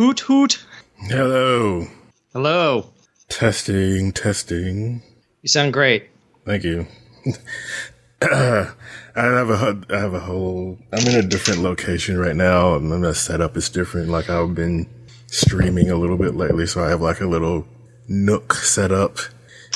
[0.00, 0.64] Hoot hoot.
[1.10, 1.86] Hello.
[2.32, 2.86] Hello.
[3.28, 5.02] Testing, testing.
[5.42, 6.08] You sound great.
[6.46, 6.86] Thank you.
[8.22, 8.72] I
[9.14, 10.78] have a I have a whole.
[10.90, 12.76] I'm in a different location right now.
[12.76, 14.08] and My setup is different.
[14.08, 14.88] Like I've been
[15.26, 17.66] streaming a little bit lately, so I have like a little
[18.08, 19.18] nook set up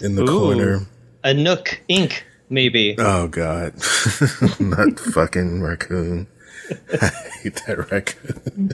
[0.03, 0.39] in the Ooh.
[0.39, 0.87] corner.
[1.23, 2.95] A Nook Inc Maybe.
[2.97, 3.75] Oh God,
[4.59, 6.29] not fucking raccoon.
[7.03, 7.11] I
[7.43, 8.71] hate that raccoon.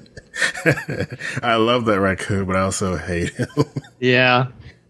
[1.42, 3.48] I love that raccoon, but I also hate him.
[4.00, 4.46] Yeah.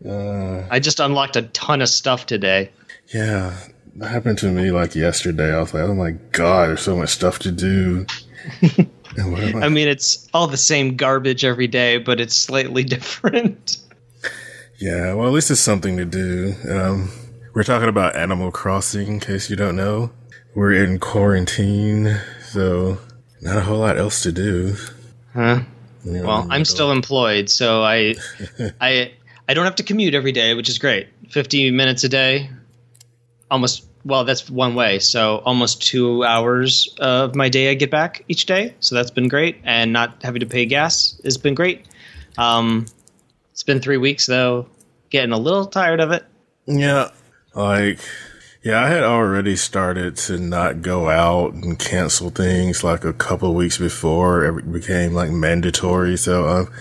[0.08, 2.70] Uh, I just unlocked a ton of stuff today.
[3.12, 3.54] yeah,
[3.96, 5.52] that happened to me like yesterday.
[5.54, 8.06] I was like, oh my God, there's so much stuff to do.
[9.16, 12.36] And what am I- I mean, it's all the same garbage every day, but it's
[12.36, 13.78] slightly different.
[14.78, 16.54] yeah, well, at least it's something to do.
[16.70, 17.10] Um,
[17.52, 20.12] we're talking about Animal Crossing, in case you don't know.
[20.54, 22.98] We're in quarantine, so
[23.42, 24.76] not a whole lot else to do.
[25.32, 25.60] Huh?
[26.04, 28.14] Well, I'm still employed, so I,
[28.80, 29.12] I,
[29.48, 31.08] I don't have to commute every day, which is great.
[31.28, 32.50] Fifty minutes a day,
[33.50, 33.86] almost.
[34.02, 38.46] Well, that's one way, so almost two hours of my day I get back each
[38.46, 38.74] day.
[38.80, 41.84] So that's been great, and not having to pay gas has been great.
[42.38, 42.86] Um,
[43.52, 44.68] it's been three weeks though,
[45.10, 46.24] getting a little tired of it.
[46.66, 47.10] Yeah.
[47.54, 47.98] Like,
[48.62, 53.54] yeah, I had already started to not go out and cancel things like a couple
[53.54, 56.18] weeks before it became like mandatory.
[56.18, 56.72] So, um,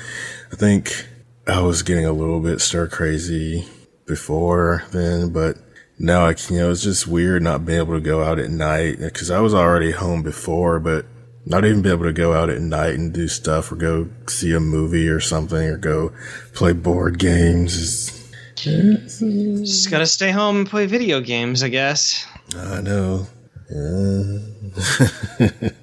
[0.51, 1.07] I think
[1.47, 3.65] I was getting a little bit stir crazy
[4.05, 5.57] before then, but
[5.97, 8.49] now I can, you know, it's just weird not being able to go out at
[8.49, 11.05] night because I was already home before, but
[11.45, 14.53] not even be able to go out at night and do stuff or go see
[14.53, 16.11] a movie or something or go
[16.53, 18.18] play board games is,
[18.61, 22.25] Just gotta stay home and play video games, I guess.
[22.55, 23.27] I know.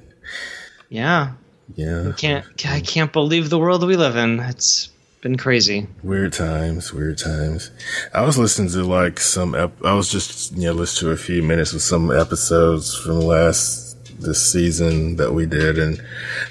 [0.88, 1.32] Yeah,
[1.74, 2.12] Yeah.
[2.16, 4.38] can't I can't believe the world we live in.
[4.40, 4.88] It's
[5.20, 5.88] been crazy.
[6.04, 7.70] Weird times, weird times.
[8.14, 11.16] I was listening to like some, ep- I was just, you know, listening to a
[11.16, 15.78] few minutes of some episodes from last, this season that we did.
[15.78, 16.00] And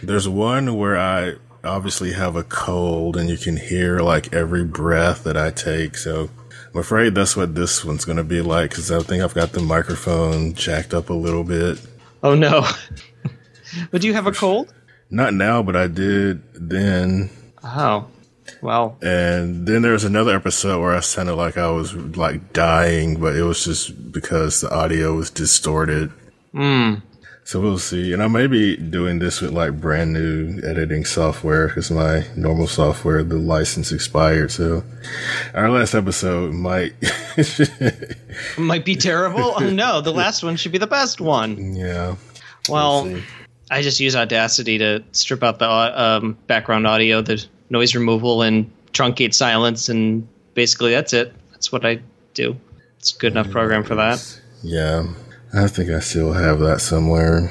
[0.03, 1.35] there's one where I
[1.65, 5.97] obviously have a cold and you can hear like every breath that I take.
[5.97, 6.29] So
[6.73, 9.51] I'm afraid that's what this one's going to be like because I think I've got
[9.53, 11.79] the microphone jacked up a little bit.
[12.23, 12.65] Oh no.
[13.91, 14.73] but do you have a cold?
[15.09, 17.29] Not now, but I did then.
[17.63, 18.07] Oh.
[18.61, 23.19] Well, And then there was another episode where I sounded like I was like dying,
[23.19, 26.11] but it was just because the audio was distorted.
[26.53, 27.01] mm,
[27.45, 28.11] So we'll see.
[28.11, 32.65] And I may be doing this with like brand new editing software because my normal
[32.65, 34.49] software, the license expired.
[34.49, 34.83] So
[35.53, 36.93] our last episode might,
[38.57, 39.53] might be terrible.
[39.57, 41.75] oh no, the last one should be the best one.
[41.75, 42.15] yeah.
[42.67, 43.23] Well, see.
[43.69, 48.71] I just use Audacity to strip out the um, background audio, the noise removal, and
[48.93, 51.31] truncate silence, and basically that's it.
[51.51, 51.99] That's what I
[52.33, 52.57] do.
[52.97, 54.41] It's a good enough program for that.
[54.63, 55.05] Yeah.
[55.55, 57.49] I think I still have that somewhere.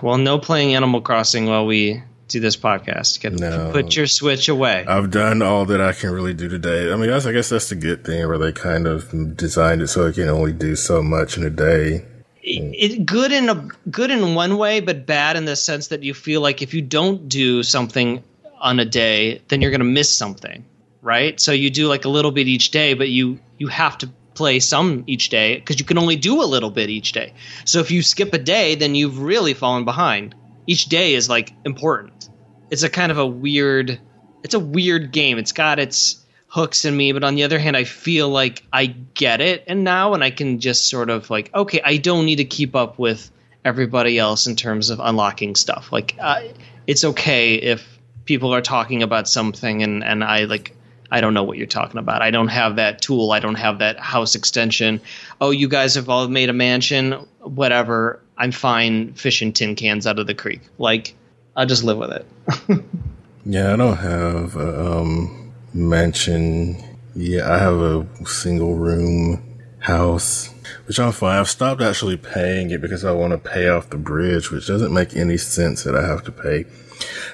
[0.00, 3.20] Well, no playing Animal Crossing while we do this podcast.
[3.20, 3.70] Get, No.
[3.72, 4.84] Put your Switch away.
[4.86, 6.92] I've done all that I can really do today.
[6.92, 9.88] I mean, that's, I guess that's the good thing where they kind of designed it
[9.88, 12.06] so I can only do so much in a day.
[12.42, 16.02] it, it good in a good in one way, but bad in the sense that
[16.02, 18.22] you feel like if you don't do something
[18.60, 20.64] on a day, then you're going to miss something,
[21.00, 21.40] right?
[21.40, 24.60] So you do like a little bit each day, but you you have to play
[24.60, 27.34] some each day because you can only do a little bit each day.
[27.64, 30.34] So if you skip a day, then you've really fallen behind.
[30.66, 32.28] Each day is like important.
[32.70, 34.00] It's a kind of a weird.
[34.42, 35.38] It's a weird game.
[35.38, 38.86] It's got its hooks in me, but on the other hand, I feel like I
[38.86, 42.36] get it, and now and I can just sort of like, okay, I don't need
[42.36, 43.30] to keep up with
[43.64, 45.92] everybody else in terms of unlocking stuff.
[45.92, 46.42] Like, uh,
[46.86, 50.76] it's okay if people are talking about something and and I like.
[51.12, 52.22] I don't know what you're talking about.
[52.22, 53.30] I don't have that tool.
[53.30, 55.00] I don't have that house extension.
[55.40, 57.12] Oh, you guys have all made a mansion.
[57.40, 58.20] Whatever.
[58.36, 60.62] I'm fine fishing tin cans out of the creek.
[60.78, 61.14] Like,
[61.54, 62.84] I'll just live with it.
[63.44, 66.76] Yeah, I don't have a um, mansion.
[67.16, 69.42] Yeah, I have a single room
[69.80, 70.54] house,
[70.86, 71.40] which I'm fine.
[71.40, 74.94] I've stopped actually paying it because I want to pay off the bridge, which doesn't
[74.94, 76.66] make any sense that I have to pay.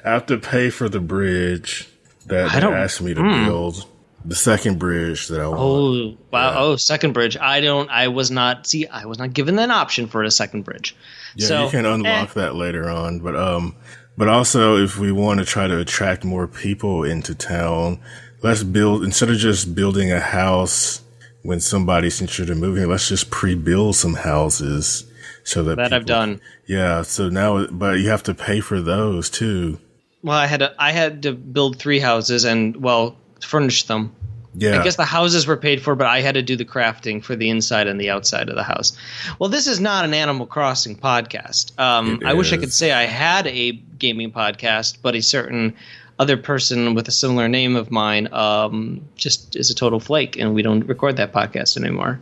[0.02, 1.88] I have to pay for the bridge
[2.28, 3.44] that I don't- asked me to hmm.
[3.46, 3.86] build.
[4.25, 5.60] The second bridge that I want.
[5.60, 6.50] Oh wow!
[6.50, 6.58] Yeah.
[6.58, 7.36] Oh, second bridge.
[7.36, 7.88] I don't.
[7.88, 8.66] I was not.
[8.66, 10.96] See, I was not given an option for a second bridge.
[11.36, 12.32] Yeah, so, you can unlock eh.
[12.34, 13.76] that later on, but um,
[14.16, 18.00] but also if we want to try to attract more people into town,
[18.42, 21.00] let's build instead of just building a house
[21.42, 22.88] when somebody's interested in moving.
[22.88, 25.04] Let's just pre-build some houses
[25.44, 26.40] so that that I've done.
[26.66, 29.78] Yeah, so now, but you have to pay for those too.
[30.23, 34.15] Well, I had to I had to build three houses and well furnish them.
[34.55, 34.81] Yeah.
[34.81, 37.37] I guess the houses were paid for, but I had to do the crafting for
[37.37, 38.97] the inside and the outside of the house.
[39.38, 41.79] Well, this is not an Animal Crossing podcast.
[41.79, 45.75] Um, I wish I could say I had a gaming podcast, but a certain
[46.19, 50.55] other person with a similar name of mine um, just is a total flake, and
[50.55, 52.19] we don't record that podcast anymore.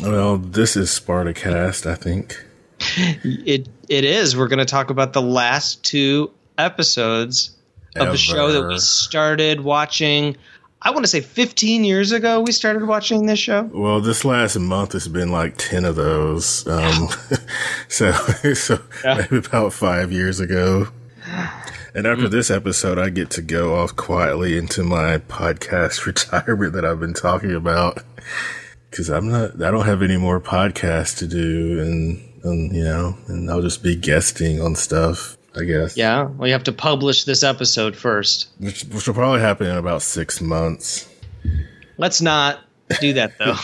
[0.00, 2.44] well, this is Spartacast, I think.
[3.24, 4.36] It it is.
[4.36, 7.56] We're going to talk about the last two episodes
[7.96, 10.36] of the show that we started watching.
[10.82, 13.62] I want to say 15 years ago we started watching this show.
[13.64, 16.66] Well, this last month has been like 10 of those.
[16.66, 17.08] Um,
[17.88, 18.12] so,
[18.54, 19.14] so Yeah.
[19.30, 20.88] maybe about five years ago.
[21.94, 26.84] And after this episode, I get to go off quietly into my podcast retirement that
[26.84, 28.02] I've been talking about.
[28.92, 33.16] Cause I'm not, I don't have any more podcasts to do and, and, you know,
[33.28, 35.96] and I'll just be guesting on stuff, I guess.
[35.96, 38.48] Yeah, well, you have to publish this episode first.
[38.58, 41.08] Which, which will probably happen in about six months.
[41.98, 42.60] Let's not
[43.00, 43.56] do that though.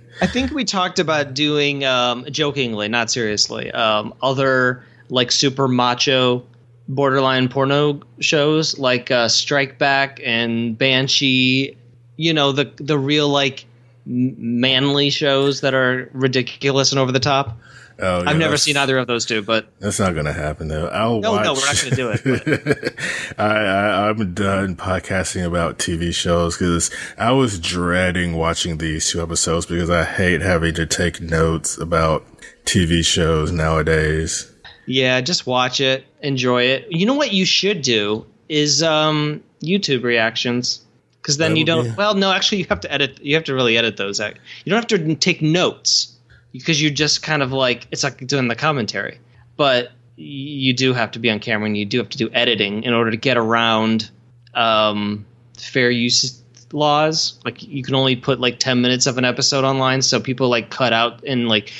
[0.20, 6.44] I think we talked about doing um, jokingly, not seriously, um, other like super macho
[6.88, 11.76] borderline porno shows like uh, Strike Back and Banshee.
[12.16, 13.64] You know the the real like
[14.06, 17.58] manly shows that are ridiculous and over the top.
[18.00, 20.68] Oh, yeah, I've never seen either of those two, but That's not going to happen
[20.68, 20.86] though.
[20.88, 21.44] I'll No, watch.
[21.44, 22.94] no, we're not gonna do it.
[23.38, 29.20] I, I I'm done podcasting about TV shows because I was dreading watching these two
[29.22, 32.24] episodes because I hate having to take notes about
[32.64, 34.50] TV shows nowadays.
[34.86, 36.86] Yeah, just watch it, enjoy it.
[36.90, 40.80] You know what you should do is um, YouTube reactions,
[41.20, 41.84] because then That you don't.
[41.84, 43.18] be- Well, no, actually, you have to edit.
[43.22, 44.18] You have to really edit those.
[44.20, 44.32] You
[44.66, 46.14] don't have to take notes
[46.52, 49.20] because you're just kind of like it's like doing the commentary,
[49.56, 52.82] but you do have to be on camera and you do have to do editing
[52.82, 54.10] in order to get around
[54.54, 55.24] um,
[55.56, 56.42] fair use
[56.72, 57.38] laws.
[57.44, 60.70] Like you can only put like ten minutes of an episode online, so people like
[60.70, 61.72] cut out and like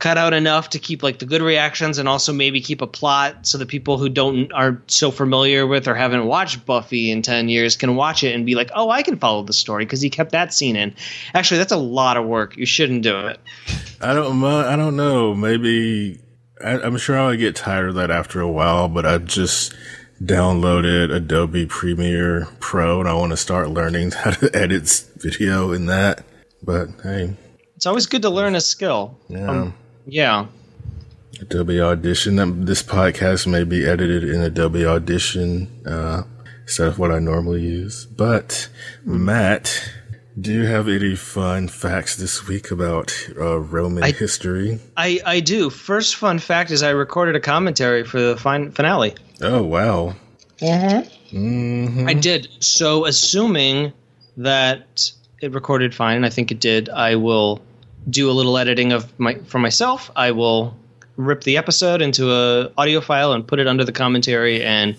[0.00, 3.46] cut out enough to keep like the good reactions and also maybe keep a plot
[3.46, 7.48] so that people who don't aren't so familiar with or haven't watched Buffy in 10
[7.48, 10.10] years can watch it and be like, "Oh, I can follow the story because he
[10.10, 10.94] kept that scene in."
[11.34, 12.56] Actually, that's a lot of work.
[12.56, 13.38] You shouldn't do it.
[14.00, 14.42] I don't.
[14.42, 15.34] I don't know.
[15.34, 16.18] Maybe
[16.64, 18.88] I, I'm sure I'll get tired of that after a while.
[18.88, 19.74] But I've just
[20.24, 25.86] downloaded Adobe Premiere Pro and I want to start learning how to edit video in
[25.86, 26.24] that.
[26.62, 27.34] But hey,
[27.76, 29.18] It's always good to learn a skill.
[29.28, 29.50] yeah.
[29.50, 29.74] Um,
[30.06, 30.46] Yeah.
[31.40, 32.64] Adobe Audition.
[32.64, 36.24] This podcast may be edited in Adobe Audition uh,
[36.62, 38.04] instead of what I normally use.
[38.06, 38.68] But
[39.04, 39.90] Matt,
[40.38, 44.80] do you have any fun facts this week about uh, Roman I- history?
[44.96, 45.70] I I do.
[45.70, 49.14] First fun fact is I recorded a commentary for the fin- finale.
[49.40, 50.14] Oh wow!
[50.60, 52.06] Mm-hmm.
[52.08, 52.48] I did.
[52.60, 53.92] So, assuming
[54.36, 55.10] that
[55.40, 57.62] it recorded fine, and I think it did, I will
[58.08, 60.10] do a little editing of my for myself.
[60.16, 60.76] I will
[61.16, 64.96] rip the episode into a audio file and put it under the commentary and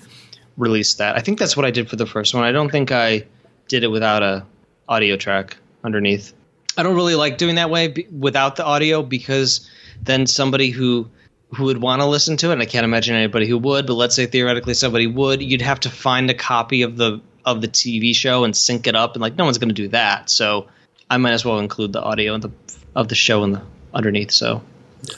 [0.58, 1.16] release that.
[1.16, 2.44] I think that's what I did for the first one.
[2.44, 3.26] I don't think I
[3.68, 4.46] did it without a
[4.88, 6.34] audio track underneath.
[6.78, 9.70] I don't really like doing that way be- without the audio because
[10.02, 11.10] then somebody who
[11.56, 13.96] who would want to listen to it, and I can't imagine anybody who would, but
[13.96, 17.68] let's say theoretically somebody would, you'd have to find a copy of the of the
[17.68, 20.30] TV show and sync it up, and like no one's going to do that.
[20.30, 20.68] So
[21.10, 22.52] I might as well include the audio in the
[22.96, 23.62] of the show in the
[23.94, 24.32] underneath.
[24.32, 24.62] So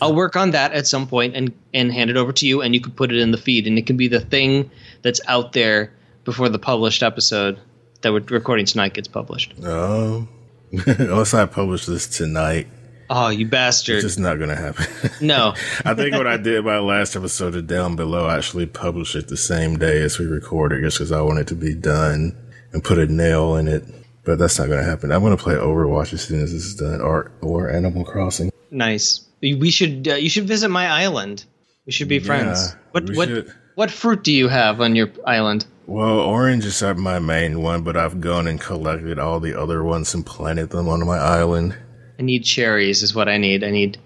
[0.01, 2.73] I'll work on that at some point and and hand it over to you, and
[2.73, 5.53] you can put it in the feed, and it can be the thing that's out
[5.53, 5.91] there
[6.23, 7.59] before the published episode
[8.01, 9.53] that we're recording tonight gets published.
[9.63, 10.27] Oh,
[10.71, 12.67] unless I publish this tonight,
[13.09, 13.95] Oh, you bastard!
[13.97, 14.85] it's just not gonna happen.
[15.21, 15.53] No,
[15.85, 19.27] I think what I did my last episode of Down Below, I actually published it
[19.27, 22.35] the same day as we recorded, just because I wanted to be done
[22.71, 23.83] and put a nail in it.
[24.25, 25.11] But that's not gonna happen.
[25.11, 28.51] I'm gonna play Overwatch as soon as this is done, or or Animal Crossing.
[28.71, 29.25] nice.
[29.41, 31.43] We should uh, you should visit my island.
[31.85, 32.69] We should be friends.
[32.69, 33.53] Yeah, what what should.
[33.75, 35.65] what fruit do you have on your island?
[35.85, 40.13] Well, orange is my main one, but I've gone and collected all the other ones
[40.13, 41.75] and planted them on my island.
[42.17, 43.03] I need cherries.
[43.03, 43.65] Is what I need.
[43.65, 43.97] I need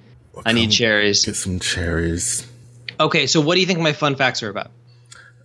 [0.45, 1.25] I need cherries.
[1.25, 2.47] Get some cherries.
[3.00, 4.71] Okay, so what do you think my fun facts are about?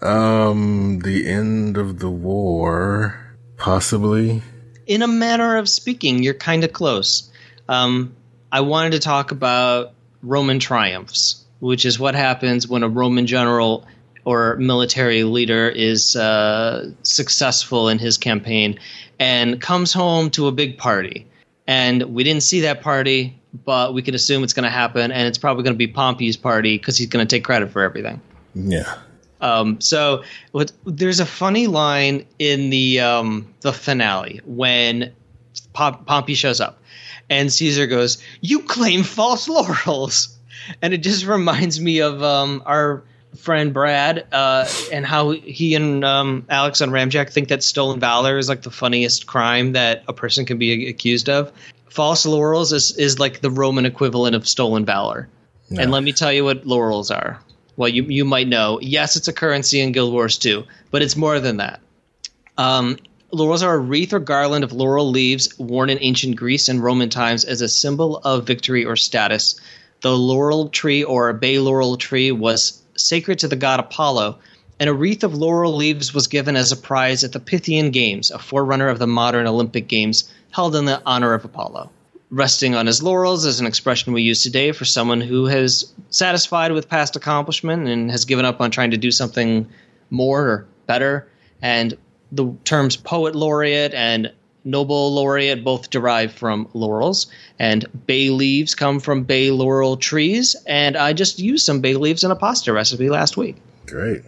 [0.01, 4.43] Um, the end of the war, possibly.
[4.87, 7.31] In a manner of speaking, you're kind of close.
[7.69, 8.15] Um,
[8.51, 13.87] I wanted to talk about Roman triumphs, which is what happens when a Roman general
[14.25, 18.79] or military leader is uh, successful in his campaign
[19.19, 21.27] and comes home to a big party.
[21.67, 25.29] And we didn't see that party, but we can assume it's going to happen, and
[25.29, 28.21] it's probably going to be Pompey's party because he's going to take credit for everything.
[28.55, 28.99] Yeah.
[29.43, 30.23] Um, so
[30.53, 35.13] what, there's a funny line in the um, the finale when
[35.73, 36.81] Pom- Pompey shows up,
[37.29, 40.37] and Caesar goes, "You claim false laurels,"
[40.81, 43.03] and it just reminds me of um, our
[43.37, 48.39] friend Brad uh, and how he and um, Alex on Ramjack think that stolen valor
[48.39, 51.53] is like the funniest crime that a person can be accused of.
[51.89, 55.29] False laurels is, is like the Roman equivalent of stolen valor.
[55.71, 55.83] No.
[55.83, 57.41] And let me tell you what laurels are.
[57.77, 58.79] Well, you, you might know.
[58.83, 61.81] Yes, it's a currency in Guild Wars 2, but it's more than that.
[62.59, 62.99] Um,
[63.31, 67.09] laurels are a wreath or garland of laurel leaves worn in ancient Greece and Roman
[67.09, 69.59] times as a symbol of victory or status.
[70.03, 74.39] The laurel tree or bay laurel tree was sacred to the god Apollo,
[74.79, 78.31] and a wreath of laurel leaves was given as a prize at the Pythian Games,
[78.31, 81.91] a forerunner of the modern Olympic Games held in the honor of Apollo.
[82.33, 86.73] Resting on his laurels is an expression we use today for someone who has satisfied
[86.73, 89.69] with past accomplishment and has given up on trying to do something
[90.09, 91.29] more or better.
[91.61, 91.95] And
[92.33, 94.33] the terms poet laureate and
[94.65, 97.27] Nobel laureate both derive from laurels,
[97.59, 100.57] and bay leaves come from bay laurel trees.
[100.67, 103.57] And I just used some bay leaves in a pasta recipe last week.
[103.87, 104.23] Great.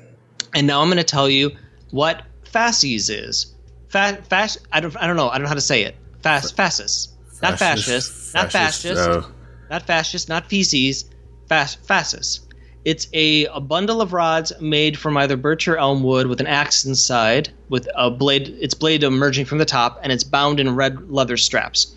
[0.54, 1.52] And now I'm going to tell you
[1.90, 3.54] what fasces is.
[3.88, 4.94] Fa- fas- I don't.
[4.96, 5.30] I don't know.
[5.30, 5.96] I don't know how to say it.
[6.23, 7.13] Fas- fascis.
[7.43, 8.35] Not fascist.
[8.35, 9.00] Not fascist.
[9.00, 9.31] Oh.
[9.71, 10.29] Not fascist.
[10.29, 11.05] Not feces.
[11.49, 12.41] Fas- fascis.
[12.85, 16.47] It's a, a bundle of rods made from either birch or elm wood with an
[16.47, 18.49] axe inside, with a blade.
[18.61, 21.95] Its blade emerging from the top, and it's bound in red leather straps.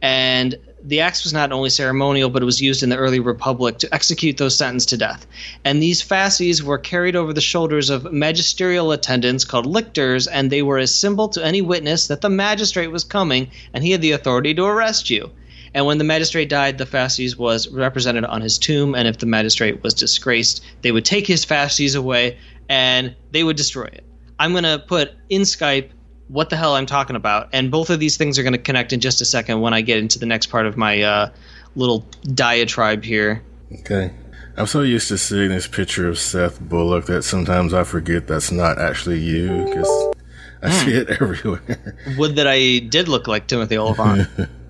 [0.00, 3.78] And the axe was not only ceremonial, but it was used in the early republic
[3.78, 5.26] to execute those sentenced to death.
[5.64, 10.62] And these fasces were carried over the shoulders of magisterial attendants called lictors, and they
[10.62, 14.12] were a symbol to any witness that the magistrate was coming and he had the
[14.12, 15.30] authority to arrest you.
[15.74, 18.94] And when the magistrate died, the fasces was represented on his tomb.
[18.94, 23.56] And if the magistrate was disgraced, they would take his fasces away and they would
[23.56, 24.04] destroy it.
[24.38, 25.90] I'm going to put in Skype
[26.30, 27.48] what the hell I'm talking about.
[27.52, 29.80] And both of these things are going to connect in just a second when I
[29.80, 31.30] get into the next part of my uh,
[31.74, 33.42] little diatribe here.
[33.80, 34.12] Okay.
[34.56, 38.52] I'm so used to seeing this picture of Seth Bullock that sometimes I forget that's
[38.52, 40.14] not actually you because
[40.62, 40.84] I mm.
[40.84, 41.96] see it everywhere.
[42.18, 44.28] Would that I did look like Timothy Olyphant.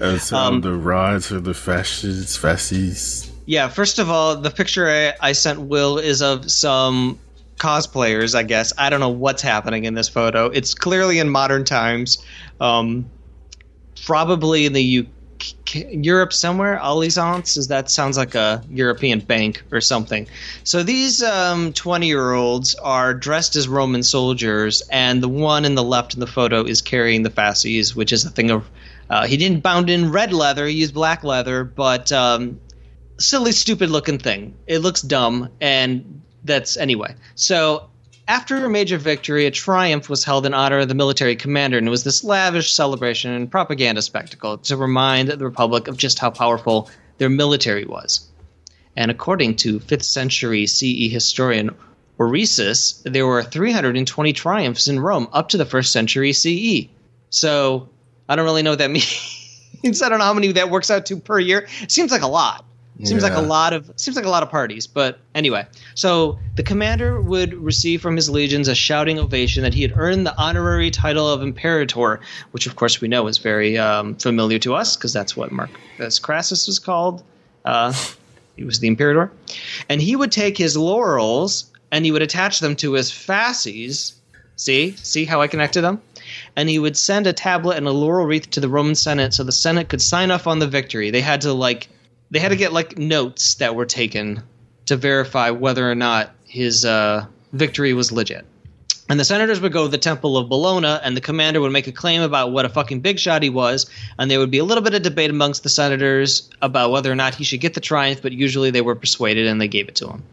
[0.00, 3.30] As um, the rods or the fasces, fasces.
[3.46, 7.18] Yeah, first of all, the picture I, I sent Will is of some
[7.58, 8.72] cosplayers, I guess.
[8.76, 10.46] I don't know what's happening in this photo.
[10.46, 12.24] It's clearly in modern times.
[12.60, 13.10] Um,
[14.04, 16.78] probably in the UK, Europe somewhere.
[16.82, 20.26] Allianz is that sounds like a European bank or something.
[20.64, 26.14] So these um, twenty-year-olds are dressed as Roman soldiers, and the one in the left
[26.14, 28.68] in the photo is carrying the fasces, which is a thing of
[29.08, 32.60] uh, he didn't bound in red leather; he used black leather, but um,
[33.18, 34.54] silly, stupid looking thing.
[34.66, 37.14] It looks dumb, and that's anyway.
[37.34, 37.88] So
[38.28, 41.86] after a major victory, a triumph was held in honor of the military commander, and
[41.86, 46.30] it was this lavish celebration and propaganda spectacle to remind the Republic of just how
[46.30, 48.28] powerful their military was.
[48.96, 51.70] And according to 5th century CE historian
[52.18, 56.88] Orosius, there were 320 triumphs in Rome up to the 1st century CE.
[57.30, 57.90] So
[58.28, 58.90] I don't really know what that
[59.82, 60.02] means.
[60.02, 61.68] I don't know how many that works out to per year.
[61.82, 62.64] It seems like a lot.
[63.04, 63.28] Seems yeah.
[63.28, 65.66] like a lot of seems like a lot of parties, but anyway.
[65.94, 70.26] So the commander would receive from his legions a shouting ovation that he had earned
[70.26, 72.20] the honorary title of imperator,
[72.52, 76.18] which of course we know is very um, familiar to us because that's what Marcus
[76.18, 77.22] Crassus was called.
[77.66, 77.92] Uh,
[78.56, 79.30] he was the imperator,
[79.90, 84.14] and he would take his laurels and he would attach them to his fasces.
[84.56, 86.00] See, see how I connected them
[86.56, 89.44] and he would send a tablet and a laurel wreath to the Roman Senate so
[89.44, 91.10] the Senate could sign off on the victory.
[91.10, 91.88] They had to like
[92.30, 94.42] they had to get like notes that were taken
[94.86, 98.44] to verify whether or not his uh, victory was legit.
[99.08, 101.86] And the senators would go to the Temple of Bellona, and the commander would make
[101.86, 103.86] a claim about what a fucking big shot he was,
[104.18, 107.14] and there would be a little bit of debate amongst the senators about whether or
[107.14, 109.94] not he should get the triumph, but usually they were persuaded and they gave it
[109.96, 110.24] to him.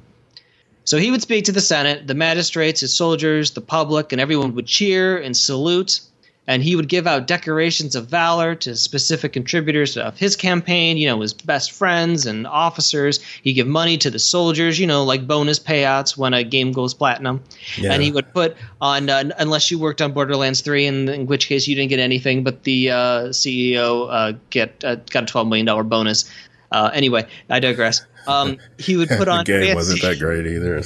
[0.85, 4.55] So he would speak to the Senate, the magistrates, his soldiers, the public, and everyone
[4.55, 6.01] would cheer and salute.
[6.45, 11.07] And he would give out decorations of valor to specific contributors of his campaign, you
[11.07, 13.21] know, his best friends and officers.
[13.43, 16.93] He'd give money to the soldiers, you know, like bonus payouts when a game goes
[16.93, 17.41] platinum.
[17.77, 17.93] Yeah.
[17.93, 21.47] And he would put on, uh, unless you worked on Borderlands 3, in, in which
[21.47, 22.95] case you didn't get anything, but the uh,
[23.29, 26.29] CEO uh, get uh, got a $12 million bonus.
[26.73, 28.01] Uh, anyway, I digress.
[28.27, 29.39] Um, he would put on.
[29.39, 30.83] the game fancy- wasn't that great either.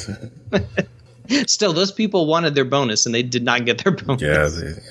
[1.47, 4.21] Still, those people wanted their bonus, and they did not get their bonus.
[4.21, 4.47] Yeah.
[4.49, 4.81] They-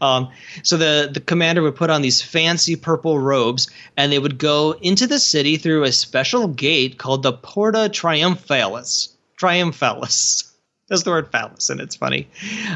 [0.00, 0.30] um,
[0.62, 4.72] so the the commander would put on these fancy purple robes, and they would go
[4.80, 9.10] into the city through a special gate called the Porta Triumphalis.
[9.38, 10.44] triumphalis.
[10.88, 12.28] That's the word phallus, and it's funny.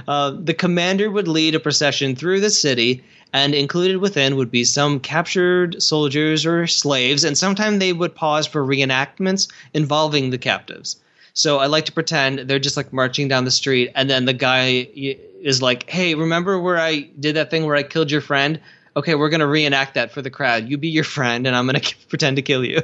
[0.06, 4.62] Uh, the commander would lead a procession through the city, and included within would be
[4.62, 10.96] some captured soldiers or slaves, and sometimes they would pause for reenactments involving the captives.
[11.34, 14.32] So I like to pretend they're just like marching down the street, and then the
[14.32, 18.60] guy is like, "Hey, remember where I did that thing where I killed your friend?
[18.96, 20.68] Okay, we're gonna reenact that for the crowd.
[20.68, 22.82] You be your friend, and I'm gonna pretend to kill you."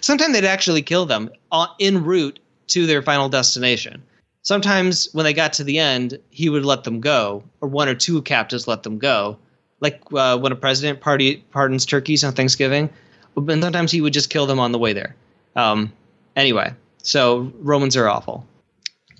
[0.00, 1.30] Sometimes they'd actually kill them
[1.78, 2.38] en route
[2.68, 4.02] to their final destination.
[4.42, 7.94] Sometimes when they got to the end, he would let them go, or one or
[7.94, 9.38] two captives let them go,
[9.80, 12.88] like uh, when a president party pardons turkeys on Thanksgiving.
[13.36, 15.14] And sometimes he would just kill them on the way there.
[15.54, 15.92] Um,
[16.34, 18.46] anyway, so Romans are awful.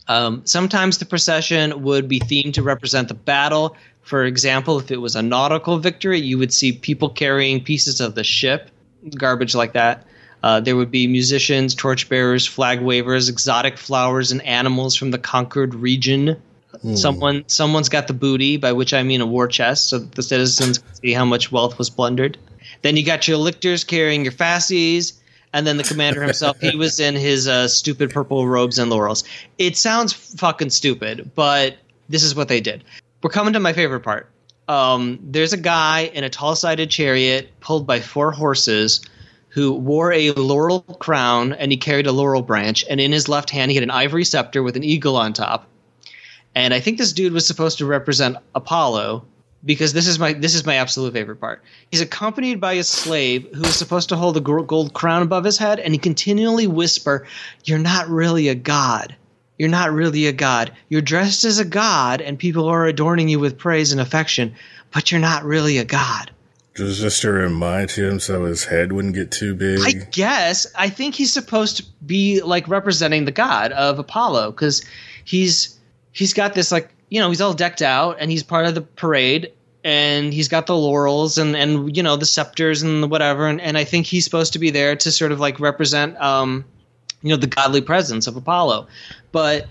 [0.09, 3.77] Um, sometimes the procession would be themed to represent the battle.
[4.03, 8.17] For example, if it was a nautical victory, you would see people carrying pieces of
[8.17, 8.71] the ship,
[9.17, 10.05] garbage like that.
[10.43, 15.75] Uh, there would be musicians, torchbearers, flag wavers, exotic flowers, and animals from the conquered
[15.75, 16.41] region.
[16.85, 16.99] Mm.
[16.99, 20.23] Someone, someone's got the booty, by which I mean a war chest, so that the
[20.23, 22.39] citizens can see how much wealth was plundered.
[22.83, 25.20] Then you got your lictors carrying your fasces,
[25.53, 29.25] and then the commander himself, he was in his uh, stupid purple robes and laurels.
[29.59, 31.77] It sounds fucking stupid, but
[32.09, 32.85] this is what they did.
[33.23, 34.31] We're coming to my favorite part.
[34.69, 39.01] Um, there's a guy in a tall-sided chariot pulled by four horses
[39.49, 43.51] who wore a laurel crown and he carried a laurel branch, and in his left
[43.51, 45.67] hand he had an ivory scepter with an eagle on top.
[46.55, 49.25] And I think this dude was supposed to represent Apollo
[49.65, 51.63] because this is my this is my absolute favorite part.
[51.91, 55.59] He's accompanied by a slave who is supposed to hold a gold crown above his
[55.59, 57.27] head, and he continually whisper,
[57.65, 59.15] "You're not really a god.
[59.59, 60.73] You're not really a god.
[60.89, 64.55] You're dressed as a god, and people are adorning you with praise and affection,
[64.93, 66.31] but you're not really a god."
[66.77, 69.81] Just, just to remind him so his head wouldn't get too big.
[69.83, 70.67] I guess.
[70.79, 74.83] I think he's supposed to be like representing the god of Apollo because
[75.25, 75.77] he's
[76.13, 78.81] he's got this like you know he's all decked out and he's part of the
[78.81, 79.53] parade
[79.85, 83.47] and he's got the laurels and and you know the scepters and whatever.
[83.47, 86.65] And, and I think he's supposed to be there to sort of like represent um
[87.23, 88.89] you know the godly presence of Apollo,
[89.33, 89.69] but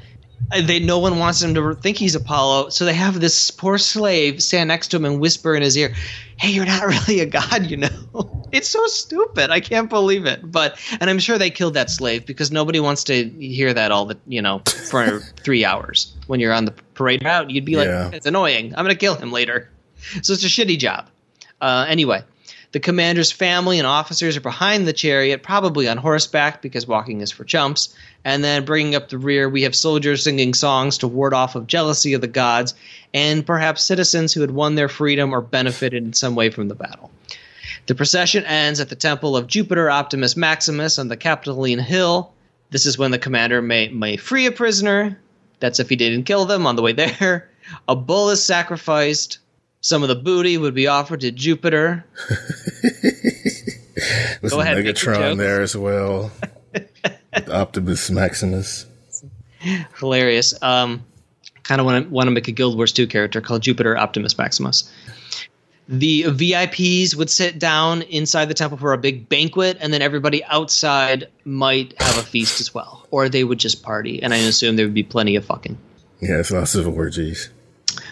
[0.62, 4.42] they no one wants him to think he's Apollo, so they have this poor slave
[4.42, 5.94] stand next to him and whisper in his ear,
[6.38, 7.90] "Hey, you're not really a god, you know."
[8.52, 9.52] it's so stupid.
[9.52, 10.52] I can't believe it.
[10.52, 14.06] But and I'm sure they killed that slave because nobody wants to hear that all
[14.06, 17.50] the you know for three hours when you're on the parade route.
[17.50, 18.10] You'd be like, yeah.
[18.12, 18.74] "It's annoying.
[18.76, 19.70] I'm gonna kill him later."
[20.22, 21.08] So it's a shitty job.
[21.62, 22.24] Uh, anyway,
[22.72, 27.32] the commander's family and officers are behind the chariot, probably on horseback because walking is
[27.32, 27.96] for chumps.
[28.24, 31.68] And then bringing up the rear, we have soldiers singing songs to ward off of
[31.68, 32.76] jealousy of the gods,
[33.14, 36.76] and perhaps citizens who had won their freedom or benefited in some way from the
[36.76, 37.10] battle.
[37.88, 42.32] The procession ends at the temple of Jupiter Optimus Maximus on the Capitoline Hill.
[42.70, 45.18] This is when the commander may, may free a prisoner.
[45.60, 47.50] That's if he didn't kill them on the way there.
[47.88, 49.40] A bull is sacrificed.
[49.82, 52.06] Some of the booty would be offered to Jupiter.
[54.50, 56.32] Go ahead, Megatron there as well.
[57.50, 58.86] Optimus Maximus.
[59.98, 60.62] Hilarious.
[60.62, 61.06] Um,
[61.64, 64.38] kind of want to want to make a Guild Wars 2 character called Jupiter Optimus
[64.38, 64.92] Maximus.
[65.88, 70.44] The VIPs would sit down inside the temple for a big banquet, and then everybody
[70.46, 74.22] outside might have a feast as well, or they would just party.
[74.22, 75.78] And I assume there would be plenty of fucking.
[76.22, 77.50] Yes, lots of orgies.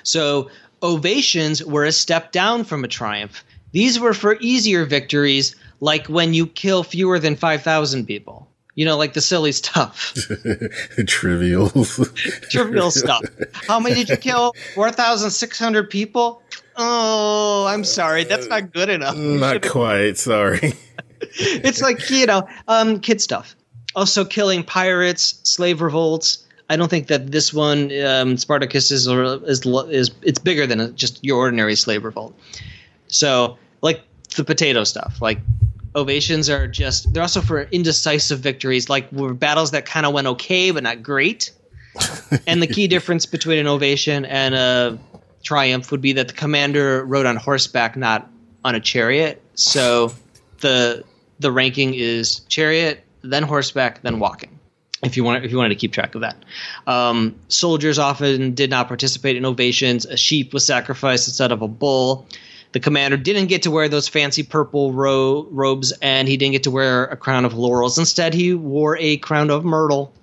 [0.01, 0.49] So
[0.83, 3.43] ovations were a step down from a triumph.
[3.71, 8.47] These were for easier victories, like when you kill fewer than 5,000 people.
[8.75, 10.15] You know, like the silly stuff.
[11.07, 11.69] Trivial.
[12.51, 13.23] Trivial stuff.
[13.53, 14.53] How many did you kill?
[14.75, 16.43] 4,600 people?
[16.75, 18.23] Oh, I'm sorry.
[18.23, 19.17] That's not good enough.
[19.17, 20.17] Not quite.
[20.17, 20.73] Sorry.
[21.21, 23.55] it's like, you know, um, kid stuff.
[23.95, 29.65] Also, killing pirates, slave revolts, I don't think that this one um, Spartacus is, is
[29.65, 32.37] is it's bigger than just your ordinary slave revolt.
[33.07, 34.01] So like
[34.35, 35.39] the potato stuff, like
[35.95, 40.27] ovations are just they're also for indecisive victories, like were battles that kind of went
[40.27, 41.51] okay but not great.
[42.47, 44.99] and the key difference between an ovation and a
[45.43, 48.29] triumph would be that the commander rode on horseback, not
[48.65, 49.41] on a chariot.
[49.55, 50.13] So
[50.59, 51.05] the
[51.39, 54.56] the ranking is chariot, then horseback, then walking
[55.03, 56.43] if you want if you wanted to keep track of that.
[56.85, 60.05] Um, soldiers often did not participate in ovations.
[60.05, 62.27] A sheep was sacrificed instead of a bull.
[62.73, 66.63] The commander didn't get to wear those fancy purple ro- robes, and he didn't get
[66.63, 67.97] to wear a crown of laurels.
[67.97, 70.13] Instead, he wore a crown of myrtle.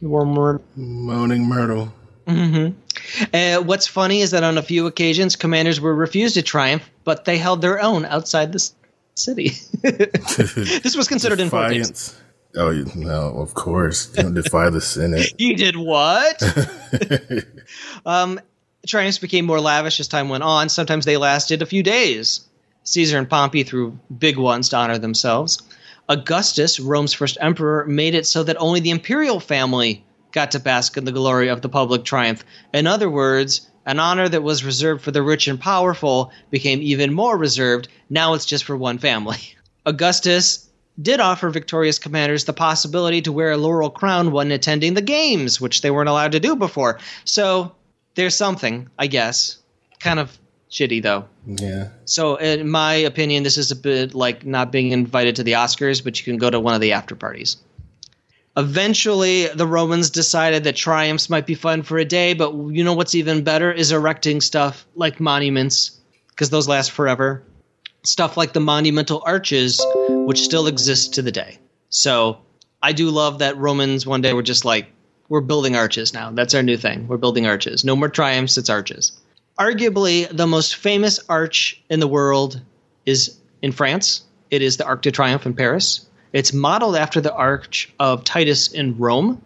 [0.00, 0.64] He wore myrtle.
[0.74, 1.92] Moaning myrtle.
[2.26, 3.34] Mm-hmm.
[3.34, 7.24] Uh, what's funny is that on a few occasions, commanders were refused to triumph, but
[7.24, 8.70] they held their own outside the
[9.14, 9.52] city.
[9.82, 12.14] this was considered important.
[12.56, 14.06] Oh you- no, of course.
[14.06, 15.32] Don't defy the Senate.
[15.38, 16.42] You did what?
[18.06, 18.40] um,
[18.86, 20.68] triumphs became more lavish as time went on.
[20.68, 22.40] Sometimes they lasted a few days.
[22.84, 25.62] Caesar and Pompey threw big ones to honor themselves.
[26.08, 30.96] Augustus, Rome's first emperor, made it so that only the imperial family got to bask
[30.96, 32.44] in the glory of the public triumph.
[32.72, 37.12] In other words, an honor that was reserved for the rich and powerful became even
[37.12, 37.88] more reserved.
[38.08, 39.38] Now it's just for one family.
[39.86, 40.69] Augustus
[41.00, 45.60] did offer victorious commanders the possibility to wear a laurel crown when attending the games,
[45.60, 46.98] which they weren't allowed to do before.
[47.24, 47.72] So
[48.14, 49.58] there's something, I guess.
[49.98, 50.36] Kind of
[50.70, 51.26] shitty, though.
[51.46, 51.88] yeah.
[52.04, 56.02] So, in my opinion, this is a bit like not being invited to the Oscars,
[56.02, 57.56] but you can go to one of the after parties.
[58.56, 62.94] Eventually, the Romans decided that triumphs might be fun for a day, but you know
[62.94, 65.98] what's even better is erecting stuff like monuments,
[66.30, 67.42] because those last forever.
[68.02, 71.58] Stuff like the monumental arches, which still exist to the day.
[71.88, 72.38] So,
[72.82, 74.86] I do love that Romans one day were just like,
[75.28, 76.30] we're building arches now.
[76.30, 77.08] That's our new thing.
[77.08, 77.84] We're building arches.
[77.84, 79.20] No more triumphs, it's arches
[79.60, 82.60] arguably the most famous arch in the world
[83.04, 84.22] is in France.
[84.50, 86.06] It is the Arc de Triomphe in Paris.
[86.32, 89.40] It's modeled after the Arch of Titus in Rome.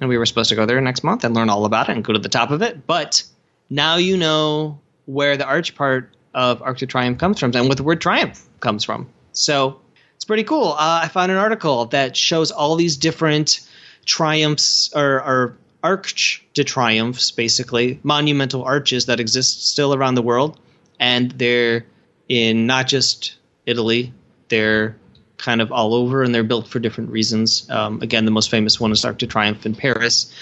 [0.00, 2.04] And we were supposed to go there next month and learn all about it and
[2.04, 2.86] go to the top of it.
[2.86, 3.22] But
[3.70, 7.76] now you know where the arch part of Arc de Triomphe comes from and what
[7.76, 9.08] the word triumph comes from.
[9.32, 9.80] So
[10.16, 10.72] it's pretty cool.
[10.72, 13.60] Uh, I found an article that shows all these different
[14.06, 20.58] triumphs or, or arch de triumphs, basically monumental arches that exist still around the world,
[20.98, 21.84] and they're
[22.28, 24.12] in not just Italy,
[24.48, 24.96] they're
[25.36, 27.68] kind of all over, and they're built for different reasons.
[27.70, 30.32] Um, again, the most famous one is Arc de Triomphe in Paris,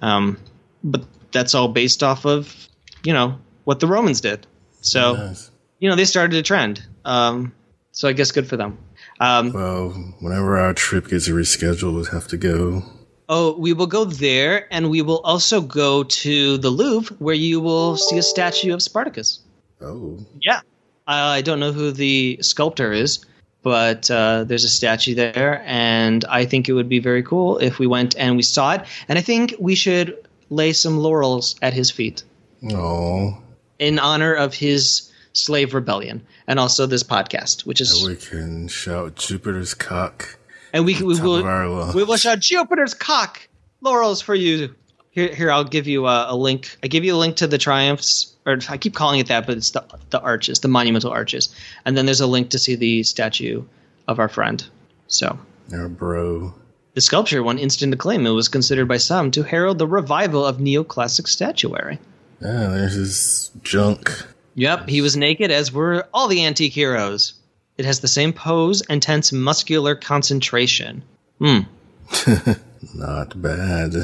[0.00, 0.38] um,
[0.84, 1.02] but
[1.32, 2.68] that's all based off of
[3.02, 4.46] you know what the Romans did.
[4.84, 5.50] So Nice.
[5.78, 6.82] you know they started a trend.
[7.04, 7.52] Um,
[7.92, 8.78] so I guess good for them.
[9.20, 12.82] Um, Well, whenever our trip gets rescheduled, we'll have to go.
[13.28, 17.60] Oh, we will go there, and we will also go to the Louvre, where you
[17.60, 19.40] will see a statue of Spartacus.
[19.80, 20.60] Oh, Yeah,
[21.06, 23.24] I don't know who the sculptor is,
[23.62, 27.78] but uh, there's a statue there, and I think it would be very cool if
[27.78, 28.82] we went and we saw it.
[29.08, 30.18] And I think we should
[30.50, 32.22] lay some laurels at his feet
[32.72, 33.38] oh,
[33.78, 39.16] in honor of his slave rebellion, and also this podcast, which is we can shout
[39.16, 40.38] Jupiter's cock.
[40.72, 41.94] and we, we will of our lungs.
[41.94, 43.48] we will shout Jupiter's cock
[43.80, 44.74] laurels for you.
[45.10, 46.76] Here, here I'll give you a, a link.
[46.82, 49.56] I give you a link to the triumphs, or I keep calling it that, but
[49.56, 53.02] it's the the arches, the monumental arches, and then there's a link to see the
[53.04, 53.64] statue
[54.08, 54.64] of our friend.
[55.06, 55.38] So
[55.72, 56.54] Our bro.
[56.94, 58.26] the sculpture won instant acclaim.
[58.26, 61.98] It was considered by some to herald the revival of neoclassic statuary.
[62.40, 64.10] Yeah, there's his junk.
[64.54, 67.34] Yep, he was naked, as were all the antique heroes.
[67.76, 71.02] It has the same pose and tense muscular concentration.
[71.38, 71.60] Hmm.
[72.94, 73.94] Not bad.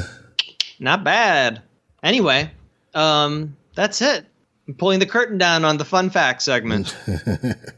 [0.79, 1.61] Not bad.
[2.03, 2.51] Anyway,
[2.93, 4.25] um, that's it.
[4.67, 6.95] I'm pulling the curtain down on the fun fact segment.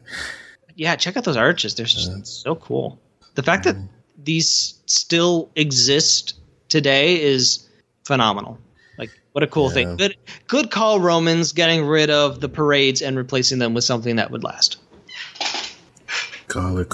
[0.74, 1.74] yeah, check out those arches.
[1.74, 3.00] They're just so cool.
[3.34, 3.76] The fact that
[4.22, 6.34] these still exist
[6.68, 7.68] today is
[8.04, 8.58] phenomenal.
[9.34, 9.96] What a cool thing.
[9.96, 10.16] Good,
[10.46, 14.44] good call, Romans, getting rid of the parades and replacing them with something that would
[14.44, 14.76] last.
[16.46, 16.90] Gallic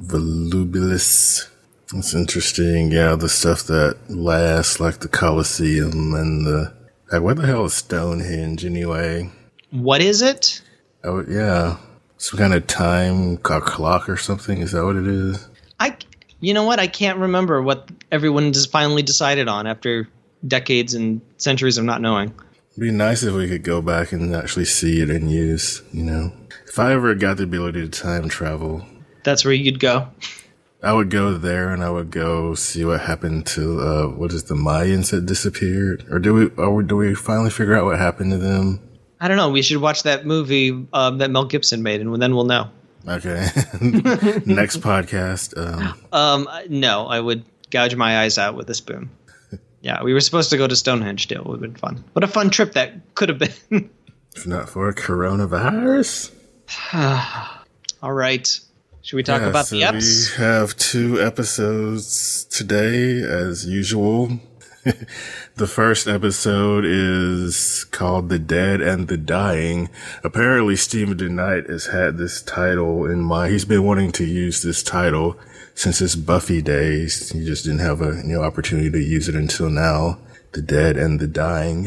[0.00, 1.48] Volubilis.
[1.92, 2.90] That's interesting.
[2.90, 6.74] Yeah, the stuff that lasts, like the Colosseum and the.
[7.12, 9.30] Like, what the hell is Stonehenge anyway?
[9.70, 10.62] What is it?
[11.04, 11.76] Oh, yeah.
[12.18, 14.58] Some kind of time clock or something.
[14.58, 15.48] Is that what it is?
[15.78, 15.96] I,
[16.40, 16.80] you know what?
[16.80, 20.08] I can't remember what everyone just finally decided on after
[20.46, 22.32] decades and centuries of not knowing.
[22.72, 26.04] It'd be nice if we could go back and actually see it in use, you
[26.04, 26.32] know?
[26.66, 28.84] If I ever got the ability to time travel,
[29.24, 30.08] That's where you'd go.
[30.82, 34.44] I would go there and I would go see what happened to, uh, what is
[34.44, 36.06] the Mayans that disappeared?
[36.10, 38.80] Or do we, or do we finally figure out what happened to them?
[39.20, 39.50] I don't know.
[39.50, 42.70] We should watch that movie um, that Mel Gibson made, and then we'll know.
[43.06, 43.48] Okay.
[44.46, 45.56] Next podcast.
[45.58, 49.10] Um, Um, no, I would gouge my eyes out with a spoon.
[49.82, 51.22] Yeah, we were supposed to go to Stonehenge.
[51.22, 52.04] Still, it would have been fun.
[52.12, 53.90] What a fun trip that could have been.
[54.36, 56.32] if not for coronavirus.
[58.02, 58.60] All right.
[59.02, 60.38] Should we talk Yeah, about so the eps?
[60.38, 64.40] We have two episodes today, as usual.
[65.56, 69.88] the first episode is called The Dead and the Dying.
[70.22, 73.52] Apparently, Stephen DeKnight has had this title in mind.
[73.52, 75.38] He's been wanting to use this title
[75.80, 77.32] since it's Buffy days.
[77.34, 80.18] you just didn't have a you know, opportunity to use it until now.
[80.52, 81.86] The Dead and the Dying.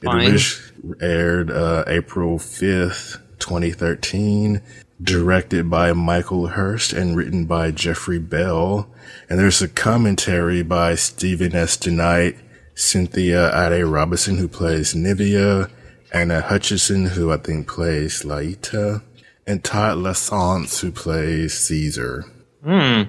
[0.00, 0.30] It Fine.
[0.30, 4.62] orig- aired uh, April 5th, 2013.
[5.02, 8.88] directed by Michael Hurst and written by Jeffrey Bell.
[9.28, 11.76] And there's a commentary by Stephen S.
[11.76, 12.38] DeKnight,
[12.74, 15.70] Cynthia Addai-Robinson, who plays Naevia,
[16.14, 19.02] Anna Hutchison, who I think plays Laeta,
[19.46, 22.24] and Todd Lasance, who plays Caesar.
[22.64, 23.02] Hmm.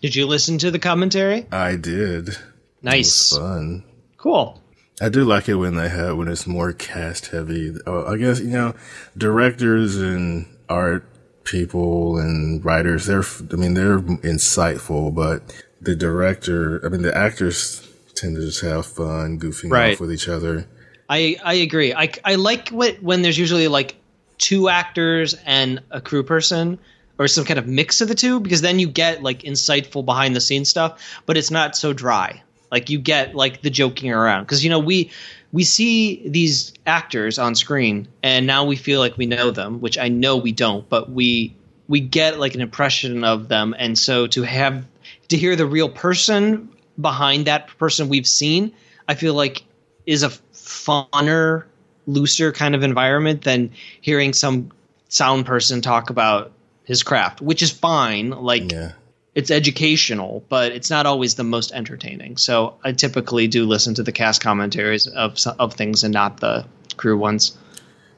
[0.00, 1.46] Did you listen to the commentary?
[1.50, 2.36] I did.
[2.82, 3.36] Nice.
[3.36, 3.84] fun.
[4.16, 4.60] Cool.
[5.00, 7.72] I do like it when they have when it's more cast heavy.
[7.86, 8.74] Uh, I guess you know,
[9.16, 11.04] directors and art
[11.44, 13.06] people and writers.
[13.06, 15.42] They're, I mean, they're insightful, but
[15.80, 19.94] the director, I mean, the actors tend to just have fun goofing Right.
[19.94, 20.66] off with each other.
[21.08, 21.94] I I agree.
[21.94, 23.96] I I like what when there's usually like
[24.36, 26.78] two actors and a crew person
[27.18, 30.36] or some kind of mix of the two because then you get like insightful behind
[30.36, 32.42] the scenes stuff, but it's not so dry.
[32.70, 35.10] Like you get like the joking around because you know we
[35.52, 39.98] we see these actors on screen and now we feel like we know them, which
[39.98, 41.54] I know we don't, but we
[41.88, 44.84] we get like an impression of them and so to have
[45.28, 46.68] to hear the real person
[47.00, 48.72] behind that person we've seen,
[49.08, 49.62] I feel like
[50.06, 51.64] is a funner,
[52.06, 54.70] looser kind of environment than hearing some
[55.08, 56.52] sound person talk about
[56.88, 58.30] his craft, which is fine.
[58.30, 58.92] Like Yeah.
[59.34, 62.38] it's educational, but it's not always the most entertaining.
[62.38, 66.64] So I typically do listen to the cast commentaries of of things and not the
[66.96, 67.52] crew ones.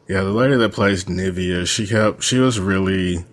[0.09, 3.25] Yeah, the lady that plays Naevia, she kept, she was really,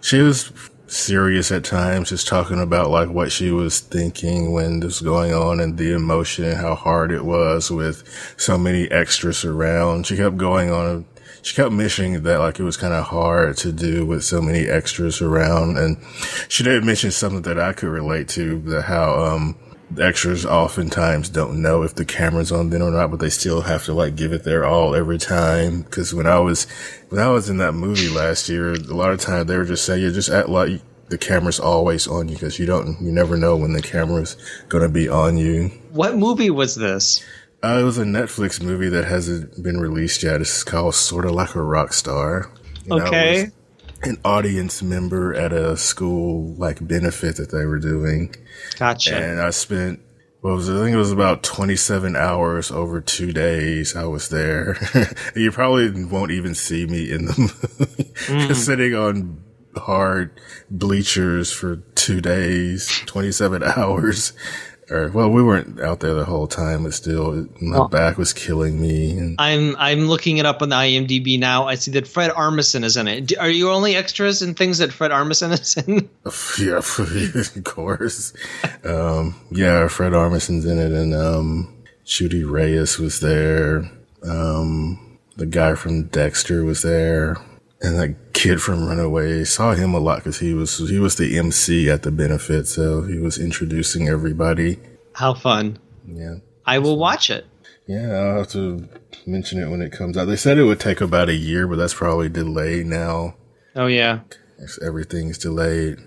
[0.00, 0.52] she was
[0.86, 5.32] serious at times, just talking about like what she was thinking when this was going
[5.34, 8.04] on and the emotion and how hard it was with
[8.36, 10.06] so many extras around.
[10.06, 11.06] She kept going on,
[11.46, 14.66] she kept mentioning that like it was kind of hard to do with so many
[14.66, 15.78] extras around.
[15.78, 15.96] And
[16.48, 19.56] she did mention something that I could relate to, that how, um,
[19.88, 23.60] the extras oftentimes don't know if the camera's on them or not, but they still
[23.60, 25.84] have to like give it their all every time.
[25.84, 26.64] Cause when I was,
[27.10, 29.84] when I was in that movie last year, a lot of times they were just
[29.84, 30.80] saying, you just act like
[31.10, 34.36] the camera's always on you because you don't, you never know when the camera's
[34.68, 35.68] going to be on you.
[35.92, 37.24] What movie was this?
[37.66, 40.40] Uh, it was a Netflix movie that hasn't been released yet.
[40.40, 42.50] It's called Sort of Like a Rock Star.
[42.88, 43.42] And I Okay.
[43.44, 43.52] was
[44.02, 48.34] An audience member at a school like benefit that they were doing.
[48.78, 49.16] Gotcha.
[49.16, 49.98] And I spent,
[50.42, 50.76] what was it?
[50.78, 53.96] I think it was about 27 hours over two days.
[53.96, 54.76] I was there.
[55.34, 57.34] you probably won't even see me in the
[58.28, 58.54] movie.
[58.54, 59.42] Sitting on
[59.76, 60.30] hard
[60.70, 64.34] bleachers for two days, 27 hours.
[64.88, 68.32] Or, well, we weren't out there the whole time, but still, my Well- back was
[68.32, 69.18] killing me.
[69.18, 71.66] And I'm I'm looking it up on the IMDb now.
[71.66, 73.36] I see that Fred Armisen is in it.
[73.38, 76.08] Are you only extras in things that Fred Armisen is in?
[76.64, 78.32] Yeah, of course.
[78.84, 83.90] Um, yeah, Fred Armisen's in it, and um, Judy Reyes was there.
[84.22, 87.36] Um, the guy from Dexter was there,
[87.80, 89.44] and that kid from Runaway.
[89.44, 93.02] Saw him a lot because he was he was the MC at the benefit, so
[93.02, 94.78] he was introducing everybody.
[95.14, 95.78] How fun!
[96.06, 97.46] Yeah, I will watch it.
[97.86, 98.10] yeah.
[98.12, 98.88] I'll have to
[99.26, 100.26] mention it when it comes out.
[100.26, 103.34] They said it would take about a year, but that's probably delayed now.
[103.74, 104.20] Oh yeah.
[104.82, 105.98] Everything's delayed.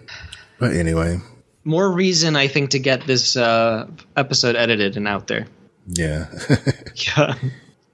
[0.59, 1.19] But anyway,
[1.63, 5.45] More reason I think to get this uh, episode edited and out there.
[5.87, 6.27] yeah.
[6.95, 7.35] Yeah.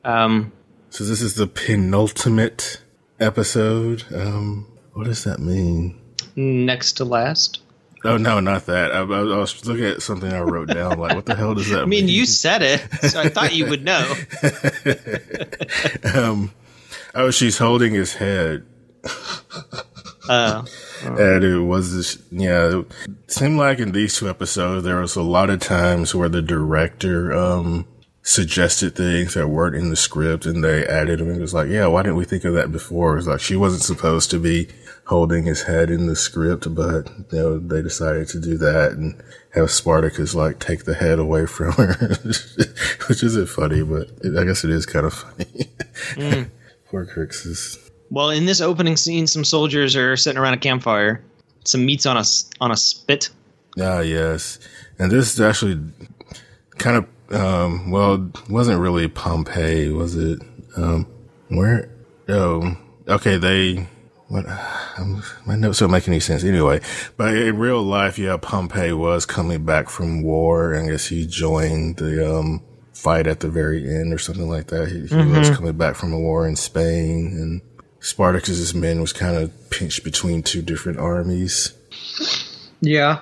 [0.04, 0.52] Um,
[0.90, 2.80] So this is the penultimate
[3.20, 4.04] episode.
[4.14, 6.00] Um, what does that mean?
[6.38, 7.60] next to last.
[8.04, 8.92] Oh no, not that.
[8.92, 11.00] I, I was looking at something I wrote down.
[11.00, 12.14] Like, what the hell does that I mean, mean?
[12.14, 14.14] you said it, so I thought you would know.
[16.14, 16.52] um,
[17.16, 18.66] oh, she's holding his head,
[20.30, 20.66] Uh,
[21.04, 22.22] and it was this.
[22.32, 26.30] Yeah, it seemed like in these two episodes there was a lot of times where
[26.30, 27.88] the director um
[28.26, 31.30] suggested things that weren't in the script, and they added them.
[31.30, 33.14] It was like, yeah, why didn't we think of that before?
[33.14, 34.68] It was like she wasn't supposed to be
[35.06, 39.22] holding his head in the script, but you know they decided to do that and
[39.54, 41.94] have Spartacus like take the head away from her,
[43.08, 45.70] which isn't funny, but it, I guess it is kind of funny.
[46.90, 47.90] Poor Crixus.
[48.10, 51.24] well, in this opening scene, some soldiers are sitting around a campfire.
[51.64, 52.24] Some meat's on a
[52.60, 53.30] on a spit.
[53.80, 54.60] Ah, yes.
[54.98, 55.80] And this is actually
[56.78, 60.40] kind of, um, well, it wasn't really Pompeii, was it?
[60.78, 61.08] Um,
[61.50, 61.90] where?
[62.28, 63.38] Oh, okay.
[63.38, 63.88] They,
[64.28, 64.46] what?
[64.98, 66.82] Um, my notes don't make any sense anyway.
[67.18, 70.76] But in real life, yeah, Pompey was coming back from war.
[70.76, 72.62] I guess he joined the, um,
[72.94, 74.88] fight at the very end or something like that.
[74.88, 77.62] He, he was coming back from a war in Spain and
[78.00, 81.74] Spartacus's men was kind of pinched between two different armies.
[82.80, 83.22] Yeah.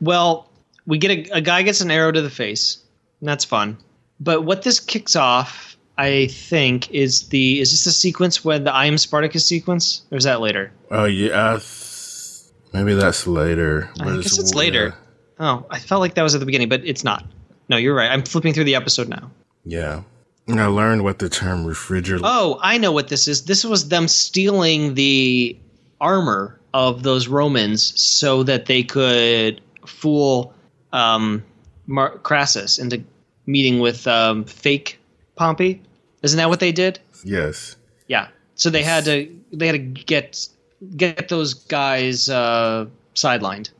[0.00, 0.48] Well,
[0.86, 2.78] we get a, a guy gets an arrow to the face,
[3.20, 3.78] and that's fun.
[4.20, 8.72] But what this kicks off I think is the is this the sequence when the
[8.72, 10.72] I am Spartacus sequence, or is that later?
[10.90, 13.90] Oh yeah, th- maybe that's later.
[14.00, 14.94] I guess it's later.
[15.38, 17.24] Oh, I felt like that was at the beginning, but it's not.
[17.68, 18.10] No, you're right.
[18.10, 19.30] I'm flipping through the episode now.
[19.64, 20.02] Yeah.
[20.48, 22.24] And I learned what the term refrigerator.
[22.26, 23.44] Oh, I know what this is.
[23.44, 25.56] This was them stealing the
[26.00, 30.54] armor of those Romans so that they could fool
[30.92, 31.42] um,
[31.86, 33.02] Mar- Crassus into
[33.46, 34.98] meeting with um, fake
[35.36, 35.80] Pompey.
[36.22, 36.98] Isn't that what they did?
[37.24, 37.76] Yes.
[38.06, 38.28] Yeah.
[38.54, 40.48] So they had to they had to get
[40.96, 43.70] get those guys uh, sidelined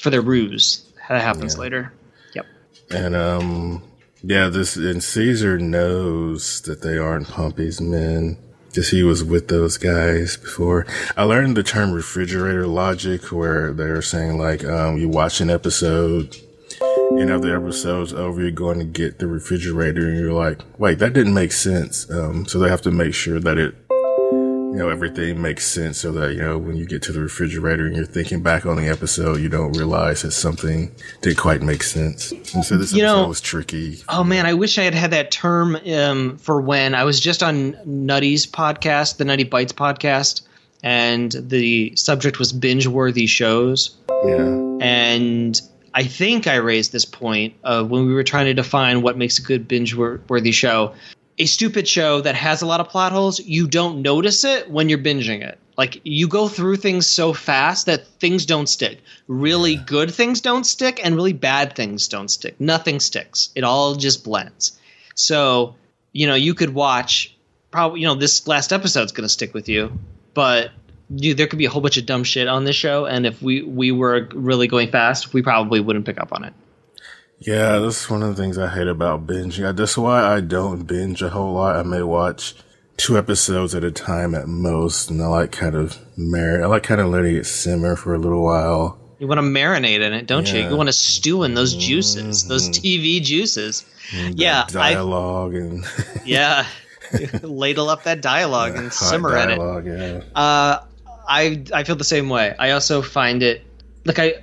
[0.00, 0.86] for their ruse.
[1.08, 1.60] That happens Yeah.
[1.60, 1.92] later.
[2.34, 2.46] Yep.
[2.90, 3.82] And um,
[4.22, 8.36] yeah, this and Caesar knows that they aren't Pompey's men
[8.68, 10.86] because he was with those guys before.
[11.16, 16.36] I learned the term refrigerator logic, where they're saying like, um, you watch an episode,
[17.10, 20.98] and after the episode's over, you're going to get the refrigerator, and you're like, wait,
[20.98, 22.10] that didn't make sense.
[22.10, 23.74] Um, so they have to make sure that it.
[23.90, 27.86] You know, everything makes sense so that, you know, when you get to the refrigerator
[27.88, 31.82] and you're thinking back on the episode, you don't realize that something didn't quite make
[31.82, 32.30] sense.
[32.54, 33.98] And so this You episode know- was tricky.
[34.08, 37.42] Oh man, I wish I had had that term um, for when I was just
[37.42, 40.42] on Nutty's podcast, the Nutty Bites podcast,
[40.84, 43.96] and the subject was binge-worthy shows.
[44.24, 44.76] Yeah.
[44.80, 45.60] And
[45.92, 49.38] I think I raised this point of when we were trying to define what makes
[49.38, 50.94] a good binge-worthy show.
[51.38, 54.88] A stupid show that has a lot of plot holes, you don't notice it when
[54.88, 55.58] you're binging it.
[55.78, 59.00] Like you go through things so fast that things don't stick.
[59.26, 62.60] Really good things don't stick, and really bad things don't stick.
[62.60, 63.48] Nothing sticks.
[63.54, 64.78] It all just blends.
[65.14, 65.76] So,
[66.12, 67.34] you know, you could watch
[67.70, 69.98] probably, you know, this last episode's going to stick with you,
[70.34, 70.70] but
[71.10, 73.42] you, there could be a whole bunch of dumb shit on this show, and if
[73.42, 76.54] we we were really going fast, we probably wouldn't pick up on it.
[77.40, 79.74] Yeah, that's one of the things I hate about binging.
[79.74, 81.76] That's why I don't binge a whole lot.
[81.76, 82.54] I may watch
[82.98, 86.82] two episodes at a time at most, and I like kind of mar- I like
[86.82, 88.98] kind of letting it simmer for a little while.
[89.18, 90.58] You want to marinate in it, don't you?
[90.58, 90.62] Yeah.
[90.64, 90.70] Mm-hmm.
[90.72, 93.84] You want to stew in those juices, those TV juices.
[94.12, 95.84] Yeah, That I dialogue and
[96.24, 96.66] yeah,
[97.42, 99.86] ladle up that dialogue and hot simmer in it.
[99.86, 100.78] Yeah, Uh,
[101.30, 102.54] I I feel the same way.
[102.58, 103.62] I also find it
[104.04, 104.34] like I,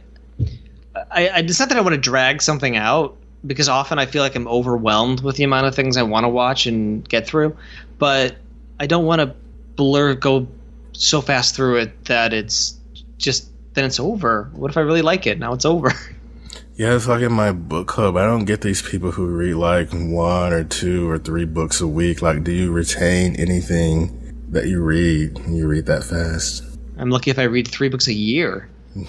[0.96, 4.24] I, I it's not that I want to drag something out because often I feel
[4.24, 7.58] like I'm overwhelmed with the amount of things I want to watch and get through,
[8.00, 8.38] but
[8.80, 9.36] I don't want to
[9.76, 10.48] blur go
[10.94, 12.80] so fast through it that it's
[13.18, 14.50] just then it's over.
[14.54, 15.40] What if I really like it?
[15.40, 15.92] Now it's over.
[16.78, 16.96] yeah.
[16.96, 18.16] It's like in my book club.
[18.16, 21.88] I don't get these people who read like one or two or three books a
[21.88, 22.22] week.
[22.22, 26.64] Like, do you retain anything that you read when you read that fast?
[27.00, 28.70] I'm lucky if I read three books a year.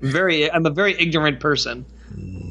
[0.00, 1.84] Very, I'm a very ignorant person.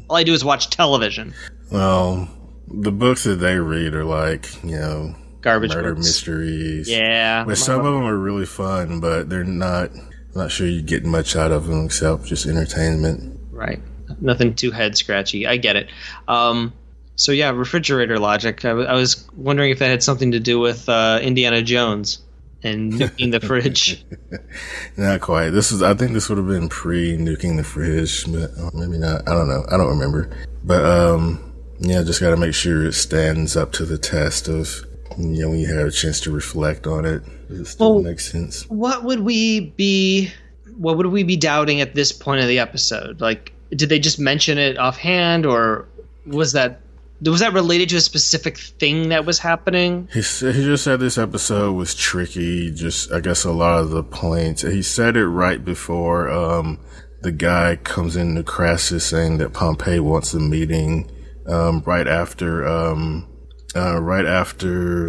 [0.08, 1.34] All I do is watch television.
[1.70, 2.28] Well,
[2.68, 6.06] the books that they read are like you know Garbage murder books.
[6.06, 6.88] mysteries.
[6.88, 7.44] Yeah.
[7.44, 9.90] But some of them are really fun, but they're not.
[9.90, 13.38] I'm not sure you get much out of them except just entertainment.
[13.50, 13.80] Right.
[14.20, 15.46] Nothing too head scratchy.
[15.46, 15.90] I get it.
[16.28, 16.72] Um,
[17.16, 18.64] so yeah, refrigerator logic.
[18.64, 22.18] I, w- I was wondering if that had something to do with uh, Indiana Jones
[22.62, 24.04] and nuking the fridge.
[24.96, 25.50] Not quite.
[25.50, 25.82] This is.
[25.82, 29.28] I think this would have been pre nuking the fridge, but maybe not.
[29.28, 29.64] I don't know.
[29.70, 30.30] I don't remember.
[30.64, 34.84] But um, yeah, just got to make sure it stands up to the test of
[35.18, 37.22] you know when you have a chance to reflect on it.
[37.48, 38.68] Does it still Well- make sense?
[38.68, 40.30] What would we be?
[40.76, 43.20] What would we be doubting at this point of the episode?
[43.20, 45.86] Like, did they just mention it offhand, or
[46.26, 46.80] was that
[47.30, 50.08] was that related to a specific thing that was happening?
[50.12, 52.72] He said, he just said this episode was tricky.
[52.72, 54.62] Just I guess a lot of the points.
[54.62, 56.80] He said it right before um,
[57.20, 61.10] the guy comes in to Crassus saying that Pompey wants a meeting.
[61.46, 63.28] Um, right after, um,
[63.74, 65.08] uh, right after,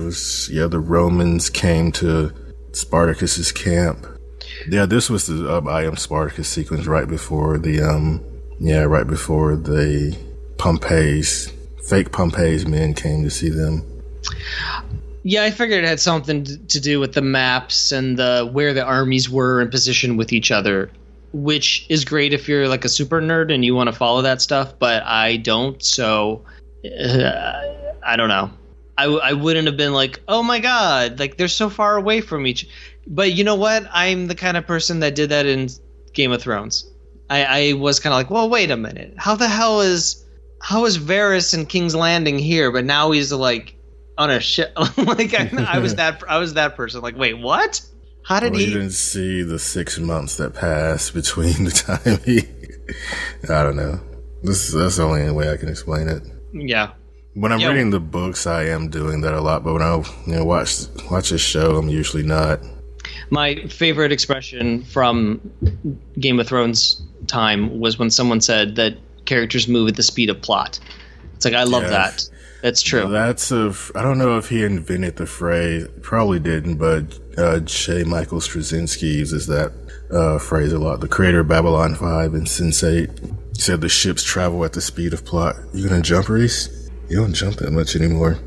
[0.50, 2.34] yeah, the Romans came to
[2.72, 4.08] Spartacus's camp.
[4.68, 8.24] Yeah, this was the uh, I am Spartacus sequence right before the um,
[8.60, 10.18] yeah, right before the
[10.58, 11.52] Pompey's
[11.84, 13.84] fake Pompey's men came to see them.
[15.24, 18.84] Yeah, I figured it had something to do with the maps and the where the
[18.84, 20.92] armies were in position with each other,
[21.32, 24.42] which is great if you're like a super nerd and you want to follow that
[24.42, 24.74] stuff.
[24.80, 26.44] But I don't, so
[26.86, 27.62] uh,
[28.06, 28.50] I don't know.
[28.98, 32.46] I, I wouldn't have been like, oh my god, like they're so far away from
[32.46, 32.68] each.
[33.08, 33.88] But you know what?
[33.92, 35.70] I'm the kind of person that did that in
[36.14, 36.90] Game of Thrones.
[37.30, 40.23] I, I was kind of like, well, wait a minute, how the hell is
[40.64, 43.76] how is Varys in King's Landing here, but now he's like
[44.18, 44.72] on a ship?
[44.98, 47.02] like I, I was that I was that person.
[47.02, 47.82] Like, wait, what?
[48.24, 48.74] How did Well, you he?
[48.74, 52.40] didn't see the six months that passed between the time he.
[53.52, 54.00] I don't know.
[54.42, 56.24] This that's the only way I can explain it.
[56.54, 56.92] Yeah,
[57.34, 57.70] When I'm Yeah.
[57.70, 59.64] reading the books, I am doing that a lot.
[59.66, 60.76] But when I you know, watch
[61.12, 62.62] watch a show, I'm usually not.
[63.30, 65.42] My favorite expression from
[66.20, 68.96] Game of Thrones time was when someone said that
[69.26, 70.80] characters move at the speed of plot.
[71.36, 71.90] It's like I love Yeah.
[71.90, 72.30] that.
[72.62, 73.10] That's true.
[73.10, 73.74] That's a.
[73.94, 75.86] I don't know if he invented the phrase.
[76.02, 78.04] Probably didn't, but uh, J.
[78.06, 79.74] Michael Straczynski uses that
[80.10, 81.02] uh, phrase a lot.
[81.02, 85.26] The creator of Babylon Five and Sense8 said the ships travel at the speed of
[85.26, 85.58] plot.
[85.74, 86.90] You gonna jump, Reese?
[87.10, 88.38] You don't jump that much anymore.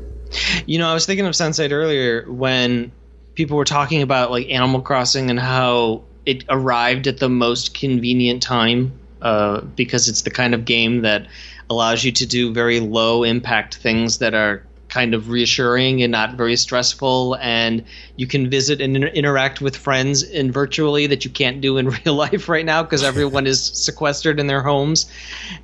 [0.65, 2.91] You know, I was thinking of Sunset earlier when
[3.35, 8.41] people were talking about like Animal Crossing and how it arrived at the most convenient
[8.41, 8.91] time
[9.21, 11.27] uh, because it's the kind of game that
[11.69, 16.35] allows you to do very low impact things that are kind of reassuring and not
[16.35, 17.37] very stressful.
[17.41, 17.83] And
[18.15, 21.89] you can visit and inter- interact with friends in virtually that you can't do in
[22.05, 25.11] real life right now because everyone is sequestered in their homes.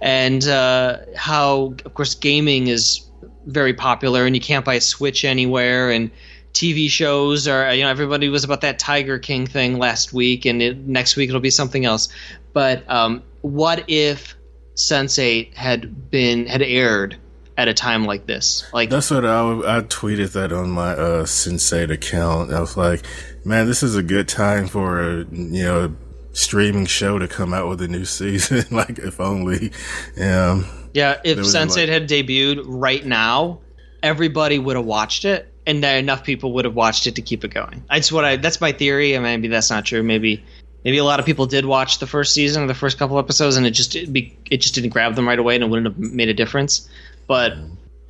[0.02, 3.02] And uh, how of course gaming is
[3.46, 5.90] very popular and you can't buy a switch anywhere.
[5.90, 6.12] And
[6.54, 10.62] tv shows are you know everybody was about that tiger king thing last week and
[10.62, 12.10] it, next week it'll be something else.
[12.54, 14.36] But um, what if
[14.76, 17.16] sense8 had been had aired
[17.58, 21.24] at a time like this like That's what I, I tweeted that on my uh,
[21.26, 22.52] Sense8 account.
[22.52, 23.06] I was like,
[23.46, 25.96] man, this is a good time for a you know
[26.32, 28.66] streaming show to come out with a new season.
[28.72, 29.72] like if only,
[30.20, 30.66] um,
[30.96, 33.60] Yeah, if There Sense8 like- had debuted right now,
[34.02, 37.54] everybody would have watched it, and enough people would have watched it to keep it
[37.54, 37.84] going.
[37.88, 38.38] That's what I.
[38.38, 39.14] That's my theory.
[39.14, 40.02] and maybe that's not true.
[40.02, 40.44] Maybe
[40.84, 43.56] maybe a lot of people did watch the first season or the first couple episodes,
[43.56, 45.88] and it just it, be, it just didn't grab them right away, and it wouldn't
[45.88, 46.90] have made a difference.
[47.28, 47.54] But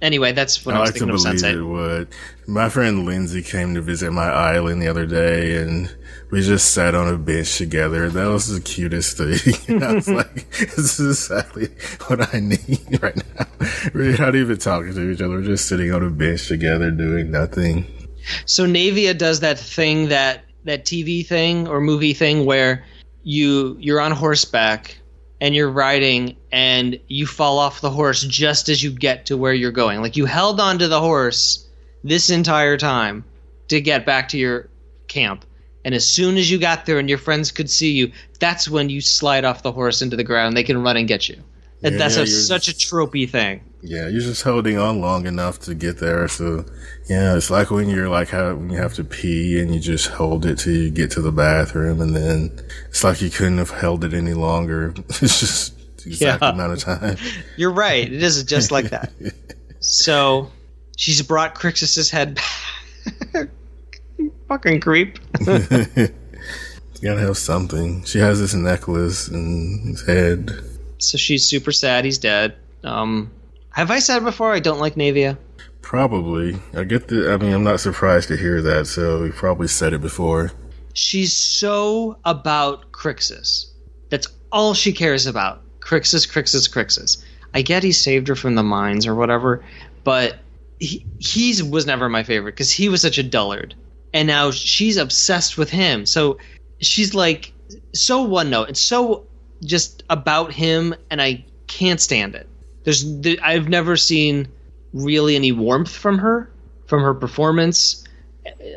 [0.02, 1.54] anyway, that's what I, I was like to thinking of believe Sense8.
[1.54, 2.08] it would.
[2.48, 5.94] My friend Lindsay came to visit my island the other day, and
[6.30, 8.10] we just sat on a bench together.
[8.10, 9.82] That was the cutest thing.
[9.84, 11.70] I was like, "This is exactly
[12.08, 13.46] what I need right now."
[13.94, 17.32] We're not even talking to each other; we're just sitting on a bench together, doing
[17.32, 17.86] nothing.
[18.46, 22.84] So Naevia does that thing that that TV thing or movie thing where
[23.24, 24.98] you you're on horseback
[25.42, 29.54] and you're riding and you fall off the horse just as you get to where
[29.54, 30.02] you're going.
[30.02, 31.68] Like you held onto the horse
[32.04, 33.26] this entire time
[33.68, 34.70] to get back to your
[35.08, 35.46] camp.
[35.86, 38.90] And as soon as you got there and your friends could see you, that's when
[38.90, 40.56] you slide off the horse into the ground.
[40.56, 41.36] They can run and get you.
[41.84, 43.62] And Yeah, that's a, such a tropey thing.
[43.86, 46.28] Yeah, you're just holding on long enough to get there.
[46.30, 46.64] So,
[47.10, 50.08] yeah, it's like when you're like how when you have to pee and you just
[50.08, 52.58] hold it till you get to the bathroom, and then
[52.88, 54.94] it's like you couldn't have held it any longer.
[55.10, 56.50] It's just the exact Yeah.
[56.52, 57.18] amount of time.
[57.58, 58.06] You're right.
[58.12, 59.12] It is just like that.
[59.82, 60.50] so
[60.96, 62.36] she's brought Crixus's head
[63.34, 63.50] back.
[64.48, 65.20] Fucking creep.
[65.42, 66.08] You
[67.10, 68.04] gotta have something.
[68.06, 70.52] She has this necklace and his head.
[71.00, 72.06] So she's super sad.
[72.06, 72.56] He's dead.
[72.84, 73.30] Um,
[73.74, 75.38] have I said before I don't like Naevia?
[75.82, 76.58] Probably.
[76.74, 77.34] I get the.
[77.34, 78.88] I mean, I'm not surprised to hear that.
[78.88, 80.52] So we probably said it before.
[80.94, 83.72] She's so about Crixus.
[84.10, 85.62] That's all she cares about.
[85.82, 87.24] Crixus, Crixus, Crixus.
[87.54, 89.64] I get he saved her from the mines or whatever,
[90.04, 90.38] but
[90.80, 93.76] he he's was never my favorite because he was such a dullard,
[94.14, 96.06] and now she's obsessed with him.
[96.06, 96.38] So
[96.80, 97.52] she's like
[97.94, 98.70] so one note.
[98.70, 99.28] It's so
[99.64, 102.48] just about him, and I can't stand it.
[102.84, 104.48] There's th- I've never seen
[104.94, 106.52] really any warmth from her,
[106.88, 108.04] from her performance.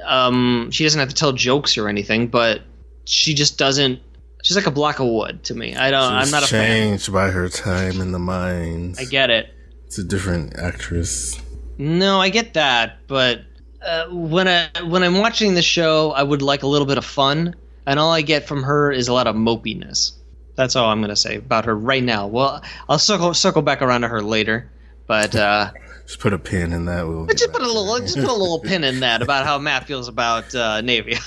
[0.04, 2.62] Um, she doesn't have to tell jokes or anything, but
[3.04, 4.00] she just doesn't.
[4.42, 5.74] She's like a block of wood to me.
[5.74, 6.00] I don't.
[6.12, 6.66] Uh, I'm not a fan.
[6.66, 8.98] changed by her time in the mines.
[8.98, 9.52] I get it.
[9.86, 11.40] it's a different actress.
[11.78, 13.40] No, I get that, but
[13.84, 17.04] uh, when I when I'm watching the show, I would like a little bit of
[17.04, 17.54] fun,
[17.86, 20.12] and all I get from her is a lot of mopiness.
[20.56, 22.26] That's all I'm gonna say about her right now.
[22.26, 24.70] Well, I'll circle circle back around to her later,
[25.06, 25.70] but uh,
[26.06, 27.06] Just put a pin in that.
[27.06, 28.00] We'll just put a little it.
[28.02, 31.20] just put a little pin in that about how Matt feels about uh, Naevia.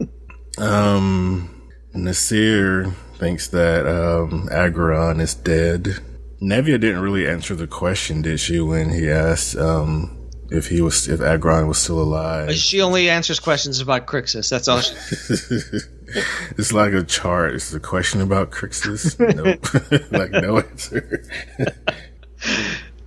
[0.56, 5.98] Um, Nasir thinks that um, Agron is dead.
[6.40, 11.08] Naevia didn't really answer the question, did she, when he asked um, if he was
[11.08, 12.54] if Agron was still alive?
[12.54, 14.48] She only answers questions about Crixus.
[14.48, 14.80] That's all.
[14.80, 14.94] She,
[16.58, 17.54] it's like a chart.
[17.54, 19.18] It's a question about Crixus.
[19.18, 21.24] Nope, like no answer.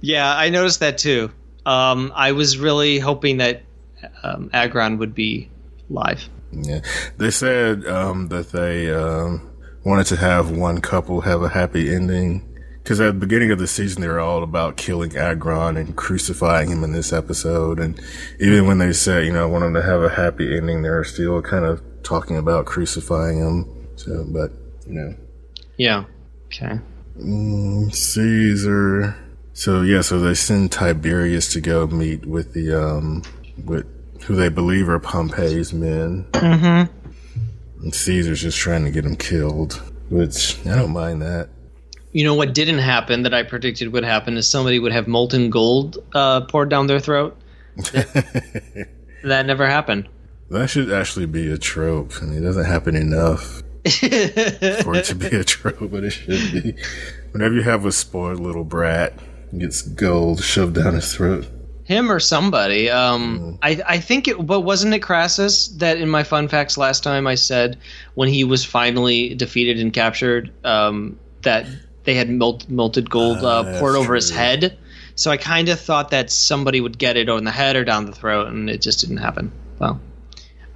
[0.01, 1.31] Yeah, I noticed that too.
[1.65, 3.63] Um, I was really hoping that
[4.23, 5.49] um, Agron would be
[5.89, 6.29] live.
[6.51, 6.81] Yeah,
[7.17, 9.49] they said um, that they um,
[9.83, 12.43] wanted to have one couple have a happy ending
[12.83, 16.69] because at the beginning of the season they were all about killing Agron and crucifying
[16.69, 17.99] him in this episode, and
[18.39, 21.03] even when they said you know I want them to have a happy ending, they're
[21.03, 23.87] still kind of talking about crucifying him.
[23.97, 24.51] So, but
[24.87, 25.15] you know,
[25.77, 26.05] Yeah.
[26.45, 26.79] Okay.
[27.19, 29.15] mm, Caesar.
[29.53, 33.23] So yeah, so they send Tiberius to go meet with the um
[33.65, 33.85] with
[34.23, 36.25] who they believe are Pompey's men.
[36.31, 37.83] Mm-hmm.
[37.83, 39.73] And Caesar's just trying to get him killed,
[40.09, 41.49] which I don't mind that.
[42.11, 45.49] You know what didn't happen that I predicted would happen is somebody would have molten
[45.49, 47.37] gold uh, poured down their throat.
[49.23, 50.07] that never happened.
[50.49, 52.13] That should actually be a trope.
[52.21, 56.51] I mean, it doesn't happen enough for it to be a trope, but it should
[56.51, 56.75] be.
[57.31, 59.13] Whenever you have a spoiled little brat
[59.57, 61.47] gets gold shoved down his throat.
[61.83, 62.89] Him or somebody.
[62.89, 67.01] Um, I, I think it, but wasn't it Crassus that in my fun facts last
[67.01, 67.77] time I said
[68.15, 71.65] when he was finally defeated and captured um, that
[72.03, 74.77] they had melt, melted gold uh, Ah, poured over his head.
[75.15, 78.05] So I kind of thought that somebody would get it on the head or down
[78.05, 79.51] the throat, and it just didn't happen.
[79.79, 79.99] Well,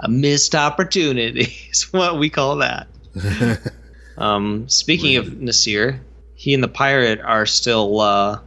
[0.02, 2.88] a missed opportunity is what we call that.
[4.18, 6.02] Um, speaking of Nasir,
[6.36, 8.00] he and the pirate are still.
[8.00, 8.40] Uh,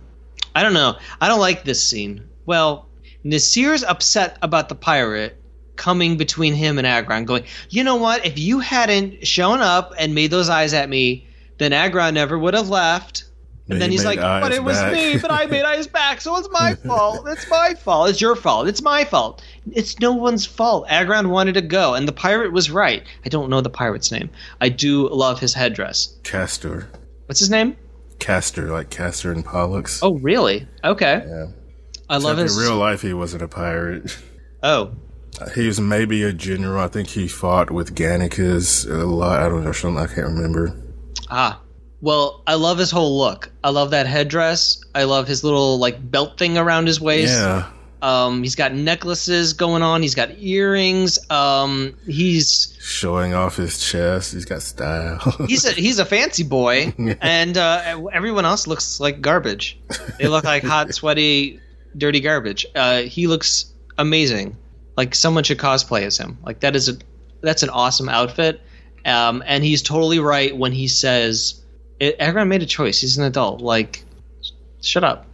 [0.55, 0.97] I don't know.
[1.21, 2.29] I don't like this scene.
[2.47, 2.87] Well,
[3.25, 5.37] Nasir's upset about the pirate
[5.75, 8.25] coming between him and Agron, going, you know what?
[8.25, 11.27] If you hadn't shown up and made those eyes at me,
[11.59, 13.25] then Agron never would have left.
[13.69, 16.37] And then he's like, but it was back." me, but I made eyes back, so
[16.37, 17.27] it's my fault.
[17.27, 18.11] It's my fault.
[18.11, 18.69] It's your fault.
[18.69, 19.43] It's my fault.
[19.73, 20.85] It's no one's fault.
[20.89, 23.03] Agron wanted to go, and the pirate was right.
[23.25, 24.29] I don't know the pirate's name.
[24.61, 26.15] I do love his headdress.
[26.25, 26.91] Castor.
[27.27, 27.75] What's his name?
[28.19, 30.01] Castor, like Castor and Pollux.
[30.03, 30.69] Oh, really?
[30.85, 31.25] Okay.
[31.27, 31.47] Yeah.
[32.11, 32.55] I love his.
[32.57, 34.15] In real life, he wasn't a pirate.
[34.63, 34.93] oh,
[35.55, 36.83] He was maybe a general.
[36.85, 39.41] I think he fought with Gannicus a lot.
[39.41, 39.99] I don't know.
[39.99, 40.77] I can't remember.
[41.31, 41.61] ah.
[42.01, 43.51] Well, I love his whole look.
[43.63, 44.83] I love that headdress.
[44.95, 47.33] I love his little like belt thing around his waist.
[47.33, 47.71] Yeah.
[48.03, 50.03] Um, he's got necklaces going on.
[50.03, 51.19] He's got earrings.
[51.31, 54.35] Um, he's Showing off his chest.
[54.35, 55.19] He's got style.
[55.49, 56.93] he's a he's a fancy boy,
[57.23, 59.79] and uh, everyone else looks like garbage.
[60.19, 61.61] They look like hot, sweaty,
[61.97, 62.67] dirty garbage.
[62.75, 64.59] Uh, he looks amazing.
[64.99, 66.37] Like someone should cosplay as him.
[66.45, 66.99] Like that is a
[67.41, 68.61] that's an awesome outfit.
[69.07, 71.64] Um, and he's totally right when he says,
[72.01, 73.01] it, "Everyone made a choice.
[73.01, 73.61] He's an adult.
[73.61, 74.05] Like,
[74.81, 75.27] shut up."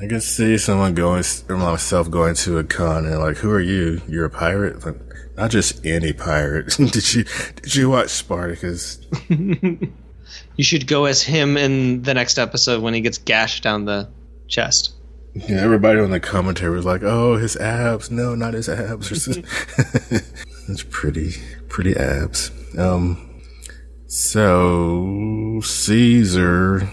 [0.00, 3.60] I can see someone going, or myself going to a con and like, who are
[3.60, 4.02] you?
[4.06, 4.84] You're a pirate?
[4.84, 4.96] Like,
[5.38, 6.76] not just any pirate.
[6.76, 7.24] did you
[7.62, 8.98] did you watch Spartacus?
[10.56, 14.08] You should go as him in the next episode when he gets gashed down the
[14.48, 14.92] chest.
[15.34, 18.10] Yeah, everybody on the commentary was like, "Oh, his abs.
[18.10, 19.26] No, not his abs."
[20.68, 21.34] That's pretty,
[21.68, 22.50] pretty abs.
[22.78, 23.42] Um,
[24.06, 25.04] so
[25.62, 26.88] Caesar,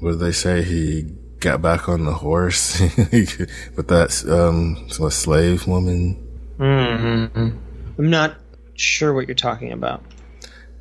[0.00, 0.62] what did they say?
[0.62, 1.02] He
[1.40, 6.20] got back on the horse with that um, slave woman.
[6.58, 7.58] Mm-hmm.
[7.98, 8.36] I'm not
[8.74, 10.02] sure what you're talking about.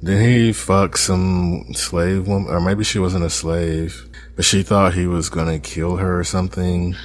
[0.01, 4.93] Then he fuck some slave woman, or maybe she wasn't a slave, but she thought
[4.93, 6.95] he was gonna kill her or something.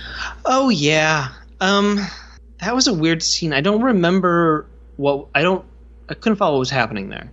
[0.45, 1.28] Oh yeah.
[1.61, 2.05] Um
[2.61, 3.53] that was a weird scene.
[3.53, 4.66] I don't remember
[4.97, 5.64] what I don't
[6.09, 7.30] I couldn't follow what was happening there.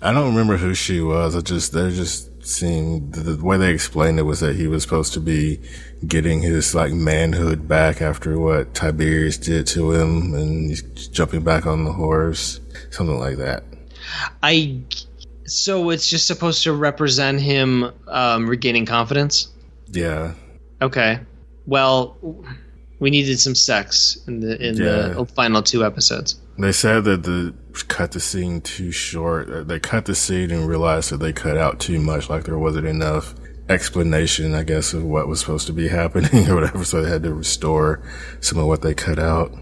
[0.00, 1.36] I don't remember who she was.
[1.36, 5.14] I just they just seemed the, way they explained it was that he was supposed
[5.14, 5.60] to be
[6.06, 11.66] getting his like manhood back after what Tiberius did to him, and he's jumping back
[11.66, 12.60] on the horse,
[12.90, 13.64] something like that.
[14.42, 14.80] I
[15.46, 19.48] so it's just supposed to represent him um, regaining confidence.
[19.88, 20.34] Yeah,
[20.84, 21.18] Okay.
[21.66, 22.16] Well,
[22.98, 26.36] we needed some sex in the in the final two episodes.
[26.58, 29.50] they said that the cut the scene too short.
[29.50, 32.58] Uh, They cut the scene and realized that they cut out too much, like there
[32.58, 33.34] wasn't enough
[33.68, 36.84] explanation, I guess, of what was supposed to be happening or whatever.
[36.84, 38.00] So they had to restore
[38.40, 39.52] some of what they cut out.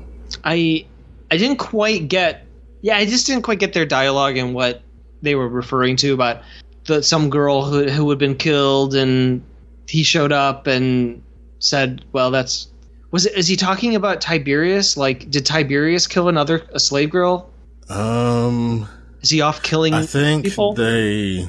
[0.44, 0.86] I
[1.30, 2.46] I didn't quite get
[2.82, 4.82] yeah, I just didn't quite get their dialogue and what
[5.22, 6.42] they were referring to about
[6.84, 9.42] the some girl who who had been killed and
[9.86, 11.22] he showed up and
[11.60, 12.68] said, "Well, that's
[13.12, 14.96] was it is he talking about Tiberius?
[14.96, 17.48] Like did Tiberius kill another a slave girl?
[17.93, 18.88] Um.
[19.20, 20.74] Is he off killing I think people?
[20.74, 21.49] they.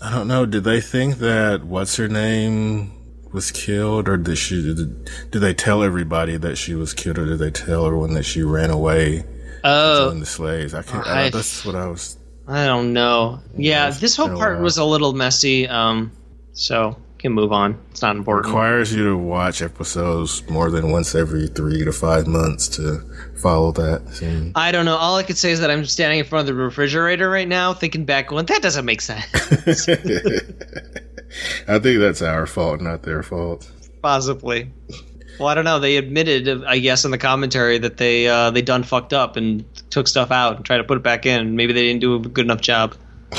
[0.00, 0.46] I don't know.
[0.46, 2.92] Did they think that what's her name
[3.32, 4.62] was killed, or did she?
[4.62, 8.24] Did, did they tell everybody that she was killed, or did they tell everyone that
[8.24, 9.24] she ran away
[9.64, 10.74] oh, the slaves?
[10.74, 11.06] I can't.
[11.06, 12.16] I- I, that's what I was.
[12.48, 13.40] I don't know.
[13.56, 15.68] Yeah, this whole part was a little messy.
[15.68, 16.10] Um,
[16.52, 17.80] so can move on.
[17.90, 18.52] It's not important.
[18.52, 23.00] Requires you to watch episodes more than once every three to five months to
[23.40, 24.06] follow that.
[24.14, 24.52] scene.
[24.54, 24.96] I don't know.
[24.96, 27.72] All I could say is that I'm standing in front of the refrigerator right now,
[27.72, 29.24] thinking back, going, that doesn't make sense.
[31.66, 33.70] I think that's our fault, not their fault.
[34.02, 34.70] Possibly.
[35.38, 35.78] Well, I don't know.
[35.78, 39.64] They admitted, I guess, in the commentary that they uh, they done fucked up and
[39.90, 41.56] took stuff out and tried to put it back in.
[41.56, 42.94] Maybe they didn't do a good enough job.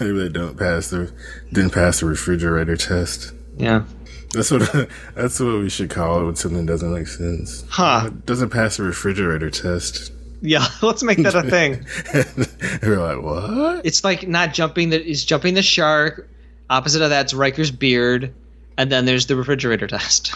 [0.00, 1.12] Maybe they don't pass the
[1.52, 3.32] didn't pass the refrigerator test.
[3.56, 3.84] Yeah.
[4.32, 7.64] That's what that's what we should call it when something doesn't make sense.
[7.68, 8.04] Huh.
[8.06, 10.12] It doesn't pass the refrigerator test.
[10.40, 11.84] Yeah, let's make that a thing.
[12.82, 13.84] We're like, what?
[13.84, 16.28] It's like not jumping the is jumping the shark.
[16.70, 18.34] Opposite of that's Riker's beard,
[18.76, 20.32] and then there's the refrigerator test.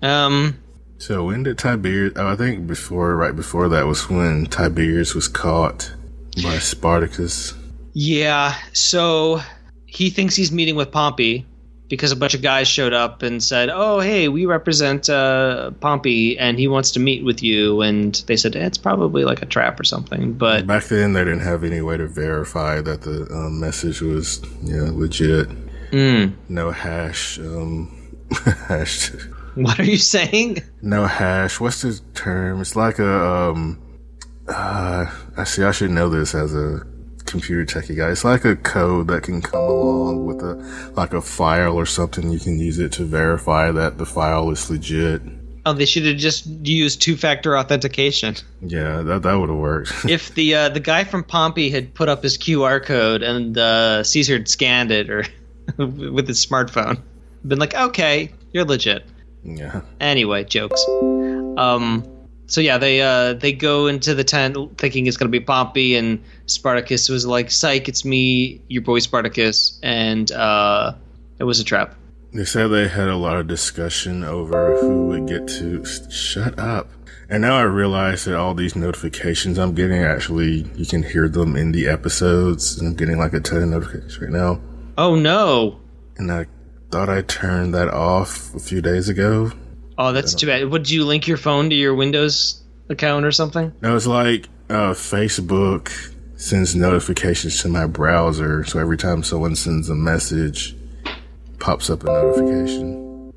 [0.00, 0.56] um,
[0.98, 2.12] So when did Tiberius?
[2.16, 5.92] Oh, I think before, right before that was when Tiberius was caught
[6.42, 7.54] by Spartacus.
[7.92, 8.54] Yeah.
[8.72, 9.40] So
[9.86, 11.46] he thinks he's meeting with Pompey
[11.88, 16.38] because a bunch of guys showed up and said, "Oh, hey, we represent uh, Pompey,
[16.38, 19.78] and he wants to meet with you." And they said it's probably like a trap
[19.78, 20.32] or something.
[20.32, 24.40] But Back then, they didn't have any way to verify that the um, message was
[24.62, 25.48] yeah legit.
[25.90, 27.38] mm, No hash.
[27.38, 28.16] Um,
[28.68, 29.10] hash.
[29.54, 30.62] what are you saying?
[30.80, 31.60] No hash.
[31.60, 32.62] What's the term?
[32.62, 33.22] It's like a.
[33.26, 33.78] Um,
[34.48, 35.62] uh, I see.
[35.62, 36.86] I should know this as a
[37.32, 38.10] computer techie guy.
[38.10, 40.54] It's like a code that can come along with a
[40.94, 42.30] like a file or something.
[42.30, 45.22] You can use it to verify that the file is legit.
[45.64, 48.34] Oh, they should have just used two-factor authentication.
[48.60, 49.92] Yeah, that that would have worked.
[50.08, 54.02] if the uh, the guy from Pompey had put up his QR code and uh,
[54.04, 55.24] Caesar had scanned it or
[55.78, 57.00] with his smartphone,
[57.46, 59.04] been like, okay, you're legit.
[59.44, 59.80] yeah.
[60.00, 60.84] Anyway, jokes.
[61.56, 62.04] Um,
[62.52, 66.22] so yeah, they uh, they go into the tent thinking it's gonna be Pompey, and
[66.44, 70.92] Spartacus was like, "Psych, it's me, your boy Spartacus," and uh,
[71.38, 71.94] it was a trap.
[72.34, 76.90] They said they had a lot of discussion over who would get to shut up.
[77.30, 81.56] And now I realize that all these notifications I'm getting actually you can hear them
[81.56, 82.78] in the episodes.
[82.78, 84.60] And I'm getting like a ton of notifications right now.
[84.98, 85.80] Oh no!
[86.18, 86.48] And I
[86.90, 89.52] thought I turned that off a few days ago.
[89.98, 90.68] Oh, that's too bad.
[90.68, 93.72] Would you link your phone to your Windows account or something?
[93.82, 95.90] No, it's like uh, Facebook
[96.36, 98.64] sends notifications to my browser.
[98.64, 100.74] So every time someone sends a message,
[101.58, 103.32] pops up a notification.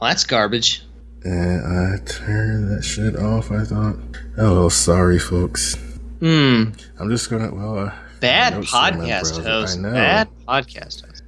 [0.00, 0.82] Well, that's garbage.
[1.24, 3.50] And I turned that shit off.
[3.50, 3.96] I thought,
[4.38, 5.74] oh, well, sorry, folks.
[6.20, 6.70] Hmm.
[6.98, 7.54] I'm just gonna.
[7.54, 9.82] Well, uh, Bad notes on my podcast host.
[9.82, 11.22] Bad podcast host.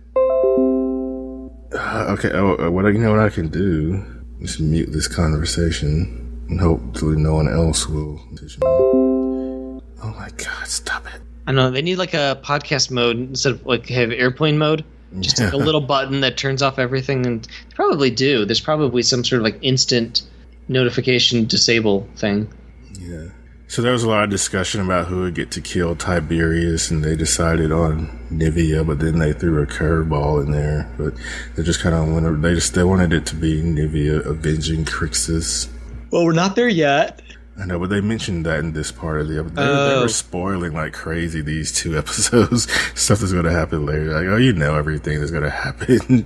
[1.74, 2.30] Uh, okay.
[2.32, 4.17] Oh, uh, what you know what I can do?
[4.40, 8.20] Just mute this conversation, and hopefully no one else will.
[8.62, 10.66] Oh my god!
[10.68, 11.20] Stop it.
[11.46, 14.84] I know they need like a podcast mode instead of like have airplane mode.
[15.20, 18.44] Just like a little button that turns off everything, and probably do.
[18.44, 20.22] There's probably some sort of like instant
[20.68, 22.52] notification disable thing.
[23.00, 23.28] Yeah.
[23.68, 27.04] So there was a lot of discussion about who would get to kill Tiberius, and
[27.04, 30.90] they decided on Naevia, but then they threw a curveball in there.
[30.96, 31.12] But
[31.54, 35.68] they just kind of wanted, they just they wanted it to be Naevia avenging Crixus.
[36.10, 37.20] Well, we're not there yet.
[37.60, 39.56] I know, but they mentioned that in this part of the episode.
[39.56, 40.02] They, they Oh.
[40.02, 42.70] were spoiling like crazy these two episodes.
[42.98, 44.12] Stuff that's going to happen later.
[44.12, 46.24] Like, oh, you know everything that's going to happen.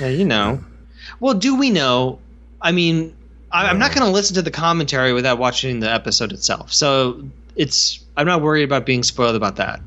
[0.00, 0.64] Yeah, you know.
[1.20, 2.18] Well, do we know?
[2.60, 3.14] I mean,
[3.52, 6.72] I'm not going to listen to the commentary without watching the episode itself.
[6.72, 7.22] So
[7.56, 9.80] it's I'm not worried about being spoiled about that.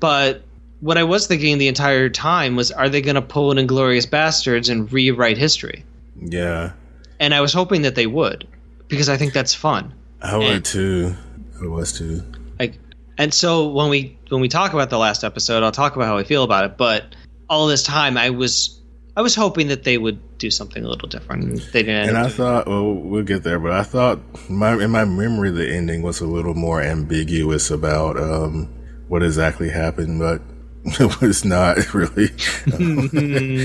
[0.00, 0.42] But
[0.80, 4.06] what I was thinking the entire time was, are they going to pull an Inglourious
[4.06, 5.84] Basterds and rewrite history?
[6.20, 6.72] yeah,
[7.20, 8.46] And I was hoping that they would,
[8.88, 9.94] because I think that's fun.
[10.20, 11.14] I would too.
[11.62, 12.22] I was too.
[12.58, 12.78] Like,
[13.18, 16.18] and so when we when we talk about the last episode, I'll talk about how
[16.18, 16.76] I feel about it.
[16.76, 17.14] But
[17.48, 18.80] all this time, I was
[19.16, 21.70] I was hoping that they would do something a little different.
[21.72, 22.08] They didn't.
[22.08, 25.70] And I thought, well, we'll get there, but I thought my in my memory the
[25.70, 28.72] ending was a little more ambiguous about um,
[29.08, 30.40] what exactly happened, but
[31.00, 32.28] it was not really.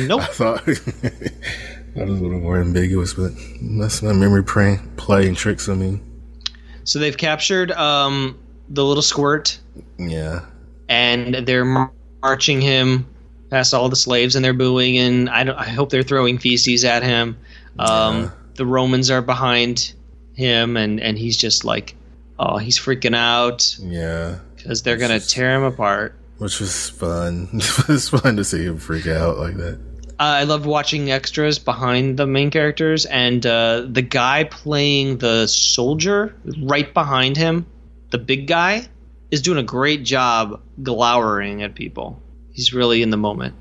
[0.08, 0.22] nope.
[0.24, 1.32] I thought that
[1.96, 3.32] was a little more ambiguous, but
[3.80, 6.02] that's my memory playing playing tricks on me.
[6.84, 8.38] So they've captured um,
[8.70, 9.60] the little squirt,
[9.98, 10.42] Yeah,
[10.90, 11.90] and they're
[12.22, 13.08] marching him
[13.50, 15.58] past all the slaves, and they're booing, and I don't.
[15.58, 17.38] I hope they're throwing feces at him.
[17.80, 18.30] Um, Yeah.
[18.56, 19.94] The Romans are behind
[20.34, 21.96] him, and and he's just like,
[22.40, 26.16] oh, he's freaking out yeah, because they're gonna tear him apart.
[26.38, 27.50] which was fun.
[27.54, 29.80] it was fun to see him freak out like that.
[30.20, 35.46] Uh, I loved watching extras behind the main characters, and uh, the guy playing the
[35.46, 37.68] soldier right behind him,
[38.10, 38.88] the big guy,
[39.30, 42.20] is doing a great job glowering at people.
[42.58, 43.54] He's really in the moment.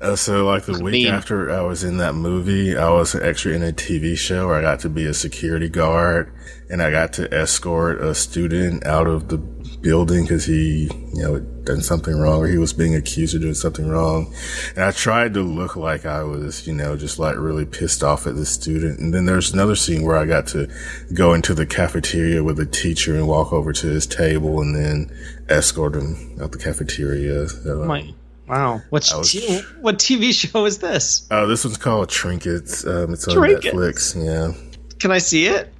[0.00, 1.14] Uh, so, like the week Meme.
[1.14, 4.56] after I was in that movie, I was an extra in a TV show where
[4.56, 6.32] I got to be a security guard
[6.68, 11.46] and I got to escort a student out of the building because he, you know,
[11.66, 14.32] done something wrong or he was being accused of doing something wrong.
[14.74, 18.26] And I tried to look like I was, you know, just like really pissed off
[18.26, 18.98] at the student.
[18.98, 20.68] And then there's another scene where I got to
[21.12, 25.16] go into the cafeteria with a teacher and walk over to his table and then
[25.48, 27.48] escort him out the cafeteria.
[27.48, 28.14] So, uh, My
[28.48, 28.80] Wow.
[28.90, 31.26] What was- t- what TV show is this?
[31.32, 32.86] Oh, this one's called Trinkets.
[32.86, 33.74] Um, it's on Trinkets.
[33.74, 34.24] Netflix.
[34.24, 34.52] Yeah.
[35.00, 35.72] Can I see it?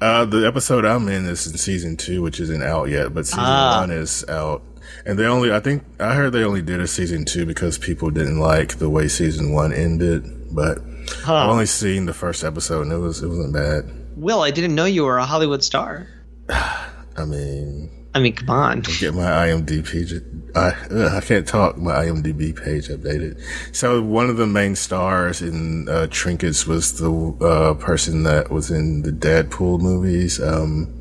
[0.00, 3.44] Uh, the episode I'm in is in season two, which isn't out yet, but season
[3.44, 3.80] Ah.
[3.82, 4.62] one is out.
[5.06, 8.10] And they only, I think, I heard they only did a season two because people
[8.10, 10.24] didn't like the way season one ended.
[10.54, 10.78] But
[11.22, 11.34] Huh.
[11.34, 13.84] I've only seen the first episode, and it was it wasn't bad.
[14.16, 16.06] Will, I didn't know you were a Hollywood star.
[16.48, 18.80] I mean, I mean, come on.
[19.00, 20.14] get my IMDb page.
[20.54, 21.76] I ugh, I can't talk.
[21.78, 23.40] My IMDb page updated.
[23.74, 27.10] So one of the main stars in uh, Trinkets was the
[27.44, 30.92] uh, person that was in the Deadpool movies, um,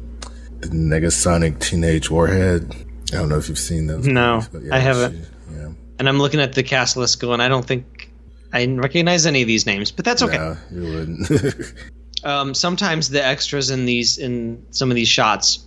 [0.60, 2.74] the Negasonic Teenage Warhead.
[3.14, 4.08] I don't know if you've seen those.
[4.08, 5.14] No, movies, but I haven't.
[5.16, 8.10] she- yeah, And I'm looking at the cast list going, I don't think
[8.54, 10.38] I recognize any of these names, but that's okay.
[10.38, 11.74] no, you wouldn't.
[12.24, 15.58] um, sometimes the extras in these in some of these shots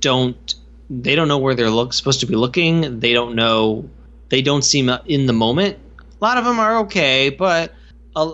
[0.00, 0.54] don't
[0.90, 3.88] they don't know where they're look supposed to be looking they don't know
[4.28, 7.74] they don't seem in the moment a lot of them are okay but
[8.16, 8.30] a,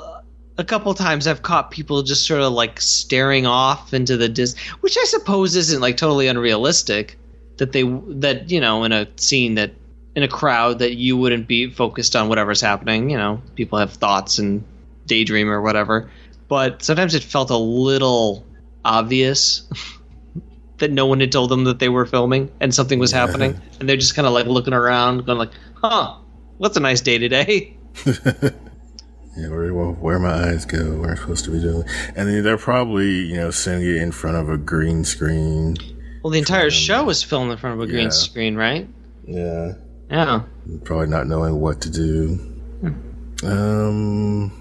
[0.59, 4.59] a couple times i've caught people just sort of like staring off into the dis
[4.81, 7.16] which i suppose isn't like totally unrealistic
[7.61, 9.72] that they that you know in a scene that
[10.16, 13.92] in a crowd that you wouldn't be focused on whatever's happening you know people have
[13.92, 14.64] thoughts and
[15.06, 16.11] daydream or whatever
[16.48, 18.44] but sometimes it felt a little
[18.84, 19.68] obvious
[20.78, 23.88] that no one had told them that they were filming and something was happening and
[23.88, 26.16] they're just kind of like looking around going like huh
[26.56, 27.76] what's a nice day today
[29.36, 31.84] Yeah, where, where my eyes go, where I'm supposed to be doing.
[32.16, 35.76] And they're probably, you know, sending it in front of a green screen.
[36.23, 38.09] Well the entire show was filmed in front of a green Yeah.
[38.11, 38.89] screen right
[39.27, 39.73] Yeah.
[40.11, 40.43] yeah
[40.85, 42.39] Probably not knowing what to do.
[43.43, 44.53] Um.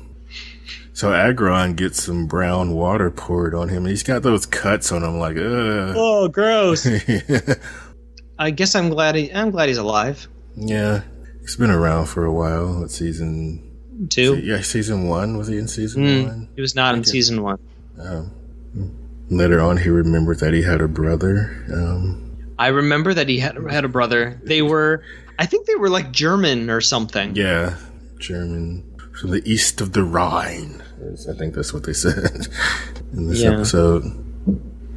[0.94, 3.86] So Agron gets some brown water poured on him.
[3.86, 5.94] He's got those cuts on him, like, uh.
[5.96, 6.86] oh gross
[8.40, 11.02] i guess i'm glad he, i'm glad he's alive yeah.
[11.42, 12.82] He's been around for a while.
[12.82, 13.64] What season?
[14.10, 15.38] too Yeah, season one.
[15.38, 16.50] Was he in season Mm, one?
[16.56, 17.58] he was not in season one
[18.00, 18.32] Um,
[19.30, 21.64] later on, he remembered that he had a brother.
[21.74, 22.26] Um,
[22.58, 25.02] i remember that he had, had a brother they were
[25.38, 27.78] i think they were like german or something yeah,
[28.20, 28.84] German
[29.18, 30.82] from the east of the Rhine.
[31.30, 32.48] I think that's what they said
[33.14, 33.52] in this Yeah.
[33.54, 34.04] episode.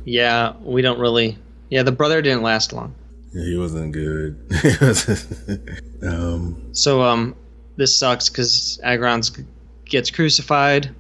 [0.05, 1.39] yeah we don't really
[1.71, 2.95] yeah the brother didn't last long
[3.33, 4.37] Yeah, he wasn't good.
[6.03, 7.35] um, So um,
[7.77, 9.23] this sucks because Agron
[9.85, 10.91] gets crucified.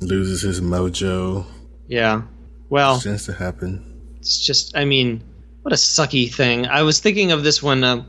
[0.00, 1.44] loses his mojo.
[1.86, 2.22] Yeah.
[2.68, 4.16] Well, Tends to happen.
[4.18, 5.22] it's just I mean,
[5.62, 6.66] what a sucky thing.
[6.66, 8.04] I was thinking of this when uh,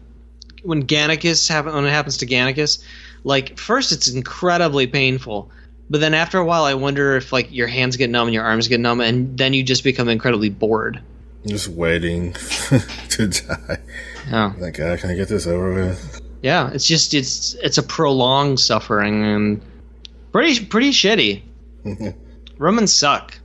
[0.63, 2.83] when Gannicus happen when it happens to Gannicus.
[3.23, 5.51] Like first, it's incredibly painful,
[5.89, 8.43] but then after a while, I wonder if like your hands get numb and your
[8.43, 11.01] arms get numb, and then you just become incredibly bored.
[11.45, 12.33] Just waiting
[13.09, 13.77] to die.
[14.29, 14.53] Yeah.
[14.57, 16.21] Like, uh, can I get this over with?
[16.41, 16.71] Yeah.
[16.73, 19.61] It's just it's it's a prolonged suffering and
[20.31, 21.43] pretty pretty shitty.
[22.57, 23.37] Romans suck.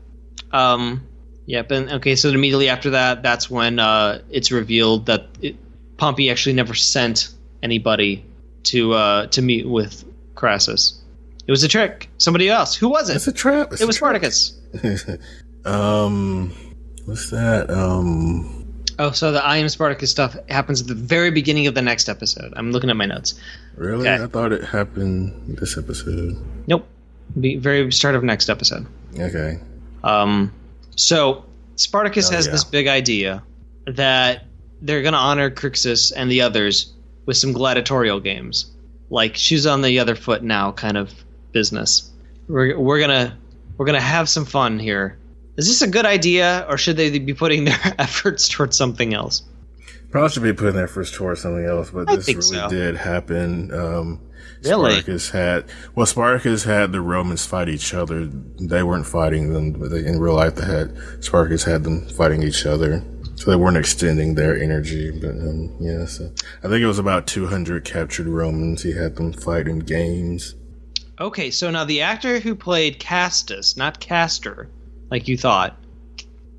[0.53, 1.07] Um,
[1.46, 1.70] yep.
[1.70, 5.57] And okay, so immediately after that, that's when uh, it's revealed that it,
[5.96, 7.30] Pompey actually never sent
[7.62, 8.24] anybody
[8.64, 11.00] to uh, to meet with Crassus.
[11.46, 12.09] It was a trick.
[12.18, 12.74] Somebody else.
[12.76, 13.16] Who was it?
[13.16, 13.34] It's it?
[13.34, 13.72] a trap.
[13.72, 13.96] It's It was.
[13.96, 14.59] Spartacus.
[15.64, 16.53] um,
[17.05, 17.68] what's that?
[17.70, 18.62] Um,
[18.98, 22.09] Oh, so the I am Spartacus stuff happens at the very beginning of the next
[22.09, 22.53] episode.
[22.57, 23.34] I'm looking at my notes.
[23.74, 24.09] really?
[24.09, 24.22] Okay.
[24.22, 26.36] I thought it happened this episode.
[26.66, 26.86] Nope.
[27.40, 28.86] Be very start of next episode.
[29.18, 29.59] Okay.
[30.05, 30.53] Um,
[30.96, 31.44] so
[31.76, 32.53] Spartacus Oh, has yeah.
[32.53, 33.42] this big idea
[33.86, 34.44] that
[34.80, 36.92] they're going to honor Crixus and the others
[37.26, 38.70] with some gladiatorial games,
[39.11, 41.12] like shoes on the other foot now kind of
[41.53, 42.11] business.
[42.48, 43.38] We're we're gonna
[43.78, 45.18] we're gonna have some fun here.
[45.57, 49.42] Is this a good idea, or should they be putting their efforts towards something else?
[50.11, 52.68] Probably should be putting their first towards something else, but I this really so.
[52.68, 53.72] did happen.
[53.72, 54.20] Um,
[54.64, 54.92] Really?
[54.92, 58.26] Spartacus had well, Spartacus had the Romans fight each other.
[58.26, 62.42] They weren't fighting them, but they, in real life, they had Spartacus had them fighting
[62.42, 63.03] each other,
[63.36, 65.11] so they weren't extending their energy.
[65.11, 66.30] But um, yeah, so
[66.62, 68.82] I think it was about 200 captured Romans.
[68.82, 70.55] He had them fight in games.
[71.20, 74.68] Okay, so now the actor who played Castus, not Castor,
[75.11, 75.76] like you thought,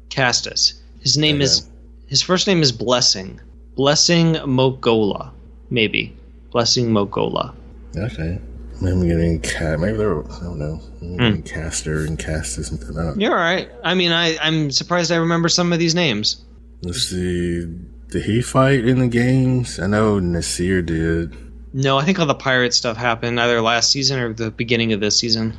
[0.10, 0.82] Castus.
[1.02, 1.44] His name Okay.
[1.46, 1.68] is
[2.08, 3.40] his first name is Blessing.
[3.76, 5.32] Blessing Mokgohloa,
[5.70, 6.16] maybe.
[6.52, 7.54] Blessing Mokgohloa.
[7.96, 8.40] Okay.
[8.82, 9.80] Maybe I'm getting cat.
[9.80, 10.82] Maybe they're I don't know.
[11.00, 12.72] Getting Castor and Castus.
[12.72, 13.70] and- I don't, You're all right.
[13.84, 16.44] I mean, I I'm surprised I remember some of these names.
[16.82, 17.66] Let's see.
[18.10, 19.80] Did he fight in the games?
[19.80, 21.36] I know Nasir did.
[21.74, 25.00] No, I think all the pirate stuff happened either last season or the beginning of
[25.00, 25.54] this season.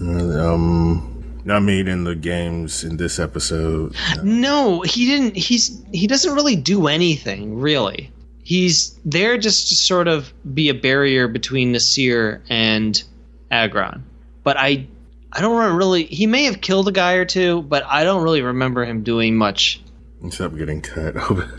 [0.00, 3.94] Um, I mean, in the games in this episode.
[4.22, 5.36] No, he didn't.
[5.36, 8.11] He's he doesn't really do anything really.
[8.42, 13.02] He's there just to sort of be a barrier between Nasir and
[13.50, 14.04] Agron.
[14.42, 14.88] But I
[15.32, 18.42] I don't really he may have killed a guy or two, but I don't really
[18.42, 19.80] remember him doing much.
[20.24, 21.16] Except getting cut.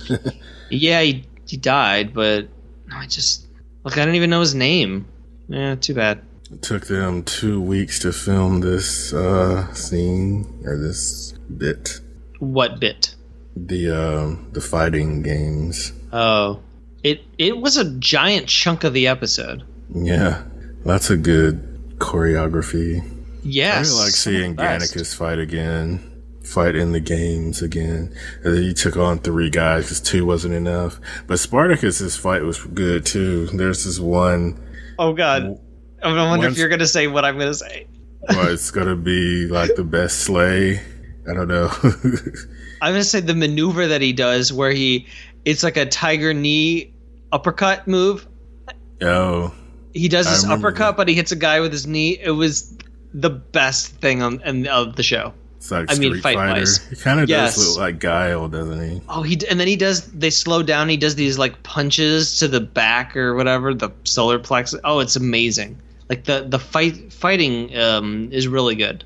[0.69, 2.47] yeah, he he died, but
[2.93, 3.45] I just
[3.84, 5.07] look I don't even know his name.
[5.47, 6.21] Yeah, too bad.
[6.51, 11.99] It took them two weeks to film this uh, scene or this bit.
[12.39, 13.15] What bit?
[13.55, 15.93] The uh, the fighting games.
[16.11, 16.59] Oh,
[17.04, 19.64] it it was a giant chunk of the episode.
[19.93, 20.43] Yeah,
[20.86, 23.10] lots of good choreography.
[23.43, 25.99] Yes, I really like seeing Gannicus fight again,
[26.43, 28.16] fight in the games again.
[28.43, 30.99] And then he took on three guys because two wasn't enough.
[31.28, 33.47] But Spartacus's fight was good too.
[33.47, 34.60] There's this one.
[34.97, 35.60] Oh God,
[36.01, 37.88] I wonder if you're gonna say what I'm gonna say.
[38.30, 40.82] well, it's gonna be like the best slay.
[41.30, 41.70] I don't know.
[42.82, 45.08] I'm gonna say the maneuver that he does, where he,
[45.45, 46.92] it's like a tiger knee
[47.34, 48.27] uppercut move.
[49.01, 49.53] Oh.
[49.93, 50.97] He does this uppercut, that.
[50.97, 52.17] but he hits a guy with his knee.
[52.19, 52.77] It was
[53.13, 55.34] the best thing on in, of the show.
[55.57, 56.86] It's like I mean, fight wise.
[56.88, 57.55] He kind of yes.
[57.55, 59.01] does look like Guile, doesn't he?
[59.07, 60.11] Oh, he and then he does.
[60.11, 60.89] They slow down.
[60.89, 64.81] He does these like punches to the back or whatever, the solar plexus.
[64.84, 65.79] Oh, it's amazing.
[66.09, 69.05] Like the the fight fighting um, is really good,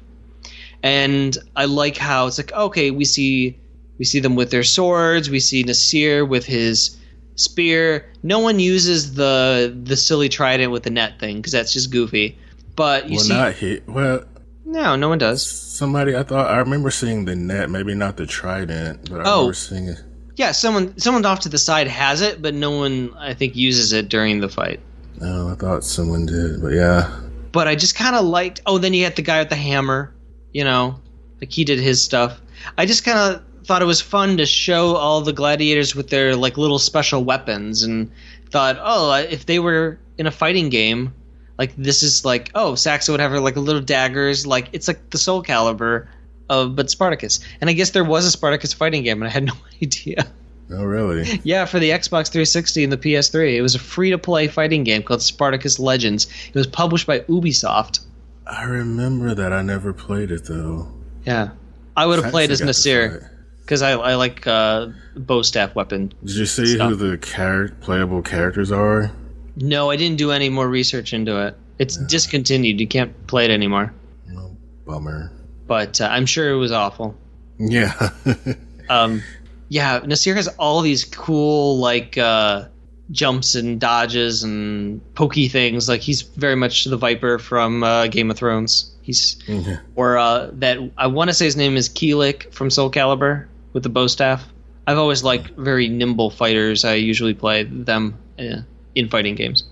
[0.82, 3.60] and I like how it's like okay, we see
[4.00, 5.30] we see them with their swords.
[5.30, 6.98] We see Nasir with his
[7.38, 8.12] spear.
[8.24, 12.38] No one uses the the silly trident with the net thing because that's just goofy.
[12.76, 13.88] But you well, see, not hit.
[13.88, 14.26] Well,
[14.66, 15.50] no, no one does.
[15.50, 19.36] Somebody, I thought I remember seeing the net, maybe not the trident, but I oh,
[19.38, 20.04] remember seeing it.
[20.36, 23.94] Yeah, someone someone off to the side has it, but no one I think uses
[23.94, 24.82] it during the fight.
[25.20, 27.20] No, I thought someone did, but yeah.
[27.52, 28.62] But I just kind of liked.
[28.66, 30.14] Oh, then you had the guy with the hammer.
[30.54, 31.00] You know,
[31.42, 32.40] like he did his stuff.
[32.78, 36.36] I just kind of thought it was fun to show all the gladiators with their
[36.36, 38.12] like little special weapons, and
[38.50, 41.14] thought, oh, uh, if they were in a fighting game,
[41.58, 45.10] like this is like oh Saxa would have her like little daggers like it's like
[45.10, 46.08] the Soul Calibur
[46.50, 49.44] of but Spartacus and I guess there was a Spartacus fighting game and I had
[49.48, 50.28] no idea.
[50.70, 51.40] Oh really?
[51.44, 54.84] yeah, for the Xbox 360 and the PS3, it was a free to play fighting
[54.84, 56.28] game called Spartacus Legends.
[56.50, 58.02] It was published by Ubisoft.
[58.46, 59.54] I remember that.
[59.54, 60.92] I never played it though.
[61.26, 61.52] Yeah,
[61.96, 63.32] I would have played as Nasir
[63.68, 64.88] because I, I like uh,
[65.18, 66.14] bow staff weapon.
[66.24, 66.92] Did you see stuff.
[66.92, 69.12] who the char- playable characters are?
[69.58, 71.58] No, I didn't do any more research into it.
[71.78, 72.08] It's yeah.
[72.08, 72.80] discontinued.
[72.80, 73.94] You can't play it anymore.
[74.34, 74.56] Oh,
[74.86, 75.34] bummer.
[75.68, 77.18] But uh, I'm sure it was awful.
[77.60, 78.12] Yeah.
[78.90, 79.22] um,
[79.68, 80.00] yeah.
[80.06, 82.70] Nasir has all these cool like uh,
[83.12, 85.90] jumps and dodges and pokey things.
[85.90, 88.96] Like he's very much the Viper from uh, Game of Thrones.
[89.02, 89.74] He's mm-hmm.
[89.98, 93.84] or uh, that I want to say his name is Kilik from Soul Calibur with
[93.84, 94.46] the bow staff.
[94.86, 96.86] I've always liked very nimble fighters.
[96.86, 98.18] I usually play them.
[98.40, 98.62] Uh,
[98.98, 99.64] in fighting games.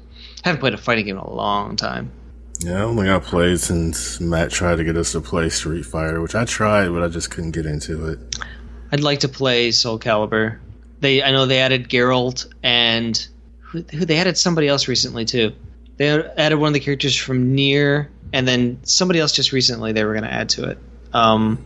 [0.44, 2.12] I haven't played a fighting game in a long time.
[2.60, 5.86] Yeah, I don't think I played since Matt tried to get us to play Street
[5.86, 8.20] Fighter, which I tried, but I just couldn't get into it.
[8.92, 10.60] I'd like to play Soul Calibur.
[11.02, 13.28] They, I know they added Geralt and
[13.60, 15.54] who, who they added somebody else recently too.
[15.98, 20.06] They added one of the characters from NieR, and then somebody else just recently they
[20.06, 20.78] were going to add to it.
[21.14, 21.66] Um,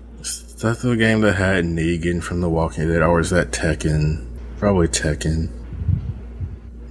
[0.62, 4.26] that the game that had Negan from The Walking Dead, or is that Tekken?
[4.58, 5.50] Probably Tekken.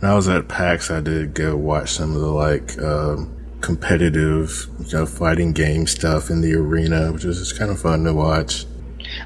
[0.01, 4.69] When I was at PAX, I did go watch some of the like um, competitive,
[4.81, 8.15] you know, fighting game stuff in the arena, which was just kind of fun to
[8.15, 8.65] watch.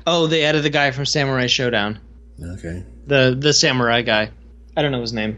[0.07, 1.99] Oh, they added the guy from Samurai Shodown.
[2.43, 2.85] Okay.
[3.07, 4.31] The the samurai guy.
[4.77, 5.37] I don't know his name.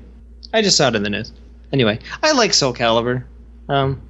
[0.53, 1.33] I just saw it in the news.
[1.73, 3.25] Anyway, I like Soul Calibur.
[3.69, 4.01] Um,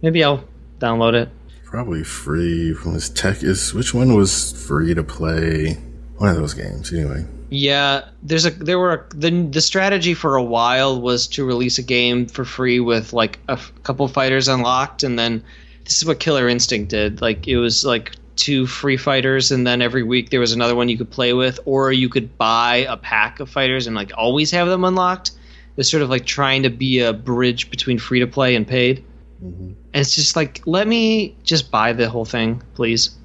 [0.00, 0.44] maybe I'll
[0.78, 1.28] download it.
[1.74, 3.42] Probably free from this tech.
[3.42, 5.76] Is which one was free to play?
[6.18, 7.26] One of those games, anyway.
[7.50, 11.78] Yeah, there's a there were a, the the strategy for a while was to release
[11.78, 15.42] a game for free with like a f- couple fighters unlocked, and then
[15.82, 17.20] this is what Killer Instinct did.
[17.20, 20.88] Like it was like two free fighters, and then every week there was another one
[20.88, 24.52] you could play with, or you could buy a pack of fighters and like always
[24.52, 25.32] have them unlocked.
[25.76, 29.04] It's sort of like trying to be a bridge between free to play and paid.
[29.44, 29.72] Mm-hmm.
[29.94, 33.16] And it's just like, let me just buy the whole thing, please,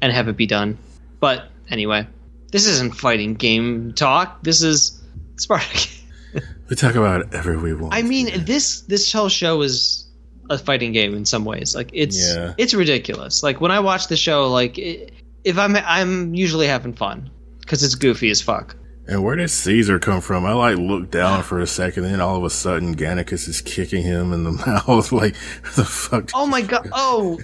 [0.00, 0.78] and have it be done.
[1.20, 2.06] But anyway,
[2.50, 4.42] this isn't fighting game talk.
[4.42, 5.02] This is
[5.36, 6.02] Spartacus.
[6.70, 7.92] we talk about it every we want.
[7.92, 10.06] I mean, this this whole show is
[10.48, 11.74] a fighting game in some ways.
[11.74, 12.54] Like it's yeah.
[12.56, 13.42] it's ridiculous.
[13.42, 15.12] Like when I watch the show, like it,
[15.44, 18.74] if I'm I'm usually having fun because it's goofy as fuck.
[19.06, 20.46] And where did Caesar come from?
[20.46, 23.60] I like looked down for a second, and then all of a sudden, Gannicus is
[23.60, 25.12] kicking him in the mouth.
[25.12, 25.34] like,
[25.74, 26.30] the fuck?
[26.34, 26.88] Oh my god!
[26.92, 27.38] Oh,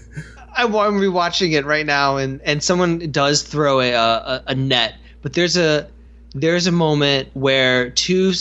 [0.57, 5.35] I'm rewatching it right now, and and someone does throw a a, a net but
[5.35, 5.89] there's a
[6.35, 8.33] there's a moment where two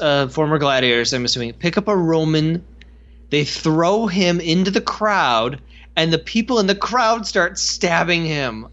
[0.00, 2.64] uh, former gladiators, I'm assuming, pick up a Roman,
[3.28, 5.60] they throw him into the crowd,
[5.94, 8.66] and the people in the crowd start stabbing him.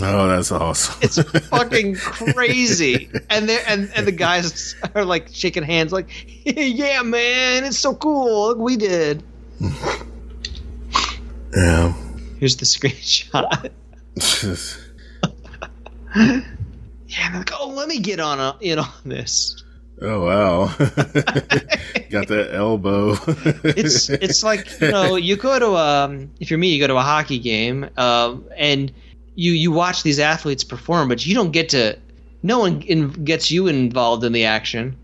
[0.00, 0.94] Oh, that's awesome!
[1.02, 6.08] It's fucking crazy, and they and and the guys are like shaking hands, like,
[6.44, 8.48] "Yeah, man, it's so cool.
[8.48, 9.22] Look, we did."
[11.54, 11.92] Yeah.
[12.38, 13.70] Here's the screenshot.
[17.06, 19.62] yeah, like, oh, let me get on a, in on this.
[20.00, 20.66] Oh wow!
[22.10, 23.14] Got that elbow.
[23.62, 26.96] it's it's like you know you go to um if you're me you go to
[26.96, 28.90] a hockey game um and
[29.34, 31.98] you you watch these athletes perform but you don't get to
[32.42, 34.96] no one in, gets you involved in the action.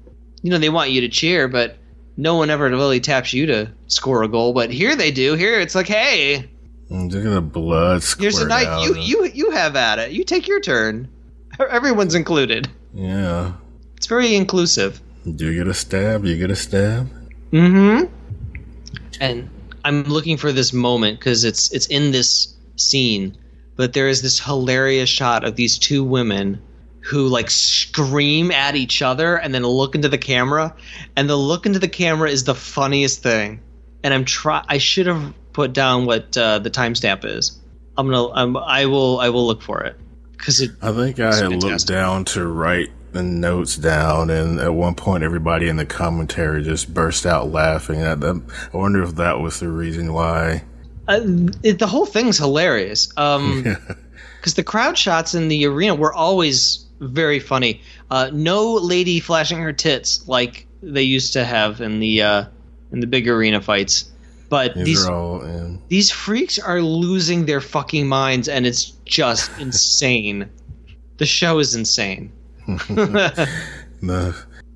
[0.43, 1.77] You know they want you to cheer but
[2.17, 5.35] no one ever really taps you to score a goal but here they do.
[5.35, 6.49] Here it's like hey.
[6.91, 8.03] Look at the blood.
[8.19, 10.13] Here's a night you you you have at it.
[10.13, 11.09] You take your turn.
[11.71, 12.69] Everyone's included.
[12.95, 13.53] Yeah.
[13.97, 15.01] It's very inclusive.
[15.37, 16.25] Do you get a stab?
[16.25, 17.11] You get a stab?
[17.53, 18.13] Mm-hmm.
[19.21, 19.51] And
[19.85, 23.37] I'm looking for this moment because it's it's in this scene,
[23.79, 26.61] but there is this hilarious shot of these two women
[27.01, 30.75] who like scream at each other and then look into the camera,
[31.17, 33.61] and the look into the camera is the funniest thing.
[34.03, 37.59] And I'm try I should have put down what uh, the timestamp is.
[37.97, 39.97] I'm gonna I'm, I will I will look for it
[40.33, 40.73] because it.
[40.83, 45.23] I think I had looked down to write the notes down, and at one point,
[45.23, 48.01] everybody in the commentary just burst out laughing.
[48.01, 50.65] at them I wonder if that was the reason why.
[51.09, 51.21] Uh,
[51.63, 53.09] it, the whole thing's hilarious.
[53.17, 53.63] Um,
[54.39, 57.81] because the crowd shots in the arena were always very funny.
[58.11, 62.45] Uh, no lady flashing her tits like they used to have in the uh,
[62.93, 64.11] in the big arena fights.
[64.49, 70.49] But these these, all, these freaks are losing their fucking minds, and it's just insane.
[71.19, 72.33] The show is insane.
[72.89, 74.35] no,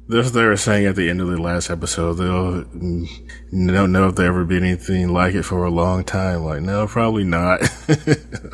[0.08, 4.16] this they were saying at the end of the last episode, they'll don't know if
[4.16, 6.44] there ever be anything like it for a long time.
[6.44, 7.60] Like, no, probably not.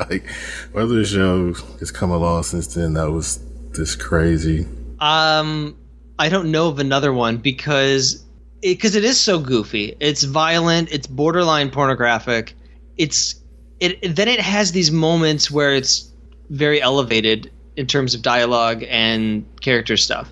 [0.09, 0.25] like,
[0.71, 3.39] whether the show has come along since then, that was
[3.71, 4.67] this crazy.
[4.99, 5.77] Um,
[6.17, 8.25] I don't know of another one because
[8.61, 9.95] because it, it is so goofy.
[9.99, 10.91] It's violent.
[10.91, 12.53] It's borderline pornographic.
[12.97, 13.35] It's
[13.79, 14.15] it.
[14.15, 16.11] Then it has these moments where it's
[16.49, 20.31] very elevated in terms of dialogue and character stuff.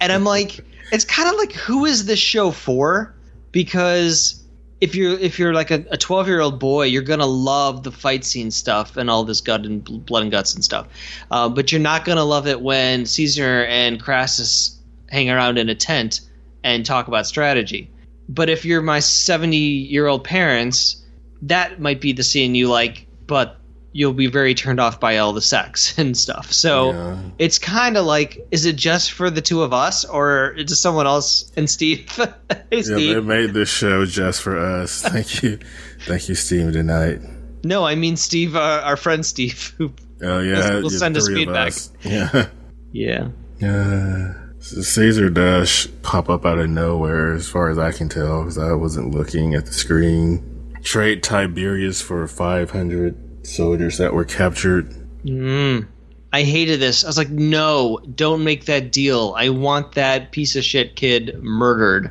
[0.00, 0.60] And I'm like,
[0.92, 3.14] it's kind of like, who is this show for?
[3.50, 4.42] Because
[4.82, 8.24] if you're if you're like a 12 year old boy, you're gonna love the fight
[8.24, 10.88] scene stuff and all this gut and blood and guts and stuff.
[11.30, 14.76] Uh, but you're not gonna love it when Caesar and Crassus
[15.08, 16.22] hang around in a tent
[16.64, 17.88] and talk about strategy.
[18.28, 21.04] But if you're my 70 year old parents,
[21.42, 23.58] that might be the scene you like, but
[23.92, 26.52] you'll be very turned off by all the sex and stuff.
[26.52, 27.18] So yeah.
[27.38, 31.06] it's kind of like, is it just for the two of us, or is someone
[31.06, 31.50] else?
[31.56, 32.10] And Steve,
[32.70, 32.98] hey, Steve.
[32.98, 35.02] Yeah, they made this show just for us.
[35.12, 35.58] Thank you,
[36.06, 36.72] thank you, Steve.
[36.72, 37.20] Tonight.
[37.64, 39.92] No, I mean Steve, uh, our friend Steve, who.
[40.22, 41.68] Oh yeah, will send us feedback.
[41.68, 41.92] Us.
[42.02, 42.48] Yeah.
[42.92, 43.28] Yeah.
[43.58, 44.34] Yeah.
[44.60, 48.72] Caesar does pop up out of nowhere, as far as I can tell, because I
[48.72, 50.48] wasn't looking at the screen.
[50.84, 54.94] Trade Tiberius for 500 soldiers that were captured.
[55.24, 55.86] Mm.
[56.32, 57.04] I hated this.
[57.04, 59.34] I was like, no, don't make that deal.
[59.36, 62.10] I want that piece of shit kid murdered.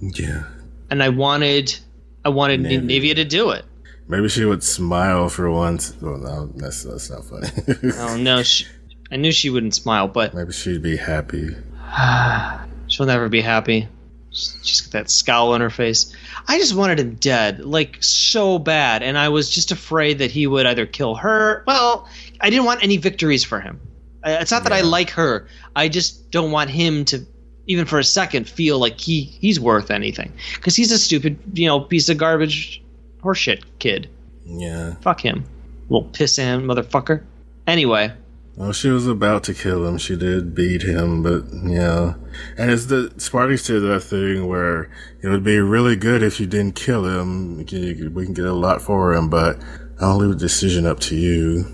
[0.00, 0.44] Yeah.
[0.88, 1.78] And I wanted,
[2.24, 3.64] I wanted Naevia, Naevia to do it.
[4.08, 5.94] Maybe she would smile for once.
[6.00, 7.48] Well, no, that's that's not funny.
[7.96, 8.66] oh no, she,
[9.12, 11.50] I knew she wouldn't smile, but maybe she'd be happy.
[12.88, 13.86] She'll never be happy.
[14.32, 16.14] She's got that scowl on her face.
[16.46, 20.46] I just wanted him dead, like so bad, and I was just afraid that he
[20.46, 21.64] would either kill her.
[21.66, 22.08] Well,
[22.40, 23.80] I didn't want any victories for him.
[24.24, 24.78] It's not that yeah.
[24.78, 25.48] I like her.
[25.74, 27.26] I just don't want him to,
[27.66, 31.66] even for a second, feel like he he's worth anything because he's a stupid, you
[31.66, 32.82] know, piece of garbage,
[33.22, 34.08] horseshit kid.
[34.44, 34.94] Yeah.
[35.00, 35.44] Fuck him,
[35.88, 37.24] little piss pissant motherfucker.
[37.66, 38.12] Anyway,
[38.60, 39.96] well, she was about to kill him.
[39.96, 42.12] She did beat him, but yeah.
[42.58, 44.90] And it's the Spartacus did that thing where
[45.22, 47.56] it would be really good if you didn't kill him.
[47.56, 49.58] We can get a lot for him, but
[49.98, 51.64] I'll leave the decision up to you.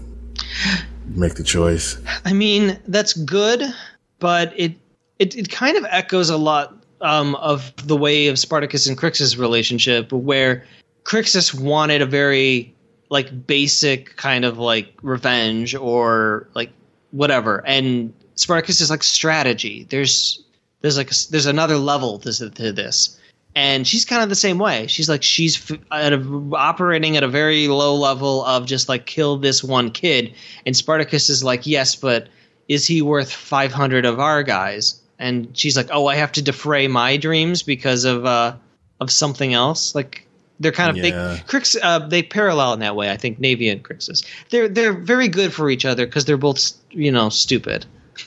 [1.07, 2.01] Make the choice.
[2.25, 3.65] I mean, that's good,
[4.21, 4.77] but it
[5.19, 9.37] it, it kind of echoes a lot um, of the way of Spartacus and Crixus'
[9.37, 10.65] relationship, where
[11.03, 12.76] Crixus wanted a very
[13.09, 16.71] like basic kind of like revenge or like
[17.11, 17.65] whatever.
[17.67, 19.87] And spartacus is like strategy.
[19.89, 20.43] There's
[20.81, 23.19] there's like a, there's another level to, to this.
[23.55, 24.87] And she's kind of the same way.
[24.87, 29.37] She's like she's at a, operating at a very low level of just like kill
[29.37, 30.35] this one kid.
[30.67, 32.29] And spartacus is like yes but
[32.69, 35.01] is he worth 500 of our guys?
[35.19, 38.57] And she's like, oh, I have to defray my dreams because of uh,
[39.01, 39.95] of something else.
[39.95, 40.26] Like
[40.61, 41.03] they're kind of Yeah.
[41.03, 41.11] they
[41.47, 43.11] Crix, uh, they parallel in that way.
[43.11, 44.25] I think Naevia and Crixus.
[44.51, 47.87] They're they're very good for each other because they're both you know stupid.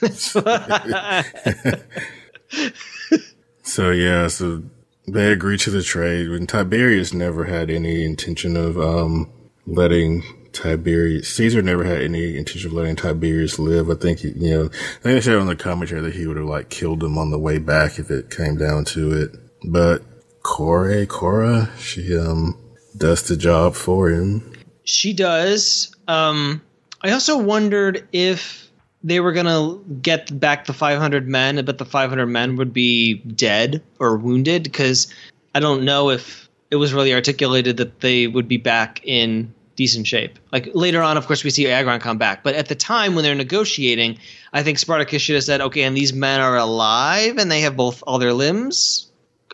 [3.62, 4.62] So yeah, so
[5.06, 9.30] they agree to the trade when Tiberius never had any intention of um
[9.66, 10.22] letting
[10.52, 13.88] Tiberius Caesar never had any intention of letting Tiberius live.
[13.88, 16.36] I think he, you know, I think they said on the commentary that he would
[16.36, 19.30] have like killed him on the way back if it came down to it.
[19.64, 20.02] But
[20.42, 22.56] Kore, Kore, she um
[22.96, 24.52] does the job for him.
[24.84, 25.94] She does.
[26.08, 26.62] Um,
[27.02, 28.70] I also wondered if
[29.02, 33.82] they were gonna get back the 500 men, but the 500 men would be dead
[33.98, 35.12] or wounded because
[35.54, 40.06] I don't know if it was really articulated that they would be back in decent
[40.06, 40.38] shape.
[40.52, 43.24] Like later on, of course, we see Agron come back, but at the time when
[43.24, 44.18] they're negotiating,
[44.52, 47.76] I think Spartacus should have said, "Okay, and these men are alive and they have
[47.76, 49.09] both all their limbs."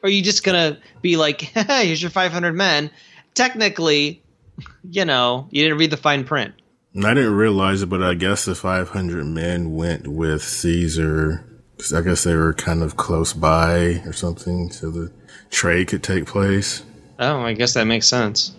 [0.07, 2.93] Are you just gonna be like, hey, "Here's your 500 men"?
[3.35, 4.23] Technically,
[4.89, 6.55] you know, you didn't read the fine print.
[6.97, 11.45] I didn't realize it, but I guess the 500 men went with Caesar.
[11.93, 15.11] I guess they were kind of close by or something, so the
[15.51, 16.85] trade could take place.
[17.19, 18.55] Oh, I guess that makes sense.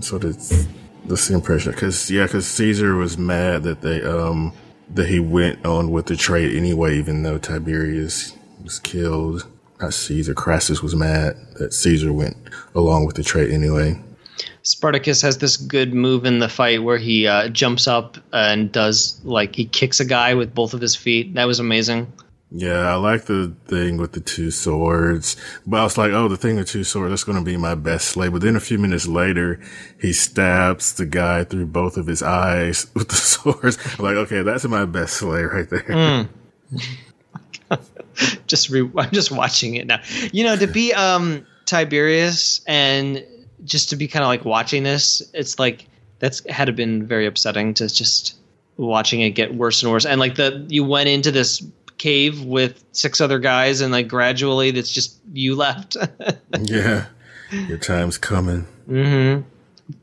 [0.00, 0.66] So that's
[1.04, 1.72] that's the impression.
[1.72, 4.54] Because yeah, because Caesar was mad that they um
[4.94, 8.32] that he went on with the trade anyway, even though Tiberius
[8.64, 9.46] was killed.
[9.80, 10.34] Not Caesar.
[10.34, 12.36] Crassus was mad that Caesar went
[12.74, 14.00] along with the trade anyway.
[14.62, 19.20] Spartacus has this good move in the fight where he uh, jumps up and does
[19.24, 21.34] like he kicks a guy with both of his feet.
[21.34, 22.12] That was amazing.
[22.50, 25.36] Yeah, I like the thing with the two swords.
[25.66, 27.74] But I was like, oh, the thing with two swords, that's going to be my
[27.74, 28.28] best slay.
[28.28, 29.60] But then a few minutes later,
[30.00, 33.78] he stabs the guy through both of his eyes with the swords.
[33.98, 36.28] I'm like, okay, that's my best slay right there.
[38.46, 40.00] Just re- I'm just watching it now.
[40.32, 43.24] You know, to be um Tiberius and
[43.64, 45.86] just to be kind of like watching this, it's like
[46.18, 48.36] that's had been very upsetting to just
[48.76, 50.06] watching it get worse and worse.
[50.06, 51.62] And like the you went into this
[51.98, 55.96] cave with six other guys and like gradually that's just you left.
[56.58, 57.06] Yeah.
[57.50, 58.66] Your time's coming.
[58.88, 59.42] Mm-hmm.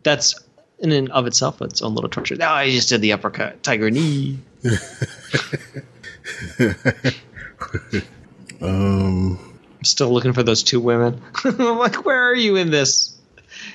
[0.04, 0.36] That's
[0.80, 2.36] in and of itself its own little torture.
[2.36, 4.40] Now I just did the uppercut, tiger knee.
[8.62, 11.22] Um, I'm still looking for those two women.
[11.44, 13.16] I'm like, where are you in this?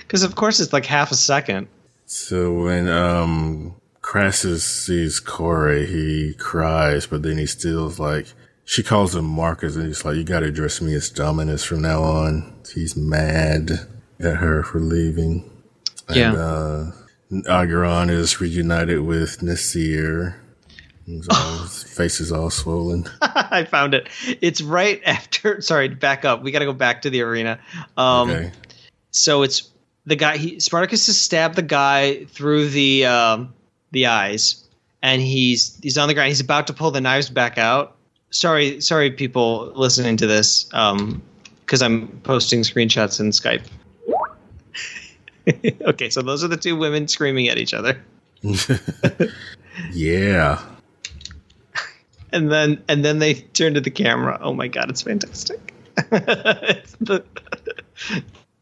[0.00, 1.68] Because of course it's like half a second.
[2.06, 8.26] so when, um, Crassus sees Kore, he cries, but then he still's like,
[8.64, 12.02] she calls him Marcus and he's like, you gotta address me as Dominus from now
[12.02, 12.54] on.
[12.72, 13.70] He's mad
[14.20, 15.50] at her for leaving.
[16.10, 16.30] Yeah.
[17.30, 20.40] And, uh, Agron is reunited with Nasir.
[21.08, 23.06] He's all, his face is all swollen.
[23.22, 24.10] I found it.
[24.42, 25.60] It's right after.
[25.62, 26.42] Sorry, back up.
[26.42, 27.58] We got to go back to the arena.
[27.96, 28.52] Um, Okay.
[29.10, 29.70] So it's
[30.04, 30.36] the guy.
[30.36, 33.54] He, Spartacus has stabbed the guy through the um,
[33.90, 34.68] the eyes,
[35.02, 36.28] and he's he's on the ground.
[36.28, 37.96] He's about to pull the knives back out.
[38.28, 43.64] Sorry, sorry, people listening to this, because I'm posting screenshots in Skype.
[45.88, 47.98] okay, so those are the two women screaming at each other.
[49.92, 50.62] Yeah.
[52.32, 54.38] And then and then they turn to the camera.
[54.40, 55.74] Oh my god, it's fantastic.
[55.96, 57.24] it's the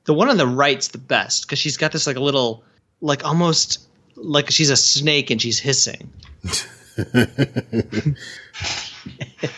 [0.04, 2.64] the one on the right's the best because she's got this like a little
[3.00, 3.86] like almost
[4.16, 6.10] like she's a snake and she's hissing.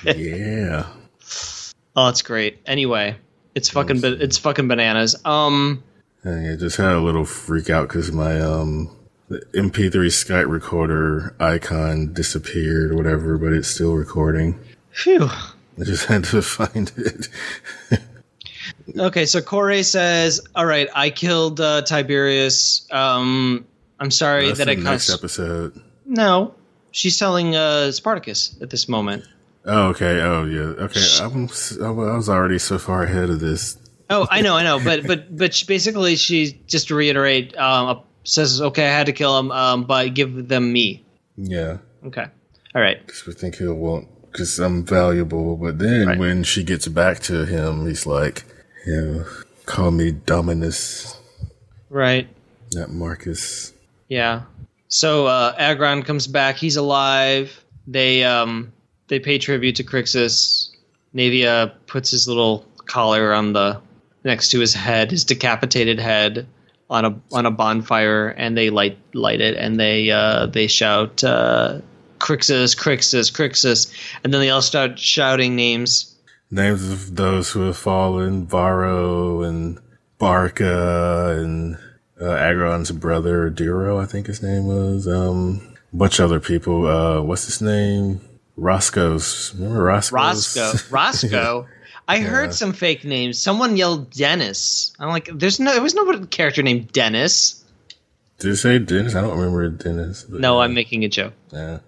[0.04, 0.86] Yeah.
[1.96, 2.58] Oh, it's great.
[2.66, 3.16] Anyway,
[3.54, 5.16] it's fucking ba- it's fucking bananas.
[5.24, 5.82] Um,
[6.24, 8.90] I just had a little freak out because my um
[9.28, 14.58] the MP3 Skype recorder icon disappeared or whatever, but it's still recording.
[14.90, 15.24] phew.
[15.80, 17.28] I just had to find it.
[18.98, 22.86] Okay, so Kore says, "All right, I killed uh, Tiberius.
[22.90, 23.66] Um,
[24.00, 25.82] I'm sorry That's that I next caused." episode.
[26.06, 26.54] No,
[26.90, 29.24] she's telling uh, Spartacus at this moment.
[29.66, 30.20] Oh, okay.
[30.22, 30.60] Oh, yeah.
[30.84, 31.00] Okay.
[31.20, 33.76] I'm, s- I was already so far ahead of this.
[34.08, 38.00] Oh, I know, I know, but but but she, basically, she just to reiterate, um,
[38.28, 41.04] says, "Okay, I had to kill him, um, but give them me."
[41.36, 41.78] Yeah.
[42.04, 42.26] Okay,
[42.74, 43.04] all right.
[43.04, 45.56] Because we think he'll want, because I'm valuable.
[45.56, 46.18] But then Right.
[46.18, 48.44] when she gets back to him, he's like,
[48.86, 49.24] you know,
[49.66, 51.16] call me Dominus,
[51.90, 52.28] Right.
[52.74, 53.72] not Marcus.
[54.08, 54.42] Yeah.
[54.88, 56.56] So uh, Agron comes back.
[56.56, 57.52] He's alive.
[57.86, 58.72] They um
[59.08, 60.70] they pay tribute to Crixus.
[61.14, 63.80] Naevia puts his little collar on the
[64.24, 66.46] next to his head, his decapitated head,
[66.90, 71.22] on a on a bonfire, and they light light it, and they uh, they shout,
[71.22, 71.80] uh,
[72.18, 73.92] Crixus, Crixus, Crixus,
[74.24, 76.14] and then they all start shouting names.
[76.50, 79.78] Names of those who have fallen: Varro and
[80.18, 81.78] Barca and
[82.20, 85.06] uh, Agron's brother Duro I think his name was.
[85.06, 86.86] Um, a bunch of other people.
[86.86, 88.20] Uh, what's his name?
[88.56, 89.54] Roscoe's.
[89.56, 90.16] Remember Roscoe?
[90.16, 90.72] Roscoe.
[90.90, 91.66] Roscoe.
[92.08, 93.38] I heard some fake names.
[93.38, 94.94] Someone yelled Dennis.
[94.98, 97.62] I'm like, there's no, there was no character named Dennis.
[98.38, 99.14] Did it say Dennis?
[99.14, 100.26] I don't remember Dennis.
[100.28, 101.34] No, I'm making a joke.
[101.52, 101.80] Yeah.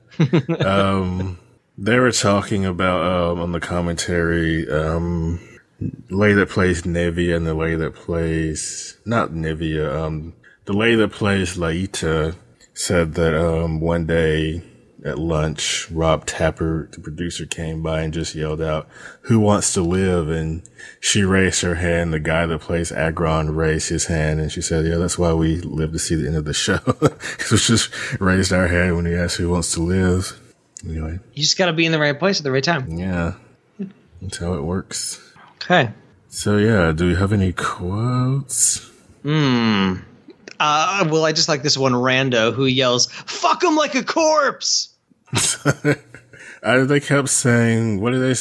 [0.60, 1.38] um,
[1.78, 3.00] they were talking about
[3.32, 5.40] um, on the commentary um,
[6.10, 9.90] lady that plays Naevia and the lady that plays not Naevia.
[9.90, 10.34] Um,
[10.66, 12.36] the lady that plays Laeta
[12.74, 14.62] said that um, one day
[15.04, 18.88] at lunch, Rob Tapert, the producer, came by and just yelled out,
[19.22, 20.62] "Who wants to live?" And
[21.00, 22.12] she raised her hand.
[22.12, 25.56] The guy that plays Agron raised his hand, and she said, "Yeah, that's why we
[25.60, 26.78] live to see the end of the show."
[27.38, 27.90] so she just
[28.20, 30.38] raised our hand when he asked who wants to live.
[30.86, 32.88] Anyway, You just got to be in the right place at the right time.
[32.90, 33.34] yeah,
[34.22, 35.20] that's how it works.
[35.62, 35.90] Okay.
[36.28, 38.88] So yeah, do we have any quotes?
[39.22, 39.96] Hmm.
[40.58, 44.89] Uh, well, I just like this one rando who yells, "Fuck him like a corpse."
[46.62, 48.34] I, they kept saying, what did they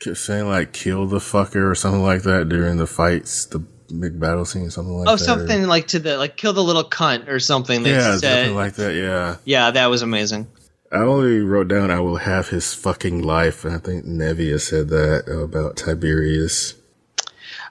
[0.00, 0.46] kept saying?
[0.48, 4.70] Like, kill the fucker or something like that during the fights, the big battle scene,
[4.70, 5.22] something like Oh, that.
[5.22, 7.82] or- something like to the like kill the little cunt or something.
[7.82, 8.36] They yeah, said.
[8.44, 8.94] something like that.
[8.94, 9.36] Yeah.
[9.44, 10.46] yeah, that was amazing.
[10.92, 13.64] I only wrote down, I will have his fucking life.
[13.64, 16.74] And I think Naevia said that about Tiberius.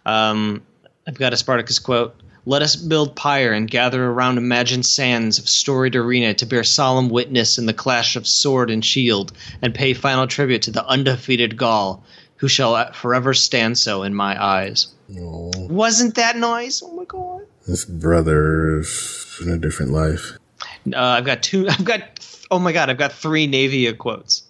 [0.05, 0.63] Um,
[1.07, 2.15] I've got a Spartacus quote.
[2.47, 7.09] Let us build pyre and gather around imagined sands of storied arena to bear solemn
[7.09, 11.57] witness in the clash of sword and shield, and pay final tribute to the undefeated
[11.57, 12.05] Gaul,
[12.37, 14.87] who shall forever stand so in my eyes.
[15.19, 16.81] Oh, Wasn't that nice?
[16.81, 17.41] Oh my god.
[17.67, 20.37] This brother is in a different life.
[20.85, 21.67] Uh, I've got two.
[21.69, 22.01] I've got.
[22.49, 22.89] Oh my god!
[22.89, 24.43] I've got three Naevia quotes.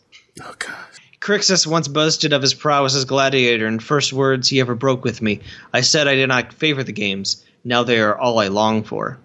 [0.44, 0.76] Oh, God.
[1.20, 5.20] Crixus once boasted of his prowess as gladiator, and first words he ever broke with
[5.20, 5.40] me.
[5.74, 7.44] I said I did not favor the games.
[7.68, 9.20] Now they are all I long for.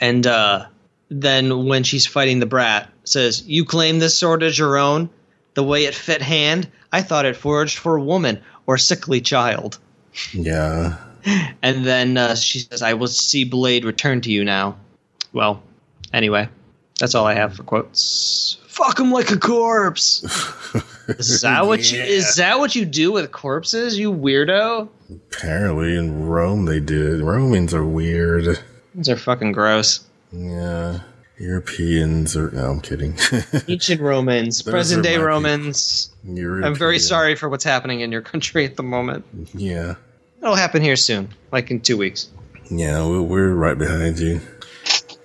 [0.00, 0.64] And uh,
[1.10, 5.10] then when she's fighting the brat, says, "You claim this sword as your own,
[5.52, 6.70] the way it fit hand.
[6.90, 9.78] I thought it forged for a woman or sickly child."
[10.32, 10.96] Yeah.
[11.60, 14.76] And then uh, she says, "I will see blade return to you now."
[15.32, 15.60] Well,
[16.14, 16.48] anyway,
[16.98, 18.58] that's all I have for quotes.
[18.68, 20.22] Fuck him like a corpse.
[21.08, 24.88] Is that what you, is that what you do with corpses, you weirdo?
[25.08, 27.20] Apparently in Rome they did.
[27.20, 28.58] Romans are weird.
[28.92, 30.04] These are fucking gross.
[30.32, 31.00] Yeah.
[31.38, 32.50] Europeans are.
[32.50, 33.16] No, I'm kidding.
[33.68, 35.26] Ancient Romans, present day my people.
[35.26, 36.10] Romans.
[36.26, 39.24] I'm very sorry for what's happening in your country at the moment.
[39.54, 39.94] Yeah.
[40.40, 42.28] It'll happen here soon, like in two weeks.
[42.70, 44.40] Yeah, we're right behind you.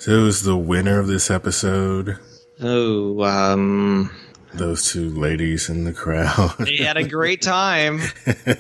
[0.02, 2.18] So who's the winner of this episode?
[2.60, 4.10] Oh, um,
[4.52, 6.56] Those two ladies in the crowd.
[6.58, 8.02] they had a great time.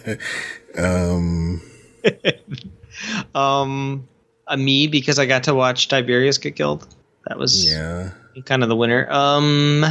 [0.77, 1.63] um,
[3.33, 4.07] Um,
[4.45, 6.87] uh, me because I got to watch Tiberius get killed.
[7.25, 8.11] That was yeah,
[8.45, 9.11] kind of the winner.
[9.11, 9.83] Um,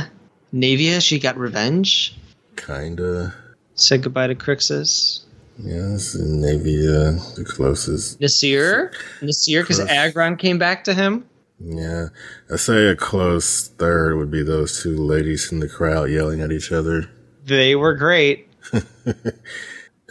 [0.55, 2.15] Naevia, she got revenge.
[2.55, 3.35] kinda.
[3.75, 5.25] Said goodbye to Crixus.
[5.59, 8.21] Yes, and uh, the closest.
[8.21, 11.27] Nasir, Nasir, because Agron came back to him.
[11.61, 12.07] Yeah,
[12.51, 16.53] I say a close third would be those two ladies in the crowd yelling at
[16.53, 17.11] each other.
[17.45, 18.49] They were great.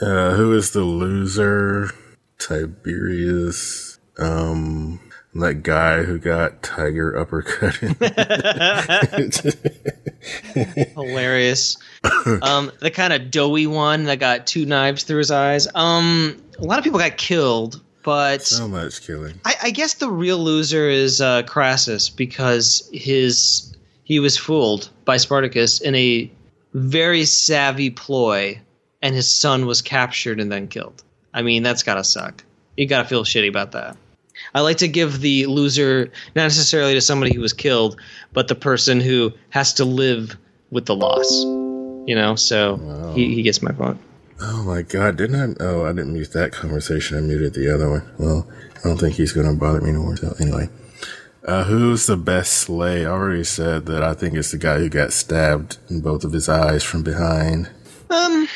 [0.01, 1.91] Uh, who is the loser?
[2.38, 3.99] Tiberius.
[4.17, 5.01] Um,
[5.35, 7.97] that guy who got Tiger uppercutted.
[10.93, 11.77] Hilarious.
[12.41, 15.67] um, the kind of doughy one that got two knives through his eyes.
[15.76, 19.39] Um, a lot of people got killed, but so much killing.
[19.45, 25.17] I, I guess the real loser is uh, Crassus because his he was fooled by
[25.17, 26.31] Spartacus in a
[26.73, 28.59] very savvy ploy,
[29.01, 31.03] and his son was captured and then killed.
[31.34, 32.43] I mean, that's gotta suck.
[32.77, 33.97] You gotta feel shitty about that.
[34.55, 37.99] I like to give the loser not necessarily to somebody who was killed,
[38.34, 40.38] but the person who has to live
[40.71, 41.30] with the loss.
[42.07, 43.13] You know, so Wow.
[43.13, 43.97] he, he gets my vote.
[44.41, 45.63] Oh my god, didn't I?
[45.63, 47.17] Oh, I didn't mute that conversation.
[47.17, 48.09] I muted the other one.
[48.17, 48.47] Well,
[48.77, 50.15] I don't think he's gonna bother me no more.
[50.15, 50.69] So anyway,
[51.45, 53.05] uh, who's the best slay?
[53.05, 56.31] I already said that I think it's the guy who got stabbed in both of
[56.31, 57.69] his eyes from behind.
[58.09, 58.47] Um,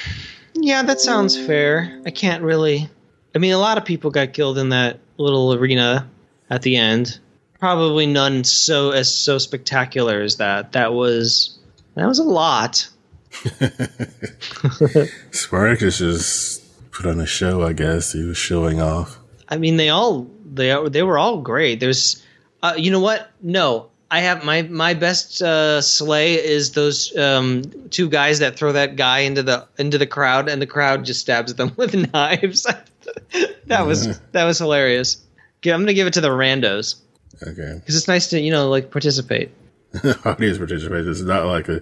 [0.53, 2.01] yeah, that sounds fair.
[2.05, 2.89] I can't really.
[3.35, 6.09] I mean, a lot of people got killed in that little arena
[6.49, 7.19] at the end.
[7.59, 10.73] Probably none so as so spectacular as that.
[10.73, 11.57] That was
[11.95, 12.87] that was a lot.
[15.31, 17.63] Spartacus just put on a show.
[17.63, 19.19] I guess he was showing off.
[19.49, 21.79] I mean, they all they they were all great.
[21.79, 22.23] There's,
[22.61, 23.31] uh, you know what?
[23.41, 28.71] No, I have my my best uh, slay is those um, two guys that throw
[28.73, 32.63] that guy into the into the crowd, and the crowd just stabs them with knives.
[33.65, 35.17] that was that was hilarious.
[35.65, 36.95] I'm gonna give it to the randos
[37.41, 37.75] Okay.
[37.79, 39.49] because it's nice to you know like participate.
[40.25, 41.11] Audience participation.
[41.11, 41.81] It's not like a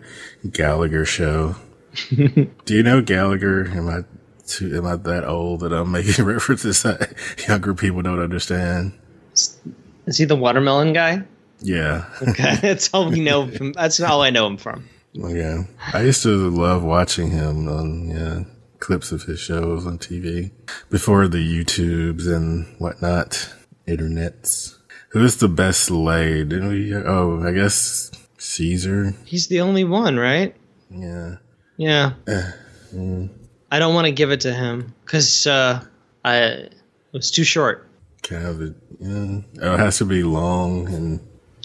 [0.49, 1.55] Gallagher show.
[2.15, 3.67] Do you know Gallagher?
[3.67, 4.03] Am I
[4.45, 7.13] too, am I that old that I'm making references that
[7.47, 8.97] younger people don't understand?
[9.33, 11.23] Is he the watermelon guy?
[11.61, 12.05] Yeah.
[12.21, 13.47] Okay, that's all we know.
[13.47, 14.89] From, that's all I know him from.
[15.13, 15.63] Yeah.
[15.93, 18.43] I used to love watching him on, yeah,
[18.79, 20.51] clips of his shows on TV
[20.89, 23.53] before the YouTubes and whatnot,
[23.87, 24.77] internets.
[25.11, 26.49] Who's the best laid?
[26.49, 26.95] Didn't we?
[26.95, 29.13] Oh, I guess Caesar.
[29.25, 30.55] He's the only one, right?
[30.89, 31.35] Yeah.
[31.77, 32.13] Yeah.
[33.71, 35.83] I don't want to give it to him because uh,
[36.23, 36.73] I it
[37.13, 37.87] was too short,
[38.23, 39.41] Kind of, a, yeah.
[39.61, 41.19] Oh, it has to be long and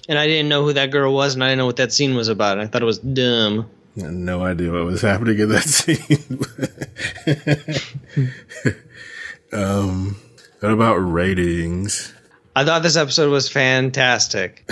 [0.09, 2.15] and I didn't know who that girl was, and I didn't know what that scene
[2.15, 2.61] was about.
[2.61, 3.69] I thought it was dumb.
[3.97, 6.41] I had no idea what was happening in that scene.
[9.53, 10.17] um,
[10.61, 12.15] what about ratings?
[12.57, 14.65] I thought this episode was fantastic.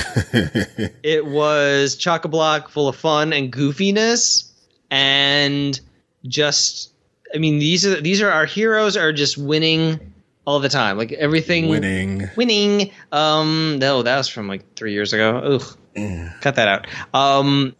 [1.02, 4.50] it was chock a block, full of fun and goofiness,
[4.90, 5.78] and
[6.24, 6.94] just
[7.34, 10.14] I mean these are these are our heroes are just winning
[10.46, 10.96] all the time.
[10.96, 12.30] Like everything Winning.
[12.36, 12.90] winning.
[13.12, 15.60] Um, no, that was from like three years ago.
[15.94, 16.86] Ugh, cut that out.
[17.12, 17.76] Um,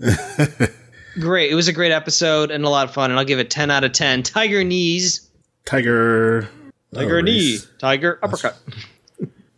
[1.18, 1.50] great.
[1.50, 3.70] It was a great episode and a lot of fun, and I'll give it ten
[3.70, 4.22] out of ten.
[4.22, 5.30] Tiger knees,
[5.64, 6.46] Tiger.
[6.92, 8.58] tiger Oh, knee, tiger uppercut.
[8.66, 8.93] That's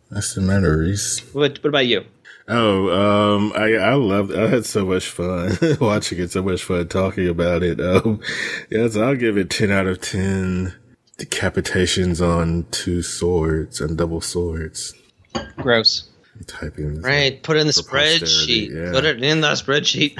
[0.09, 1.19] the matter, Reese.
[1.33, 2.05] What, what about you?
[2.49, 4.33] Oh, um, I I loved.
[4.33, 6.31] I had so much fun watching it.
[6.31, 7.81] So much fun talking about it.
[7.81, 8.21] Um,
[8.69, 10.73] yes, I'll give it ten out of ten.
[11.17, 14.93] Decapitations on two swords and double swords.
[15.57, 16.07] Gross.
[16.35, 17.03] I'm typing this.
[17.03, 17.41] Right.
[17.41, 18.69] Put it in the spreadsheet.
[18.69, 18.91] yeah.
[18.91, 20.17] Put it in the spreadsheet.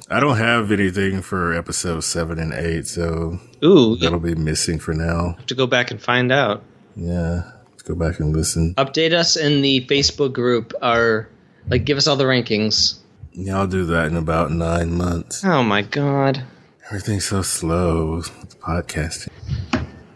[0.10, 4.94] I don't have anything for episode seven and eight, so Ooh, that'll be missing for
[4.94, 5.34] now.
[5.36, 6.62] have to go back and find out.
[6.96, 7.57] Yeah, let's
[7.88, 8.74] go back and listen.
[8.74, 10.72] Update us in the Facebook group.
[10.82, 11.28] Or
[11.68, 12.98] like, give us all the rankings.
[13.32, 15.44] Yeah, I'll do that in about nine months.
[15.44, 16.44] Oh my god.
[16.86, 19.28] Everything's so slow with podcasting.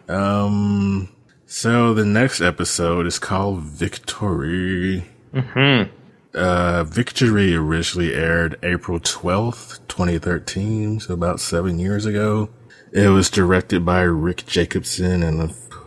[0.09, 1.09] Um,
[1.47, 5.07] so the next episode is called Victory.
[5.35, 5.83] Hmm.
[6.35, 12.49] Uh, Victory originally aired April 12th, 2013, so about seven years ago.
[12.91, 15.41] It was directed by Rick Jacobson and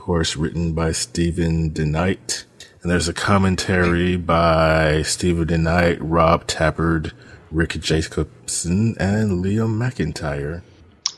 [0.05, 2.43] course written by Steven DeKnight.
[2.83, 7.11] And there's a commentary by Steven DeKnight, Rob Tapert,
[7.49, 10.61] Rick Jacobson, and Liam McIntyre.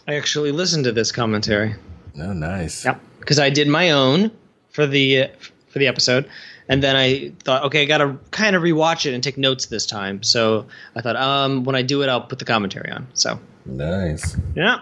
[0.07, 1.76] I actually listened to this commentary.
[2.18, 2.85] Oh, nice.
[2.85, 3.01] Yep.
[3.19, 4.31] Because I did my own
[4.69, 5.27] for the uh,
[5.68, 6.30] for the episode,
[6.69, 9.65] and then I thought, okay, I got to kind of rewatch it and take notes
[9.65, 10.23] this time.
[10.23, 10.65] So
[10.95, 13.05] I thought, um, when I do it, I'll put the commentary on.
[13.15, 14.38] So Nice.
[14.55, 14.77] yeah,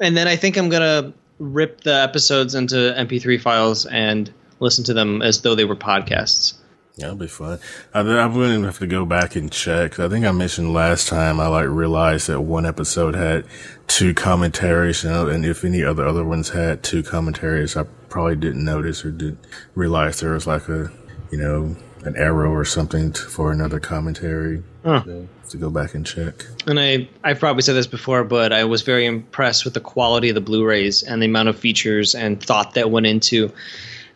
[0.00, 4.94] and then I think I'm gonna rip the episodes into MP3 files and listen to
[4.94, 6.54] them as though they were podcasts.
[6.98, 7.58] That'll be fun.
[7.94, 9.98] I, I'm going to have to go back and check.
[9.98, 13.46] I think I mentioned last time I like realized that one episode had
[13.86, 18.64] two commentaries, know, and if any other other ones had two commentaries, I probably didn't
[18.64, 19.38] notice or didn't
[19.74, 20.92] realize there was like a,
[21.30, 24.62] you know, an arrow or something t- for another commentary.
[24.84, 25.02] Huh.
[25.04, 26.46] So, to go back and check.
[26.66, 30.30] And I, I've probably said this before, but I was very impressed with the quality
[30.30, 33.52] of the Blu-rays and the amount of features and thought that went into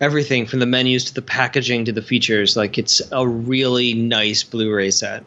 [0.00, 2.56] everything from the menus to the packaging to the features.
[2.56, 5.24] Like it's a really nice Blu-ray set.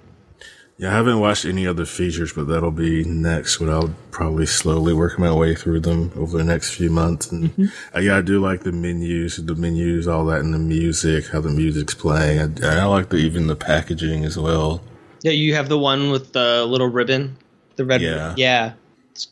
[0.80, 3.60] Yeah, I haven't watched any other features, but that'll be next.
[3.60, 7.32] What I'll probably slowly work my way through them over the next few months.
[7.32, 11.30] And uh, yeah, I do like the menus, the menus, all that, and the music,
[11.30, 12.64] how the music's playing.
[12.64, 14.84] I, I like the even the packaging as well.
[15.23, 17.38] Yeah, you have the one with the little ribbon,
[17.76, 18.02] the red.
[18.02, 18.34] Yeah.
[18.38, 18.73] yeah.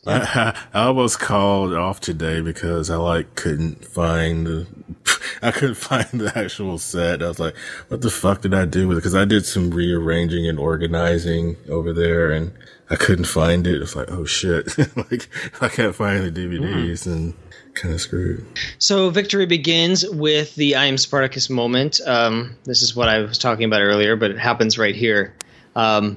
[0.06, 4.66] I, I almost called off today because I like couldn't find the,
[5.42, 7.22] I couldn't find the actual set.
[7.22, 7.56] I was like,
[7.88, 9.02] what the fuck did I do with it?
[9.02, 12.52] Cause I did some rearranging and organizing over there and
[12.90, 13.80] I couldn't find it.
[13.80, 14.76] It's like, oh shit.
[14.96, 15.28] like
[15.60, 17.34] I can't find the DVDs and
[17.74, 18.44] kind of screwed.
[18.78, 22.00] So victory begins with the I am Spartacus moment.
[22.06, 25.34] Um, this is what I was talking about earlier, but it happens right here.
[25.76, 26.16] Um,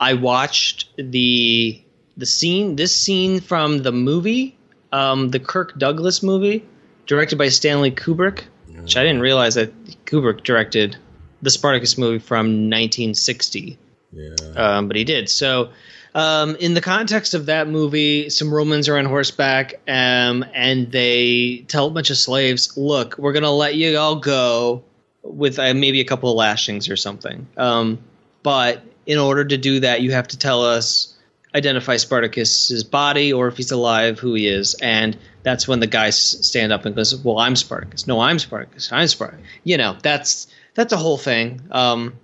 [0.00, 1.80] I watched the
[2.16, 4.56] the scene, this scene from the movie,
[4.92, 6.64] um, the Kirk Douglas movie,
[7.06, 8.44] directed by Stanley Kubrick,
[8.80, 9.72] which I didn't realize that
[10.06, 10.96] Kubrick directed
[11.42, 13.78] the Spartacus movie from 1960
[14.12, 14.30] Yeah.
[14.56, 15.28] um, but he did.
[15.28, 15.70] So,
[16.14, 21.64] um, in the context of that movie, some Romans are on horseback, um, and they
[21.68, 24.84] tell a bunch of slaves, "Look, we're gonna let you all go
[25.22, 27.98] with uh, maybe a couple of lashings or something, um,
[28.44, 31.10] but in order to do that, you have to tell us
[31.54, 36.16] identify Spartacus's body or if he's alive, who he is, and that's when the guys
[36.46, 38.06] stand up and goes, "Well, I'm Spartacus.
[38.06, 38.90] No, I'm Spartacus.
[38.92, 41.60] I'm Spartacus." You know, that's that's a whole thing.
[41.70, 42.14] Um,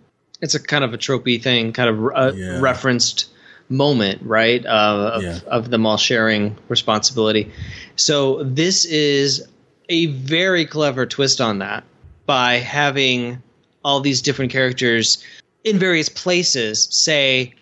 [0.41, 2.61] it's a kind of a tropey thing, kind of uh, Yeah.
[2.61, 3.27] referenced
[3.69, 4.65] moment, right?
[4.67, 5.39] Uh, of, Yeah.
[5.47, 7.53] of them all sharing responsibility.
[7.95, 9.47] So this is
[9.89, 11.85] a very clever twist on that
[12.27, 13.43] by having
[13.85, 15.23] all these different characters
[15.65, 17.55] in various places say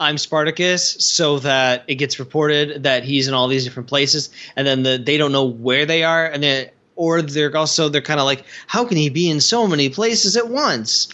[0.00, 4.66] I'm Spartacus so that it gets reported that he's in all these different places and
[4.66, 8.18] then the, they don't know where they are and then or they're also they're kind
[8.20, 11.08] of like how can he be in so many places at once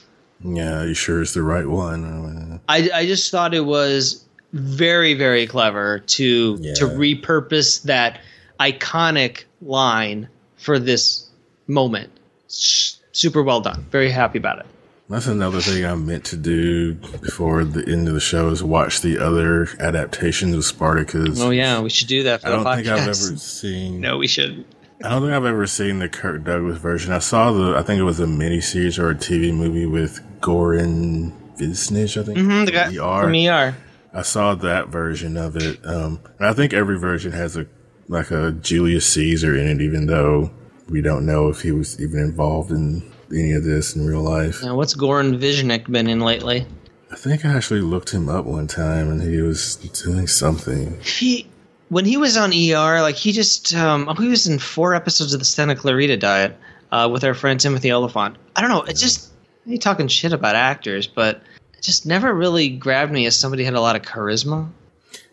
[0.44, 2.60] Yeah, you sure it's the right one?
[2.68, 6.74] I, I just thought it was very very clever to Yeah.
[6.74, 8.20] to repurpose that
[8.60, 11.28] iconic line for this
[11.66, 12.10] moment
[12.48, 14.66] S- super well done very happy about it
[15.08, 19.02] That's another thing I meant to do before the end of the show is watch
[19.02, 21.40] the other adaptations of Spartacus.
[21.40, 24.00] oh yeah we should do that for I don't think I've ever seen.
[24.00, 24.66] no we shouldn't
[25.04, 27.12] I don't think I've ever seen the Kirk Douglas version.
[27.12, 27.76] I saw the.
[27.76, 32.20] I think it was a miniseries or a TV movie with Goran Visnjic.
[32.20, 32.38] I think.
[32.38, 33.22] mm-hmm, the guy ER.
[33.22, 33.76] from ER
[34.14, 35.84] I saw that version of it.
[35.84, 37.66] Um, and I think every version has a
[38.08, 40.52] like a Julius Caesar in it, even though
[40.88, 44.62] we don't know if he was even involved in any of this in real life.
[44.62, 46.66] Now, what's Goran Visnjic been in lately?
[47.10, 50.98] I think I actually looked him up one time, and he was doing something.
[51.00, 51.46] He
[51.88, 55.40] when he was on ER, like he just um, he was in four episodes of
[55.40, 56.56] the Santa Clarita Diet
[56.90, 58.36] uh, with our friend Timothy Olyphant.
[58.56, 58.82] I don't know.
[58.82, 59.30] It's just
[59.66, 61.42] he talking shit about actors, but
[61.74, 64.70] it just never really grabbed me as somebody who had a lot of charisma.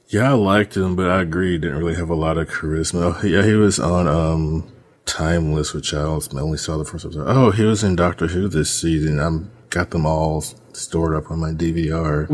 [0.09, 3.21] Yeah, I liked him, but I agree, he didn't really have a lot of charisma.
[3.23, 4.71] Yeah, he was on um,
[5.09, 7.25] Timeless, with also- I only saw the first episode.
[7.27, 9.19] Oh, he was in Doctor Who this season.
[9.19, 12.27] I'm got them all stored up on my DVR.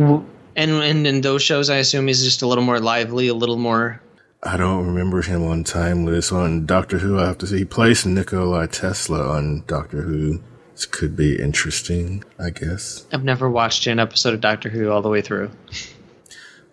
[0.57, 3.57] And and in those shows, I assume he's just a little more lively, a little
[3.57, 4.01] more.
[4.43, 6.31] I don't remember him on Timeless.
[6.31, 7.59] On Doctor Who, I have to see.
[7.59, 10.39] He plays Nikolai Tesla on Doctor Who.
[10.73, 13.05] This could be interesting, I guess.
[13.13, 15.49] I've never watched an episode of Doctor Who all the way through.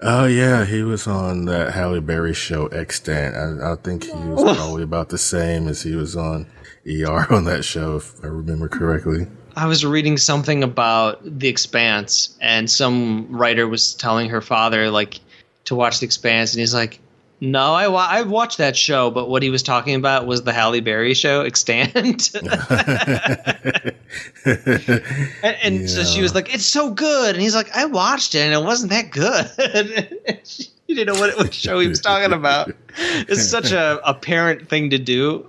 [0.04, 3.36] Oh yeah, he was on that Halle Berry show Extant.
[3.36, 6.46] I, I think he was probably about the same as he was on
[6.84, 9.28] ER on that show, if I remember correctly.
[9.54, 15.20] I was reading something about The Expanse, and some writer was telling her father like
[15.66, 16.98] to watch The Expanse, and he's like,
[17.42, 20.52] "No, I wa- I watched that show, but what he was talking about was the
[20.52, 22.32] Halle Berry show, Extant."
[25.42, 28.42] and and so she was like, "It's so good," and he's like, "I watched it,
[28.42, 32.70] and it wasn't that good." she didn't know what, what show he was talking about.
[32.96, 35.44] It's such a, apparent thing to do.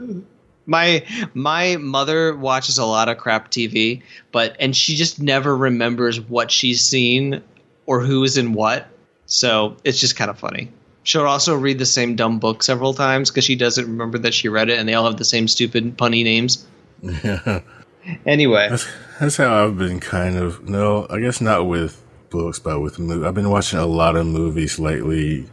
[0.64, 4.02] my my mother watches a lot of crap TV,
[4.32, 7.42] but and she just never remembers what she's seen
[7.84, 8.88] or who is in what.
[9.26, 10.70] So it's just kind of funny.
[11.08, 14.50] She'll also read the same dumb book several times because she doesn't remember that she
[14.50, 16.66] read it, and they all have the same stupid punny names.
[17.00, 17.62] yeah,
[18.26, 18.86] Anyway, that's,
[19.18, 20.68] that's how I've been kind of.
[20.68, 23.24] No, I guess not with books, but with movies.
[23.24, 25.46] I've been watching a lot of movies lately,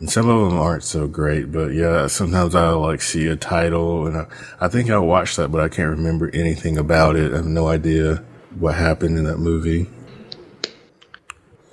[0.00, 1.52] and some of them aren't so great.
[1.52, 4.26] But yeah, sometimes I'll like see a title, and I,
[4.60, 7.32] I think I watched that, but I can't remember anything about it.
[7.32, 8.24] I have no idea
[8.58, 9.88] what happened in that movie.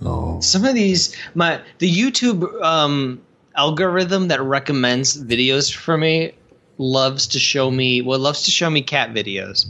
[0.05, 0.39] Oh.
[0.39, 3.21] some of these my the YouTube um,
[3.55, 6.33] algorithm that recommends videos for me
[6.77, 9.65] loves to show me well loves to show me cat videos,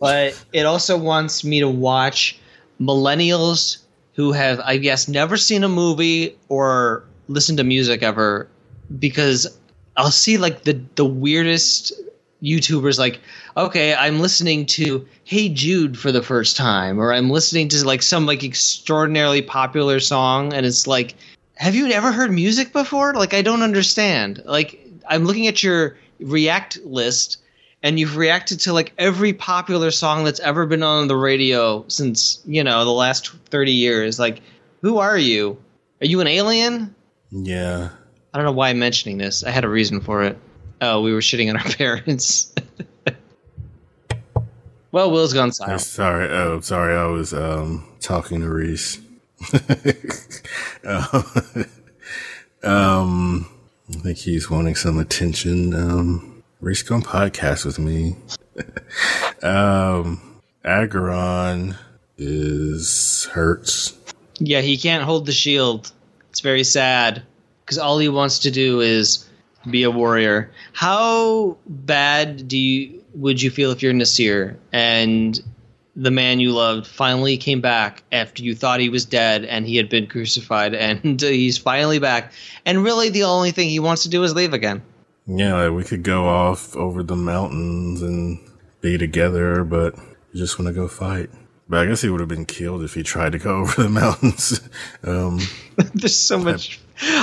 [0.00, 2.38] but it also wants me to watch
[2.80, 3.78] millennials
[4.14, 8.48] who have I guess never seen a movie or listened to music ever
[8.98, 9.58] because
[9.96, 11.92] I'll see like the the weirdest
[12.42, 13.20] YouTubers like,
[13.56, 18.02] okay, I'm listening to Hey Jude for the first time, or I'm listening to like
[18.02, 21.14] some like extraordinarily popular song, and it's like,
[21.56, 23.14] have you ever heard music before?
[23.14, 24.42] Like, I don't understand.
[24.44, 27.38] Like, I'm looking at your React list,
[27.82, 32.40] and you've reacted to like every popular song that's ever been on the radio since
[32.46, 34.18] you know the last 30 years.
[34.18, 34.40] Like,
[34.82, 35.58] who are you?
[36.00, 36.94] Are you an alien?
[37.30, 37.90] Yeah.
[38.32, 39.44] I don't know why I'm mentioning this.
[39.44, 40.38] I had a reason for it.
[40.80, 42.52] Oh, we were shitting on our parents.
[44.92, 45.80] well, Will's gone silent.
[45.80, 46.28] sorry.
[46.28, 46.96] Oh, sorry.
[46.96, 48.98] I was um, talking to Reese.
[52.62, 53.48] um,
[53.88, 55.74] I think he's wanting some attention.
[55.74, 58.16] Um, Reese, come podcast with me.
[59.42, 60.20] um,
[60.64, 61.76] Agron
[62.18, 63.96] is hurts.
[64.38, 65.92] Yeah, he can't hold the shield.
[66.30, 67.22] It's very sad
[67.64, 69.25] because all he wants to do is
[69.70, 70.50] be a warrior.
[70.72, 75.42] How bad do you would you feel if you're Nasir and
[75.94, 79.76] the man you loved finally came back after you thought he was dead and he
[79.76, 82.32] had been crucified and he's finally back
[82.66, 84.82] and really the only thing he wants to do is leave again
[85.26, 88.38] Yeah, like we could go off over the mountains and
[88.82, 91.30] be together, but you just want to go fight.
[91.68, 93.88] But I guess he would have been killed if he tried to go over the
[93.88, 94.60] mountains.
[95.04, 95.40] um,
[95.94, 96.80] there's so much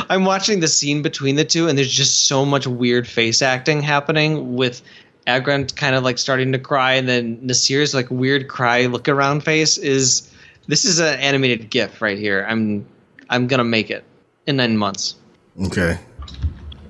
[0.08, 3.82] i'm watching the scene between the two and there's just so much weird face acting
[3.82, 4.84] happening with
[5.26, 9.44] Agron kind of like starting to cry and then Nasir's like weird cry look around
[9.44, 10.30] face is
[10.68, 12.86] this is an animated gif right here i'm
[13.32, 14.04] i'm gonna make it
[14.46, 15.16] in nine months
[15.66, 15.98] okay.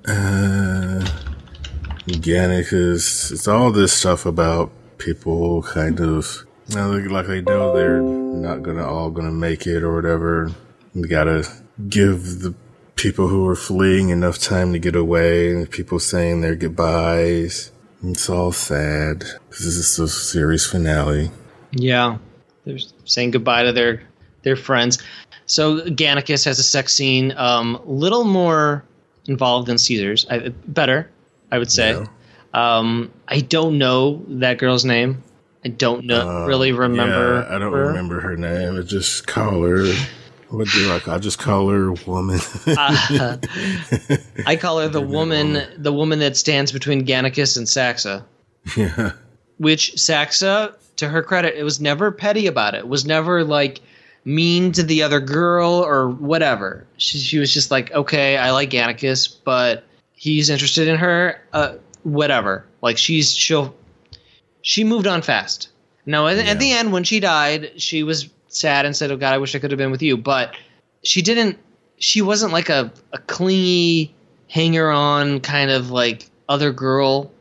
[0.05, 0.99] Uh,
[2.07, 8.01] Gannicus, it's all this stuff about people kind of, you know, like they know they're
[8.01, 10.51] not gonna all gonna make it or whatever.
[10.93, 11.47] You gotta
[11.89, 12.53] give the
[12.95, 17.71] people who are fleeing enough time to get away and people saying their goodbyes.
[18.03, 19.19] It's all sad.
[19.19, 21.31] because This is the series finale.
[21.71, 22.17] Yeah,
[22.65, 24.03] they're saying goodbye to their
[24.43, 25.01] their friends.
[25.45, 28.83] So Gannicus has a sex scene, um, a little more
[29.25, 30.25] involved than Caesar's.
[30.29, 31.09] I, better,
[31.51, 31.91] I would say.
[31.93, 32.07] Yeah.
[32.53, 35.23] Um, I don't know that girl's name.
[35.65, 37.45] I don't know, really remember.
[37.47, 37.87] Yeah, I don't her.
[37.87, 38.77] remember her name.
[38.77, 39.85] I just call her.
[40.49, 41.15] What do I?
[41.15, 42.39] I just call her woman.
[42.67, 43.37] Uh,
[44.45, 48.25] I call her the woman, the woman that stands between Gannicus and Saxa.
[48.77, 49.13] yeah.
[49.57, 52.79] which Saxa, to her credit, it was never petty about it.
[52.79, 53.81] It was never like
[54.25, 56.85] mean to the other girl or whatever.
[56.97, 59.83] She, she was just like, okay, I like Gannicus, but
[60.13, 61.41] he's interested in her.
[61.51, 62.65] Uh, whatever.
[62.81, 63.73] Like she's she'll
[64.63, 65.69] she moved on fast.
[66.07, 69.35] Now at, at the end when she died, she was sad and said, "Oh God,
[69.35, 70.55] I wish I could have been with you." But
[71.03, 71.59] she didn't.
[71.99, 74.15] She wasn't like a a clingy,
[74.47, 77.31] hanger on kind of like other girl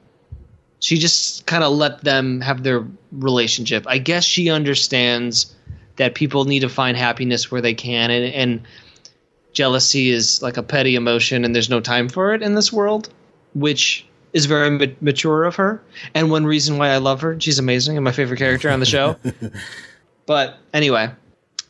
[0.82, 3.84] she just kind of let them have their relationship.
[3.86, 5.54] I guess she understands
[5.94, 8.62] that people need to find happiness where they can, and, and
[9.52, 13.10] jealousy is like a petty emotion, and there's no time for it in this world,
[13.54, 15.82] which is very ma- mature of her.
[16.14, 18.86] And one reason why I love her, she's amazing and my favorite character on the
[18.86, 19.16] show.
[20.26, 21.10] but anyway,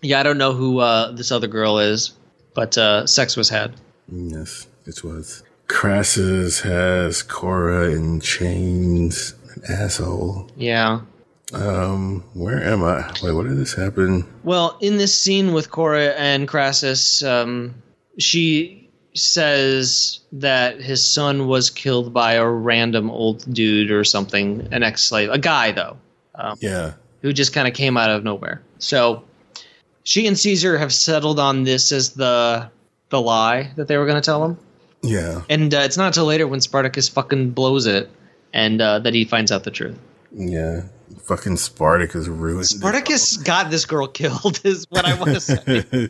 [0.01, 2.13] yeah, I don't know who uh, this other girl is,
[2.55, 3.75] but uh, sex was had.
[4.09, 5.43] Yes, it was.
[5.69, 9.35] Crassus has Kore in chains.
[9.55, 10.51] An asshole.
[10.57, 11.01] Yeah.
[11.53, 13.11] Um, where am I?
[13.23, 14.27] Wait, what did this happen?
[14.43, 17.75] Well, in this scene with Kore and Crassus, um,
[18.19, 18.82] she
[19.15, 25.31] says that his son was killed by a random old dude or something, an ex-slave,
[25.31, 25.97] a guy though,
[26.35, 26.93] um, Yeah.
[27.21, 28.63] who just kind of came out of nowhere.
[28.79, 29.25] So
[30.05, 32.71] she and Caesar have settled on this as the
[33.11, 34.57] the lie that they were going to tell him,
[35.03, 35.43] Yeah.
[35.51, 38.11] and uh, it's not until later when Spartacus fucking blows it,
[38.55, 39.99] and uh, that he finds out the truth.
[40.35, 40.85] Yeah.
[41.25, 42.69] Fucking Spartacus ruined it.
[42.69, 46.09] Spartacus got this girl killed, is what I want to say.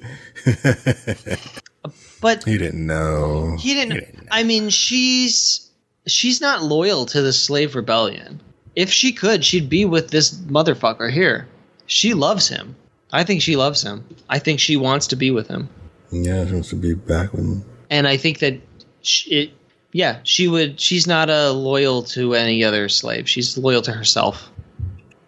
[2.20, 3.56] But he didn't know.
[3.58, 4.28] he didn't.
[4.30, 5.68] I mean, she's
[6.06, 8.40] she's not loyal to the slave rebellion.
[8.76, 11.48] If she could, she'd be with this motherfucker here.
[11.86, 12.76] She loves him.
[13.12, 14.04] I think she loves him.
[14.28, 15.68] I think she wants to be with him,
[16.10, 17.64] Yeah, she wants to be back with him.
[17.90, 18.54] and I think that
[19.02, 19.50] sh it.
[19.92, 20.80] Yeah, she would.
[20.80, 23.28] She's not uh, loyal to any other slave.
[23.28, 24.50] She's loyal to herself,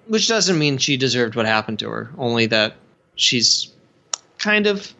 [0.07, 2.11] which doesn't mean she deserved what happened to her.
[2.17, 2.77] Only that
[3.17, 3.71] she's
[4.39, 4.95] kind of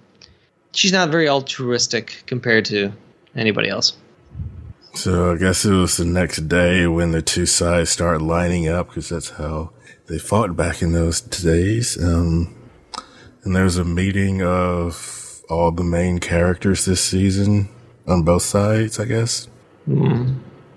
[0.75, 2.93] she's not very altruistic compared to
[3.35, 3.97] anybody else.
[4.95, 8.89] So I guess it was the next day when the two sides start lining up
[8.89, 9.71] because that's how
[10.07, 12.03] they fought back in those days.
[12.03, 12.55] Um,
[13.43, 17.69] and there's a meeting of all the main characters this season
[18.07, 19.49] on both sides, I guess.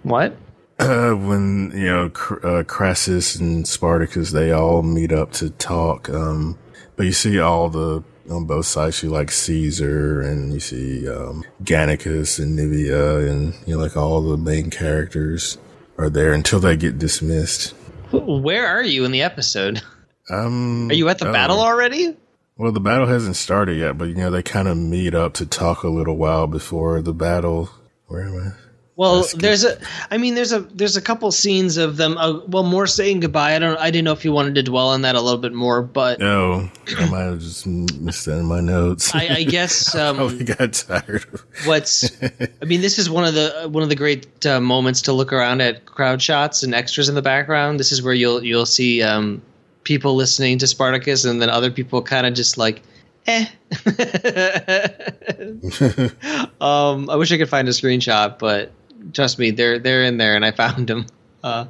[0.04, 0.36] What?
[0.80, 6.10] Uh, when you know uh, Crassus and Spartacus, they all meet up to talk.
[6.10, 6.58] Um,
[6.96, 9.02] but you see all the on both sides.
[9.04, 14.22] You like Caesar, and you see um, Gannicus and Naevia, and you know, like all
[14.22, 15.58] the main characters
[15.98, 17.74] are there until they get dismissed.
[18.12, 19.82] Where are you in the episode?
[20.30, 21.34] Um, Are you at the oh.
[21.34, 22.16] battle already?
[22.58, 25.46] Well, the battle hasn't started yet, but you know they kind of meet up to
[25.46, 27.70] talk a little while before the battle.
[28.08, 28.67] Where am I?
[28.98, 29.78] Well, there's a.
[30.10, 30.62] I mean, there's a.
[30.62, 32.18] There's a couple scenes of them.
[32.18, 33.56] Uh, well, more saying goodbye.
[33.56, 33.78] I don't.
[33.78, 36.18] I didn't know if you wanted to dwell on that a little bit more, but
[36.18, 36.68] No,
[36.98, 39.14] I might have just missed that in my notes.
[39.14, 41.46] I, I guess I um, got tired of.
[41.66, 42.10] what's.
[42.24, 45.32] I mean, this is one of the one of the great uh, moments to look
[45.32, 47.80] around at crowd shots and extras in the background.
[47.80, 49.44] This is where you'll you'll see um,
[49.84, 52.82] people listening to Spartacus, and then other people kind of just like,
[53.28, 53.46] eh.
[56.60, 58.72] um, I wish I could find a screenshot, but
[59.14, 61.06] trust me, they're they're in there, and I found them.
[61.44, 61.66] Uh,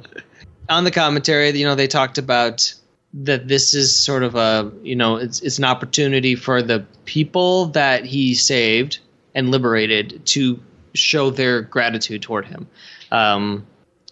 [0.68, 2.74] on the commentary, you know, they talked about
[3.14, 7.66] that this is sort of a you know it's it's an opportunity for the people
[7.66, 8.98] that he saved
[9.34, 10.60] and liberated to
[10.94, 12.66] show their gratitude toward him
[13.10, 13.66] um,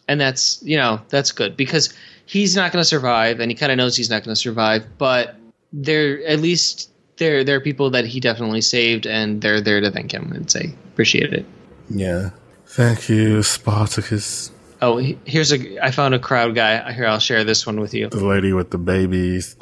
[0.09, 1.93] and that's you know that's good because
[2.25, 4.87] he's not going to survive and he kind of knows he's not going to survive
[4.97, 5.37] but
[5.73, 9.91] there at least there there are people that he definitely saved and they're there to
[9.91, 11.45] thank him and say appreciate it
[11.89, 12.31] Yeah.
[12.67, 14.51] Thank you, Spartacus.
[14.83, 18.09] oh here's a i found a crowd guy here i'll share this one with you
[18.11, 19.57] The lady with the babies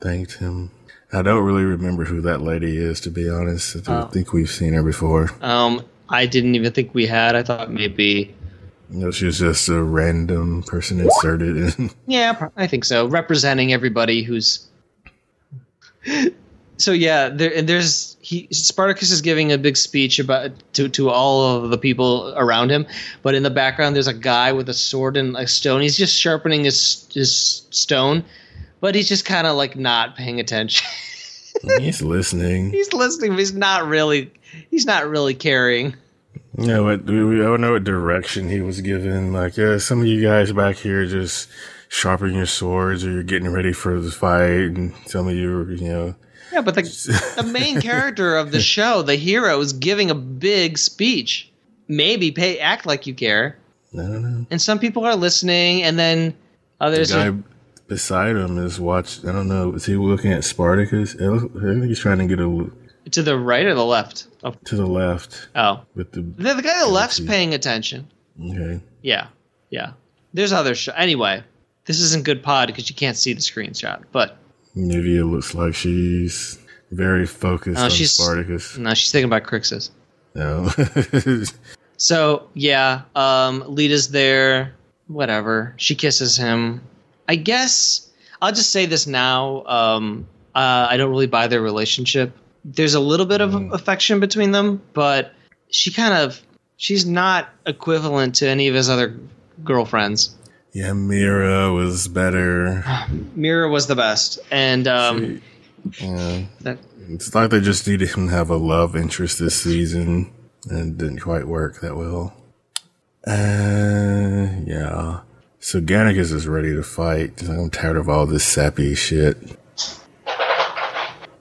[0.00, 0.70] thanked him.
[1.12, 3.76] I don't really remember who that lady is, to be honest.
[3.76, 4.06] I don't Oh.
[4.08, 5.30] think we've seen her before.
[5.42, 8.34] um i didn't even think we had i thought maybe
[8.90, 11.90] You know, she was just a random person inserted in.
[12.06, 13.06] Yeah, I think so.
[13.08, 14.66] Representing everybody who's.
[16.78, 21.10] So yeah, there and there's he Spartacus is giving a big speech about to to
[21.10, 22.84] all of the people around him,
[23.22, 25.80] but in the background there's a guy with a sword and a stone.
[25.80, 28.24] He's just sharpening his his stone,
[28.80, 30.84] but he's just kind of like not paying attention.
[31.78, 32.70] He's listening.
[32.72, 34.30] he's listening, but he's not really
[34.70, 35.94] he's not really caring.
[36.58, 37.04] You know what?
[37.04, 39.32] We, we don't know what direction he was given.
[39.32, 41.48] Like, yeah, some of you guys back here just
[41.88, 45.88] sharpening your swords or you're getting ready for the fight, and some of you, you
[45.88, 46.14] know,
[46.56, 46.82] Yeah, but the
[47.36, 51.50] the main character of the show, the hero, is giving a big speech.
[51.86, 53.58] Maybe pay act like you care.
[53.92, 54.46] I don't know.
[54.50, 56.34] and some people are listening, and then
[56.80, 57.38] others The guy are.
[57.88, 59.22] beside him is watch.
[59.22, 59.74] I don't know.
[59.74, 61.14] Is he looking at Spartacus?
[61.14, 62.70] I think he's trying to get a
[63.10, 64.28] To the right or the left?
[64.42, 65.82] Oh, to the left oh.
[65.94, 66.22] with the.
[66.22, 68.08] The, the guy to the left's paying attention.
[68.42, 68.80] Okay.
[69.02, 69.26] Yeah,
[69.68, 69.92] yeah.
[70.32, 71.44] There's other sh- Anyway,
[71.84, 74.04] this isn't good pod because you can't see the screenshot.
[74.10, 74.38] But
[74.76, 76.58] Naevia looks like she's
[76.90, 78.76] very focused Oh, on she's- Spartacus.
[78.78, 79.90] no, she's thinking about Crixus.
[80.34, 80.70] No.
[81.98, 84.74] So yeah, um, Laeta's there.
[85.08, 85.72] Whatever.
[85.78, 86.82] She kisses him.
[87.26, 88.10] I guess
[88.42, 89.64] I'll just say this now.
[89.64, 92.36] Um, uh, I don't really buy their relationship.
[92.66, 95.32] There's a little bit of affection between them, but
[95.70, 96.38] she kind of
[96.76, 99.16] she's not equivalent to any of his other
[99.64, 100.35] girlfriends.
[100.76, 102.84] Yeah, Mira was better.
[103.34, 105.40] Mira was the best, and um,
[105.98, 106.42] Yeah.
[106.60, 106.78] that,
[107.08, 110.30] It's like they just needed him to have a love interest this season,
[110.68, 112.34] and it didn't quite work that well.
[113.26, 115.20] Uh, yeah.
[115.60, 117.42] So Gannicus is ready to fight.
[117.42, 119.38] I'm tired of all this sappy shit.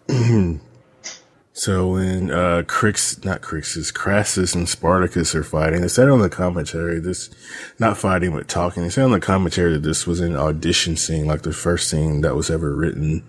[1.58, 6.30] so when uh Crix, not Crixus, Crassus and Spartacus are fighting, they said on the
[6.30, 7.30] commentary this,
[7.80, 8.84] not fighting but talking.
[8.84, 12.20] They said on the commentary that this was an audition scene, like the first scene
[12.22, 13.24] that was ever written.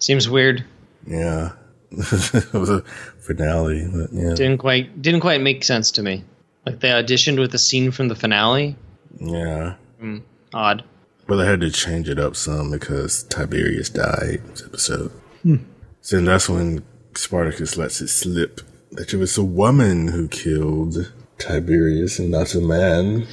[0.00, 0.64] seems weird.
[1.06, 1.52] Yeah.
[1.92, 2.82] it was a
[3.20, 4.34] finale, but yeah.
[4.34, 6.24] Didn't quite didn't quite make sense to me.
[6.66, 8.74] Like they auditioned with a scene from the finale.
[9.20, 9.76] Yeah.
[10.52, 10.82] Odd.
[11.28, 15.12] But they had to change it up some because Tiberius died this episode.
[16.00, 16.82] So then that's when
[17.18, 18.60] Spartacus lets it slip
[18.92, 23.26] that it was a woman who killed Tiberius and not a man.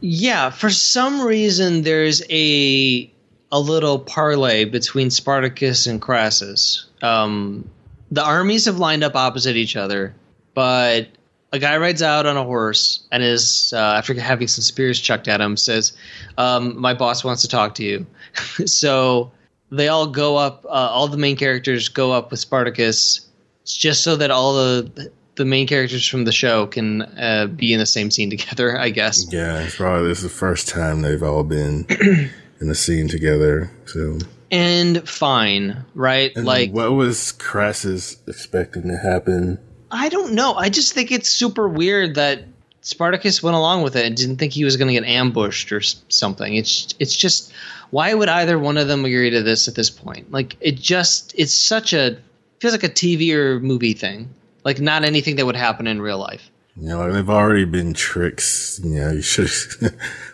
[0.00, 3.12] Yeah, for some reason there's a
[3.52, 6.86] a little parlay between Spartacus and Crassus.
[7.02, 7.68] Um,
[8.10, 10.14] the armies have lined up opposite each other,
[10.54, 11.08] but
[11.52, 15.28] a guy rides out on a horse and is uh, after having some spears chucked
[15.28, 15.92] at him says,
[16.38, 18.06] um, "My boss wants to talk to you."
[18.66, 19.30] so
[19.70, 20.64] they all go up.
[20.64, 23.28] Uh, all the main characters go up with Spartacus,
[23.64, 27.78] just so that all the the main characters from the show can uh, be in
[27.78, 28.76] the same scene together.
[28.78, 29.32] I guess.
[29.32, 31.86] Yeah, it's probably this is the first time they've all been
[32.60, 33.70] in a scene together.
[33.86, 34.18] So
[34.50, 36.32] and fine, right?
[36.34, 39.58] And like what was Crassus expecting to happen?
[39.90, 40.54] I don't know.
[40.54, 42.44] I just think it's super weird that
[42.82, 45.80] Spartacus went along with it and didn't think he was going to get ambushed or
[45.80, 46.54] something.
[46.54, 47.52] It's it's just
[47.90, 50.30] why would either one of them agree to this at this point?
[50.30, 52.18] Like it just it's such a
[52.60, 54.32] feels like a TV or movie thing.
[54.64, 56.50] Like not anything that would happen in real life.
[56.76, 58.80] You know, like they've already been tricks.
[58.82, 59.50] You know, you should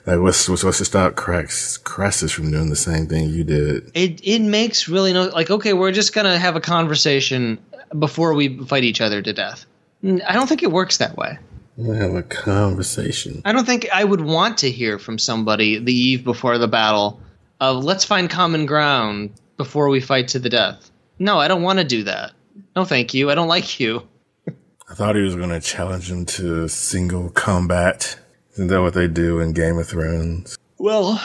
[0.06, 3.90] like what's what's, what's to stop Crax, Crassus from doing the same thing you did?
[3.94, 7.58] It it makes really no like okay, we're just going to have a conversation
[7.98, 9.64] before we fight each other to death.
[10.04, 11.38] I don't think it works that way.
[11.76, 13.42] We'll have a conversation.
[13.44, 17.20] I don't think I would want to hear from somebody the eve before the battle
[17.60, 20.90] of let's find common ground before we fight to the death.
[21.18, 22.32] No, I don't want to do that.
[22.74, 23.30] No, thank you.
[23.30, 24.06] I don't like you.
[24.88, 28.18] I thought he was going to challenge him to single combat.
[28.52, 30.56] Isn't that what they do in Game of Thrones?
[30.78, 31.22] Well,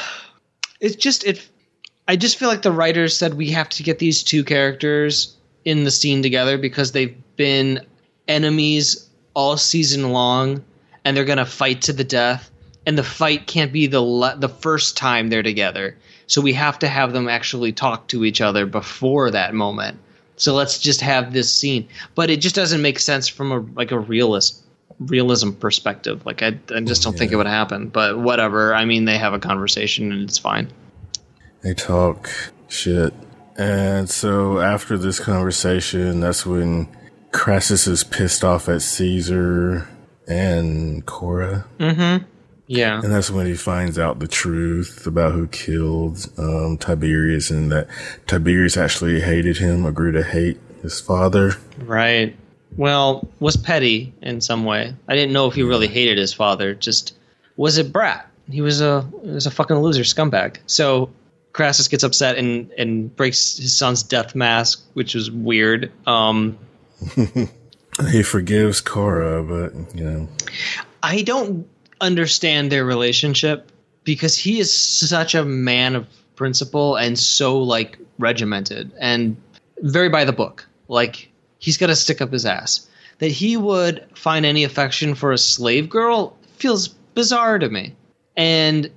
[0.79, 1.47] it's just it.
[2.07, 5.83] I just feel like the writers said we have to get these two characters in
[5.83, 7.85] the scene together because they've been
[8.27, 10.63] enemies all season long,
[11.05, 12.49] and they're gonna fight to the death.
[12.87, 15.97] And the fight can't be the le- the first time they're together.
[16.31, 19.99] So we have to have them actually talk to each other before that moment.
[20.37, 21.89] So let's just have this scene.
[22.15, 24.63] But it just doesn't make sense from a like a realist
[24.97, 26.25] realism perspective.
[26.25, 27.19] Like I, I just don't yeah.
[27.19, 27.89] think it would happen.
[27.89, 28.73] But whatever.
[28.73, 30.71] I mean, they have a conversation and it's fine.
[31.63, 32.29] They talk
[32.69, 33.13] shit.
[33.57, 36.87] And so after this conversation, that's when
[37.33, 39.85] Crassus is pissed off at Caesar
[40.29, 41.65] and Kore.
[41.77, 42.23] Mm-hmm.
[42.71, 43.01] Yeah.
[43.03, 47.89] And that's when he finds out the truth about who killed um, Tiberius and that
[48.27, 51.57] Tiberius actually hated him, agreed to hate his father.
[51.79, 52.33] Right.
[52.77, 54.95] Well, was petty in some way.
[55.09, 56.73] I didn't know if he really hated his father.
[56.73, 57.13] Just
[57.57, 58.25] was a brat.
[58.49, 60.55] He was a he was a fucking loser scumbag.
[60.65, 61.09] So
[61.51, 65.91] Crassus gets upset and and breaks his son's death mask, which was weird.
[66.07, 66.57] Um,
[68.11, 70.29] he forgives Kore, but you know,
[71.03, 71.67] I don't
[72.01, 73.71] understand their relationship
[74.03, 79.37] because he is such a man of principle and so like regimented and
[79.79, 80.67] very by the book.
[80.87, 81.29] Like
[81.59, 82.87] he's got to stick up his ass.
[83.19, 87.95] That he would find any affection for a slave girl feels bizarre to me.
[88.35, 88.89] And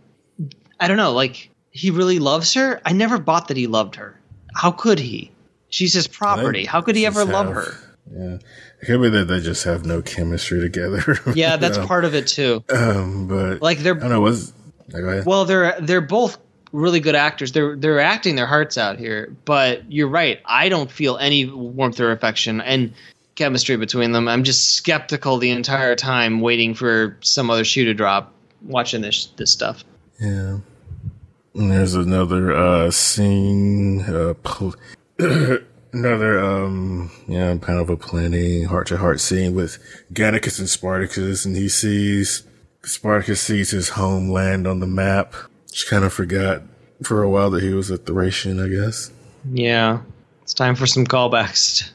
[0.80, 2.80] I don't know, like he really loves her.
[2.86, 4.18] I never bought that he loved her.
[4.54, 5.30] How could he?
[5.68, 6.64] She's his property.
[6.64, 7.74] How could he ever have, love her?
[8.10, 8.38] Yeah,
[8.84, 11.18] could be that they just have no chemistry together.
[11.34, 12.64] yeah, that's part of it too.
[12.68, 14.20] Um, but like they're, I don't know.
[14.20, 14.52] Was
[14.92, 16.38] well, they're they're both
[16.72, 17.52] really good actors.
[17.52, 19.34] They're they're acting their hearts out here.
[19.44, 20.40] But you're right.
[20.44, 22.92] I don't feel any warmth or affection and
[23.34, 24.28] chemistry between them.
[24.28, 28.32] I'm just skeptical the entire time, waiting for some other shoe to drop.
[28.62, 29.84] Watching this this stuff.
[30.20, 30.58] Yeah.
[31.54, 34.00] And there's another uh, scene.
[34.00, 34.74] Uh, pl-
[35.94, 39.78] another um yeah kind of a planning heart to heart scene with
[40.12, 42.44] Gannicus and Spartacus and he sees
[42.84, 45.34] Spartacus sees his homeland on the map.
[45.70, 46.62] Just kind of forgot
[47.02, 49.10] for a while that he was a Thracian, I guess.
[49.50, 50.00] Yeah.
[50.42, 51.90] It's time for some callbacks.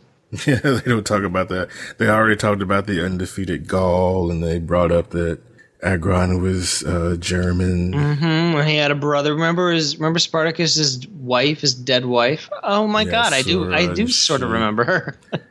[0.46, 1.70] Yeah, they don't talk about that.
[1.98, 5.40] They already talked about the undefeated Gaul and they brought up that
[5.82, 7.94] Agron was uh, German.
[7.94, 8.68] Mm-hmm.
[8.68, 9.34] He had a brother.
[9.34, 12.50] Remember his remember Spartacus's wife, his dead wife.
[12.64, 15.18] Oh my yeah, god, I do I do sort of remember her.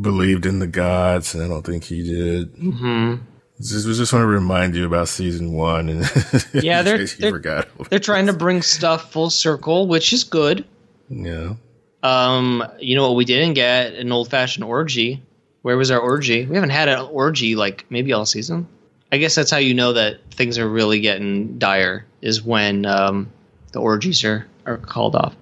[0.00, 2.54] believed in the gods, and I don't think he did.
[2.54, 3.24] Mm-hmm.
[3.60, 8.26] Just, just want to remind you about season one, and yeah, they're they're, they're trying
[8.26, 10.66] to bring stuff full circle, which is good.
[11.08, 11.54] Yeah.
[12.02, 15.22] Um, you know what we didn't get an old fashioned orgy.
[15.62, 16.46] Where was our orgy?
[16.46, 18.68] We haven't had an orgy like maybe all season.
[19.10, 23.30] I guess that's how you know that things are really getting dire is when um,
[23.72, 25.34] the orgies are, are called off.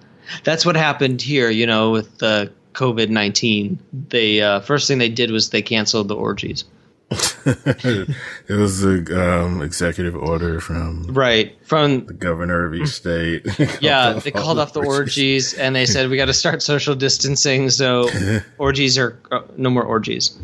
[0.43, 3.79] That's what happened here, you know, with the COVID nineteen.
[3.93, 6.65] The uh, first thing they did was they canceled the orgies.
[7.45, 8.15] it
[8.49, 13.45] was the um, executive order from right from the governor of each state.
[13.81, 17.69] yeah, they called off the orgies and they said we got to start social distancing.
[17.69, 18.09] So
[18.57, 20.37] orgies are uh, no more orgies.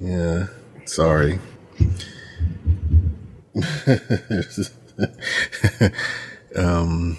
[0.00, 0.48] Yeah,
[0.86, 1.38] sorry.
[6.56, 7.18] um,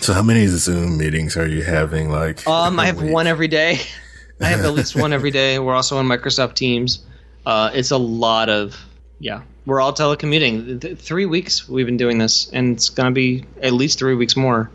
[0.00, 2.10] so how many Zoom meetings are you having?
[2.10, 3.12] Like, um, I have week?
[3.12, 3.80] one every day.
[4.40, 5.58] I have at least one every day.
[5.58, 7.04] We're also on Microsoft Teams.
[7.46, 8.76] Uh, it's a lot of
[9.18, 9.42] yeah.
[9.66, 10.98] We're all telecommuting.
[10.98, 14.70] Three weeks we've been doing this, and it's gonna be at least three weeks more.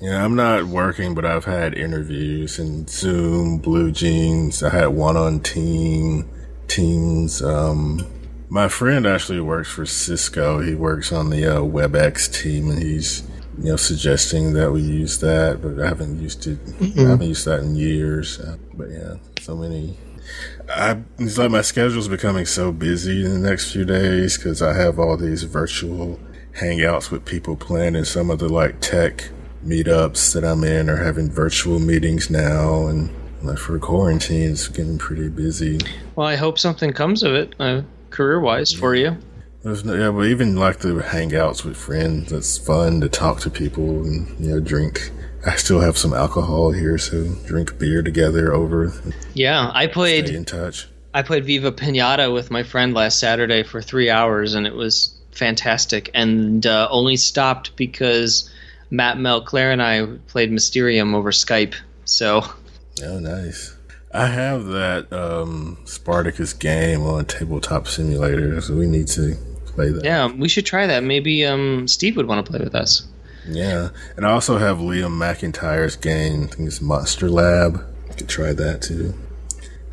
[0.00, 4.62] Yeah, I'm not working, but I've had interviews in Zoom, Blue Jeans.
[4.62, 6.28] I had one on Team
[6.68, 7.42] Teams.
[7.42, 8.06] Um,
[8.50, 10.58] my friend actually works for Cisco.
[10.60, 13.22] He works on the uh, WebEx team, and he's
[13.56, 16.62] you know suggesting that we use that, but I haven't used it.
[16.66, 17.00] Mm-hmm.
[17.00, 18.40] I haven't used that in years.
[18.40, 19.96] Uh, but yeah, so many.
[20.68, 24.74] I, it's like my schedule's becoming so busy in the next few days because I
[24.74, 26.18] have all these virtual
[26.52, 29.30] hangouts with people planning some of the like tech
[29.64, 33.10] meetups that I'm in or having virtual meetings now and
[33.42, 35.78] like for quarantine it's getting pretty busy.
[36.16, 37.54] Well, I hope something comes of it.
[37.58, 39.16] Uh, career wise for you.
[39.62, 44.04] No, yeah, but even like the hangouts with friends, it's fun to talk to people
[44.04, 45.10] and you know drink.
[45.46, 48.92] I still have some alcohol here, so drink beer together over.
[49.34, 50.86] Yeah, I played in touch.
[51.12, 55.18] I played Viva Pinata with my friend last Saturday for three hours, and it was
[55.32, 56.10] fantastic.
[56.14, 58.50] And uh, only stopped because
[58.90, 61.74] Matt Mel Claire and I played Mysterium over Skype.
[62.04, 62.44] So.
[63.02, 63.74] Oh, nice.
[64.12, 70.04] I have that um, Spartacus game on Tabletop Simulator, so we need to play that.
[70.04, 71.04] Yeah, we should try that.
[71.04, 73.06] Maybe um, Steve would want to play with us.
[73.46, 76.44] Yeah, and I also have Liam McIntyre's game.
[76.44, 77.84] I think it's Monster Lab.
[78.16, 79.14] Could try that too.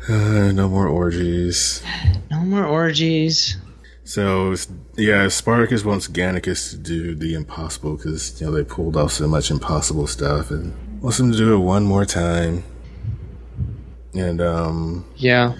[0.08, 1.82] Uh, no more orgies.
[2.30, 3.56] No more orgies.
[4.04, 4.54] So
[4.96, 9.26] yeah, Spartacus wants Gannicus to do the impossible because you know they pulled off so
[9.26, 12.64] much impossible stuff, and wants him to do it one more time.
[14.14, 15.54] And um, yeah,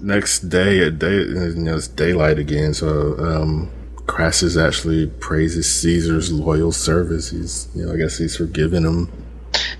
[0.00, 2.74] next day at day, you know, it's daylight again.
[2.74, 3.70] So um,
[4.06, 7.30] Crassus actually praises Caesar's loyal service.
[7.30, 9.12] He's, you know, I guess he's forgiven him.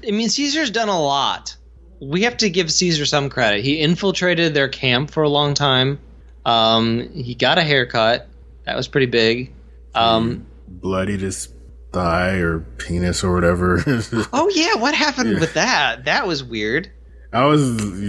[0.06, 1.56] I mean, Caesar's done a lot.
[2.00, 3.64] We have to give Caesar some credit.
[3.64, 5.98] He infiltrated their camp for a long time.
[6.44, 8.28] Um, he got a haircut.
[8.64, 9.52] That was pretty big.
[9.94, 11.48] Um, bloodied his
[11.92, 13.82] thigh or penis or whatever.
[14.32, 15.40] oh yeah, what happened yeah.
[15.40, 16.04] with that?
[16.04, 16.90] That was weird.
[17.32, 17.60] I was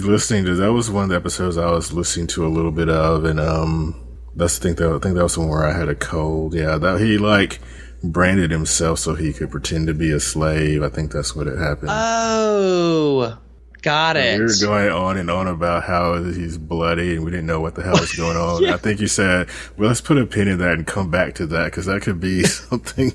[0.06, 2.88] listening to that was one of the episodes I was listening to a little bit
[2.88, 3.96] of, and um,
[4.36, 6.54] that's the thing that I think that was one where I had a cold.
[6.54, 7.60] Yeah, that he like
[8.02, 10.84] branded himself so he could pretend to be a slave.
[10.84, 11.92] I think that's what it happened.
[11.92, 13.38] Oh,
[13.82, 14.38] Got it.
[14.38, 17.76] We were going on and on about how he's bloody and we didn't know what
[17.76, 18.64] the hell was going on.
[18.64, 18.74] yeah.
[18.74, 19.48] I think you said,
[19.78, 22.20] well, let's put a pin in that and come back to that because that could
[22.20, 23.14] be something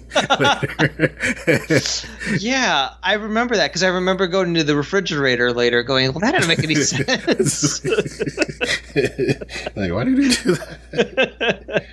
[2.41, 6.32] yeah, I remember that because I remember going to the refrigerator later going, well, that
[6.32, 7.85] didn't make any sense.
[9.77, 11.85] like, why did he do that?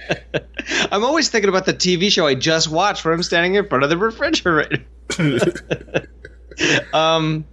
[0.92, 3.84] I'm always thinking about the TV show I just watched where I'm standing in front
[3.84, 4.86] of the refrigerator.
[6.94, 7.46] um,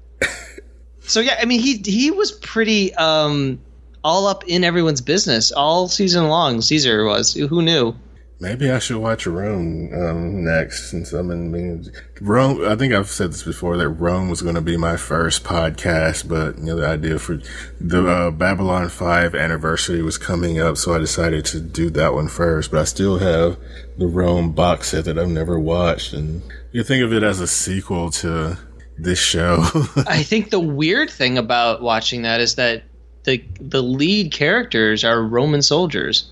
[1.09, 3.61] so yeah, I mean he he was pretty um,
[4.05, 6.61] all up in everyone's business all season long.
[6.61, 7.35] Caesar was.
[7.35, 7.95] Who knew?
[8.41, 12.65] Maybe I should watch Rome um, next, since I'm in Rome.
[12.65, 16.29] I think I've said this before that Rome was going to be my first podcast,
[16.29, 17.41] but you know the idea for
[17.81, 22.29] the uh, Babylon Five anniversary was coming up, so I decided to do that one
[22.29, 22.71] first.
[22.71, 23.57] But I still have
[23.97, 26.41] the Rome box set that I've never watched, and
[26.71, 28.57] you think of it as a sequel to
[28.99, 29.65] this show.
[30.07, 32.85] I think the weird thing about watching that is that
[33.25, 36.31] the the lead characters are Roman soldiers,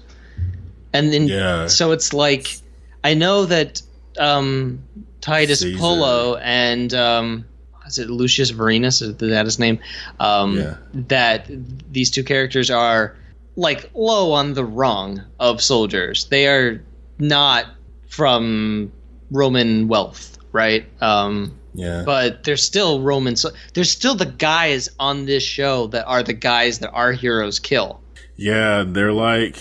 [0.93, 1.67] and then yeah.
[1.67, 2.59] so it's like
[3.05, 3.83] I know that
[4.19, 4.83] um,
[5.21, 5.79] Titus Caesar.
[5.79, 7.45] Pullo and um,
[7.87, 9.03] is it Lucius Vorenus?
[9.03, 9.79] Is that his name?
[10.21, 10.77] Um, yeah.
[10.95, 11.47] That
[11.93, 13.17] these two characters are
[13.57, 16.27] like low on the rung of soldiers.
[16.27, 16.83] They are
[17.19, 17.67] not
[18.09, 18.93] from
[19.31, 20.85] Roman wealth, right?
[21.03, 22.05] Um, yeah.
[22.07, 23.37] But there's still Roman.
[23.37, 27.59] So there's still the guys on this show that are the guys that our heroes
[27.61, 28.01] kill.
[28.37, 29.57] Yeah, they're like.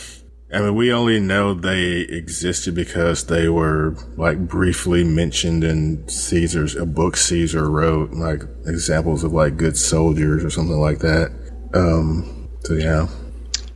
[0.54, 6.76] I mean, we only know they existed because they were like briefly mentioned in Caesar's
[6.76, 11.34] a book Caesar wrote, like examples of like good soldiers or something like that.
[11.74, 13.08] Um, so yeah.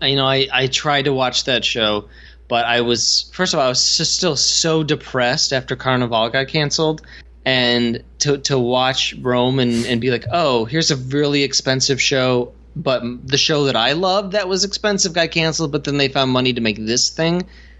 [0.01, 2.07] You know, I I tried to watch that show,
[2.47, 6.47] but I was first of all I was just still so depressed after Carnivàle got
[6.47, 7.01] canceled
[7.45, 12.53] and to to watch Rome and, and be like, oh, here's a really expensive show,
[12.75, 16.31] but the show that I loved that was expensive got canceled, but then they found
[16.31, 17.35] money to make this thing.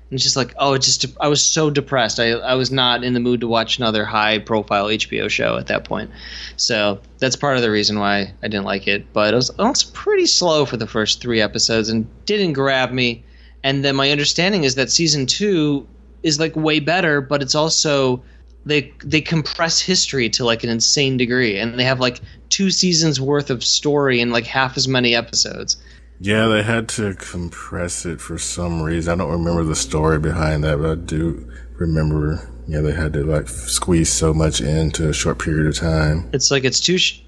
[0.10, 2.19] And it's just like, oh, it's just I was so depressed.
[2.19, 5.68] I I was not in the mood to watch another high profile HBO show at
[5.68, 6.10] that point.
[6.57, 9.14] So that's part of the reason why I didn't like it.
[9.14, 12.91] But it was, it was pretty slow for the first three episodes and didn't grab
[12.91, 13.23] me.
[13.64, 15.86] And then my understanding is that season two
[16.23, 18.23] is like way better, but it's also
[18.65, 22.19] they they compress history to like an insane degree and they have like
[22.49, 25.77] two seasons worth of story in like half as many episodes.
[26.19, 29.14] Yeah they had to compress it for some reason.
[29.14, 33.23] I don't remember the story behind that but i do remember yeah they had to
[33.23, 36.30] like squeeze so much into a short period of time.
[36.34, 37.22] It's like it's too sh-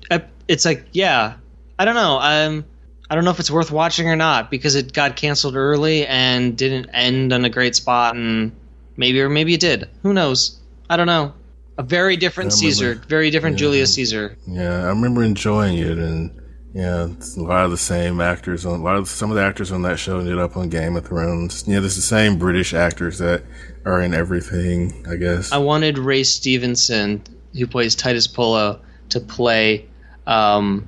[0.47, 1.35] it's like yeah.
[1.79, 2.19] I don't know.
[2.21, 2.65] Um
[3.09, 6.57] i don't know if it's worth watching or not because it got canceled early and
[6.57, 8.53] didn't end on a great spot and
[8.95, 9.89] maybe or maybe it did.
[10.03, 10.60] Who knows
[10.91, 11.33] I don't know.
[11.77, 14.37] A very different Caesar, very different yeah, Julius Caesar.
[14.45, 16.37] Yeah, I remember enjoying it, and
[16.73, 17.07] yeah,
[17.37, 19.83] a lot of the same actors on a lot of some of the actors on
[19.83, 21.63] that show ended up on Game of Thrones.
[21.65, 23.41] Yeah, there's the same British actors that
[23.85, 25.05] are in everything.
[25.09, 27.23] I guess I wanted Ray Stevenson,
[27.57, 29.87] who plays Titus Pullo, to play
[30.27, 30.85] um,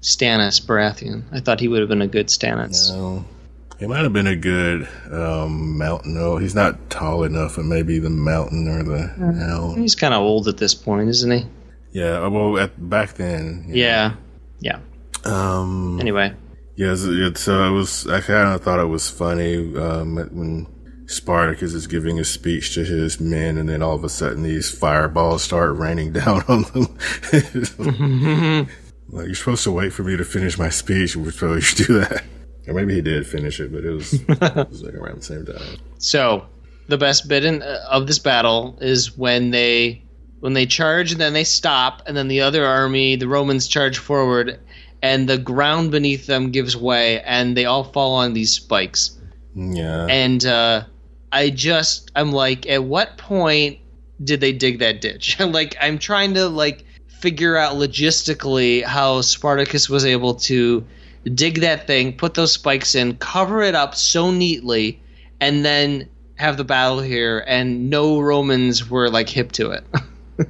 [0.00, 1.22] Stannis Baratheon.
[1.30, 2.90] I thought he would have been a good Stannis.
[2.90, 3.24] No,
[3.78, 6.14] he might have been a good um, mountain.
[6.14, 9.80] No, he's not tall enough, but maybe the mountain or the hound.
[9.80, 11.46] He's kind of old at this point, isn't he?
[11.92, 12.26] Yeah.
[12.28, 13.64] Well, at back then.
[13.68, 14.14] Yeah.
[14.60, 14.78] Yeah.
[15.24, 15.98] Um.
[16.00, 16.34] Anyway.
[16.76, 16.94] Yeah.
[16.94, 18.06] So, so it was.
[18.06, 20.66] I kind of thought it was funny um, when
[21.06, 24.70] Spartacus is giving a speech to his men, and then all of a sudden these
[24.70, 26.86] fireballs start raining down on them.
[29.08, 31.16] like you're supposed to wait for me to finish my speech.
[31.16, 32.24] We're supposed to do that.
[32.66, 35.44] Or maybe he did finish it, but it was, it was like around the same
[35.44, 35.78] time.
[35.98, 36.46] So,
[36.88, 40.02] the best bit in, uh, of this battle is when they
[40.40, 43.96] when they charge and then they stop, and then the other army, the Romans, charge
[43.96, 44.60] forward,
[45.00, 49.18] and the ground beneath them gives way, and they all fall on these spikes.
[49.54, 50.06] Yeah.
[50.06, 50.84] And uh,
[51.32, 53.78] I just, I'm like, at what point
[54.22, 55.40] did they dig that ditch?
[55.40, 60.84] like, I'm trying to like figure out logistically how Spartacus was able to
[61.24, 65.00] dig that thing, put those spikes in, cover it up so neatly,
[65.40, 69.84] and then have the battle here, and no Romans were like hip to it.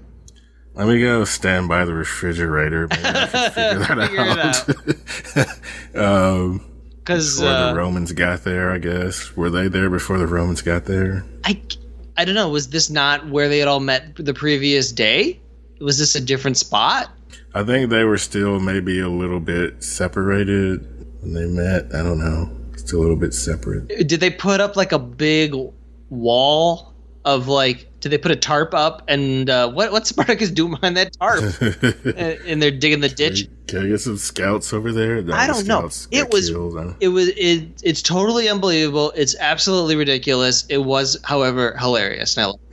[0.74, 2.88] Let me go stand by the refrigerator.
[2.88, 4.66] Maybe I can figure that
[5.36, 5.44] Figure
[5.94, 6.05] out.
[6.42, 6.64] um,
[6.98, 9.36] Because before uh, the Romans got there, I guess.
[9.36, 11.24] Were they there before the Romans got there?
[11.44, 11.60] I,
[12.16, 12.48] I don't know.
[12.48, 15.40] Was this not where they had all met the previous day?
[15.80, 17.10] Was this a different spot?
[17.55, 20.81] I think they were still maybe a little bit separated
[21.20, 21.94] when they met.
[21.94, 22.51] I don't know.
[22.76, 23.89] Still a little bit separate.
[24.09, 25.55] Did they put up like a big
[26.10, 26.93] wall
[27.24, 27.89] of like?
[28.01, 29.02] Did they put a tarp up?
[29.09, 31.43] And uh, what what's Spartacus doing behind that tarp?
[32.47, 33.48] and, they're digging the ditch.
[33.68, 35.22] Can I get some scouts over there?
[35.22, 35.89] No, I don't know.
[36.10, 36.76] It was- killed.
[36.76, 37.81] I- It was it.
[37.82, 39.12] It's totally unbelievable.
[39.16, 40.66] It's absolutely ridiculous.
[40.68, 42.36] It was, however, hilarious.
[42.36, 42.59] Now,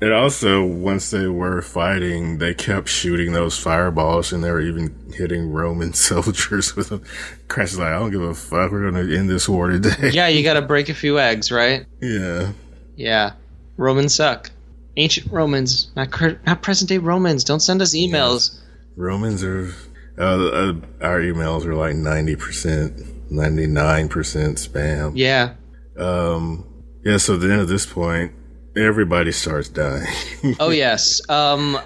[0.00, 4.94] And also, once they were fighting, they kept shooting those fireballs, and they were even
[5.12, 7.02] hitting Roman soldiers with them.
[7.48, 8.70] Crash like, I don't give a fuck.
[8.70, 10.10] We're gonna end this war today.
[10.12, 11.84] yeah, you got to break a few eggs, right?
[12.00, 12.52] Yeah.
[12.94, 13.32] Yeah,
[13.76, 14.50] Romans suck.
[14.96, 17.42] Ancient Romans, not cur- not present day Romans.
[17.44, 18.58] Don't send us emails.
[18.96, 19.72] Romans are.
[20.18, 23.00] Uh, uh, our emails are like ninety percent,
[23.30, 25.12] ninety nine percent spam.
[25.14, 25.54] Yeah,
[25.96, 26.66] Um.
[27.04, 27.16] Yeah.
[27.18, 28.32] So then at this point,
[28.78, 30.06] everybody starts dying.
[30.60, 31.20] Oh yes.
[31.28, 31.78] Um,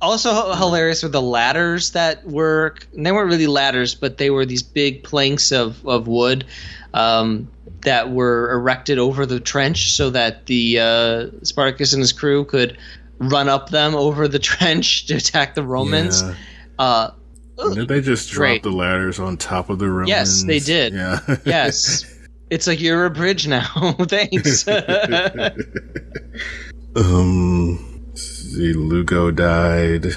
[0.00, 2.74] also hilarious were the ladders that were.
[2.92, 6.44] They weren't really ladders, but they were these big planks of of wood
[6.92, 7.48] um,
[7.82, 12.76] that were erected over the trench so that the uh, Spartacus and his crew could
[13.18, 16.22] run up them over the trench to attack the Romans.
[16.22, 16.34] Yeah.
[16.78, 17.10] Uh,
[17.74, 18.62] Did they just drop Great.
[18.64, 20.08] the ladders on top of the Romans?
[20.08, 20.94] Yes, they did.
[20.94, 21.20] Yeah.
[21.44, 22.04] yes.
[22.52, 23.64] It's like you're a bridge now.
[24.08, 24.68] Thanks.
[26.96, 30.08] um, see, Lugo died,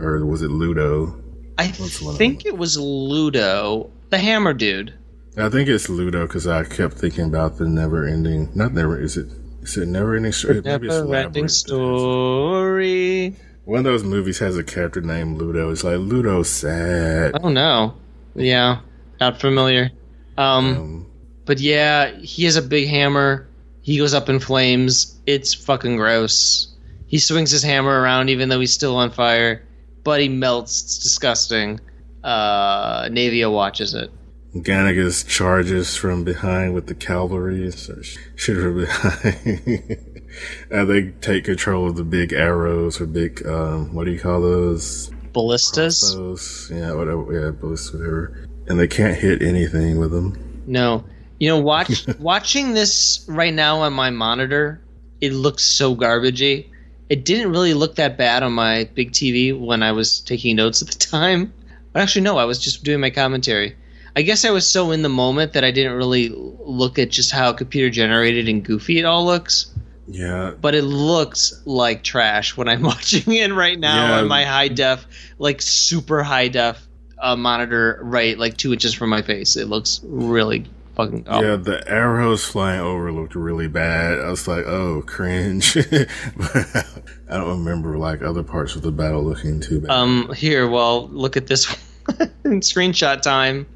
[0.00, 1.16] or was it Ludo?
[1.56, 4.92] I What's one of think it was Ludo, the hammer dude.
[5.36, 8.50] I think it's Ludo because I kept thinking about the never-ending.
[8.56, 9.00] Not never.
[9.00, 9.28] Is it?
[9.62, 10.62] Is it never-ending story?
[10.62, 13.36] Maybe it's Never ending story.
[13.66, 15.70] One of those movies has a character named Ludo.
[15.70, 17.36] It's like Ludo sad.
[17.40, 17.94] Oh no.
[18.34, 18.80] Yeah.
[19.20, 19.92] Not familiar.
[20.36, 21.06] Um, Um,
[21.44, 23.46] but yeah, he has a big hammer.
[23.82, 25.18] He goes up in flames.
[25.26, 26.74] It's fucking gross.
[27.06, 29.62] He swings his hammer around even though he's still on fire,
[30.02, 30.82] but he melts.
[30.82, 31.80] It's disgusting.
[32.22, 34.10] Uh, Naevia watches it.
[34.54, 37.70] Gannicus charges from behind with the cavalry.
[37.72, 38.00] So
[38.36, 40.14] shoot from behind.
[40.70, 44.40] and they take control of the big arrows or big, um, what do you call
[44.40, 45.10] those?
[45.32, 46.14] Ballistas?
[46.14, 48.46] Those, yeah, whatever, yeah, ballistas, whatever.
[48.66, 50.62] And they can't hit anything with them.
[50.66, 51.04] No.
[51.44, 54.80] You know, watch watching this right now on my monitor,
[55.20, 56.68] it looks so garbagey.
[57.10, 60.80] It didn't really look that bad on my big TV when I was taking notes
[60.80, 61.52] at the time.
[61.92, 63.76] But Actually, no, I was just doing my commentary.
[64.16, 67.30] I guess I was so in the moment that I didn't really look at just
[67.30, 69.70] how computer generated and goofy it all looks.
[70.08, 74.18] Yeah, But it looks like trash when I'm watching it right now Yeah.
[74.20, 75.06] on my high def,
[75.38, 76.88] like super high def
[77.18, 79.56] uh, monitor, right, like two inches from my face.
[79.56, 80.64] It looks really
[80.94, 81.26] fucking.
[81.28, 81.44] awful.
[81.44, 84.18] yeah, the arrows flying over looked really bad.
[84.20, 85.74] I was like, oh, cringe.
[86.36, 86.86] but
[87.28, 89.90] I don't remember like other parts of the battle looking too bad.
[89.90, 91.66] Um, here, well, look at this
[92.44, 93.66] screenshot time.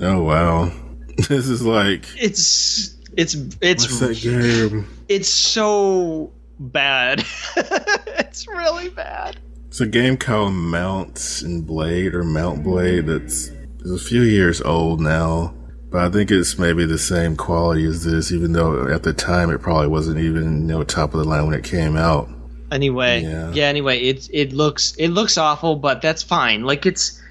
[0.00, 0.70] oh wow,
[1.28, 4.88] this is like It's it's what's it's that game?
[5.08, 7.24] it's so bad.
[7.56, 9.38] it's really bad.
[9.68, 13.50] It's a game called Mounts and Blade or Mount Blade that's
[13.84, 15.54] a few years old now.
[15.90, 19.50] But I think it's maybe the same quality as this, even though at the time
[19.50, 22.28] it probably wasn't even you know top of the line when it came out.
[22.72, 23.52] Anyway, Yeah.
[23.52, 23.64] yeah.
[23.66, 26.64] Anyway, it it looks it looks awful, but that's fine.
[26.64, 27.22] Like it's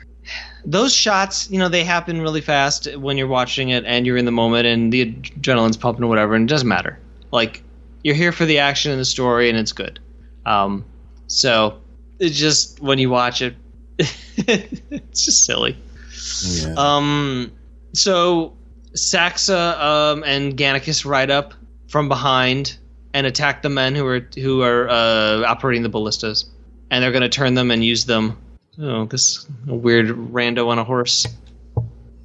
[0.64, 4.26] those shots, you know, they happen really fast when you're watching it and you're in
[4.26, 6.98] the moment and the adrenaline's pumping or whatever, and it doesn't matter.
[7.32, 7.62] Like
[8.04, 10.00] you're here for the action and the story, and it's good.
[10.46, 10.86] Um,
[11.28, 11.82] so
[12.20, 13.56] it's just when you watch it,
[14.00, 15.78] it's just silly.
[16.44, 16.74] Yeah.
[16.78, 17.52] Um,
[17.98, 18.54] so
[18.94, 21.54] Saxa um, and Gannicus ride up
[21.88, 22.78] from behind
[23.14, 26.46] and attack the men who are who are uh, operating the ballistas,
[26.92, 28.38] and they're going to turn them and use them.
[28.80, 31.26] Oh, this weird rando on a horse.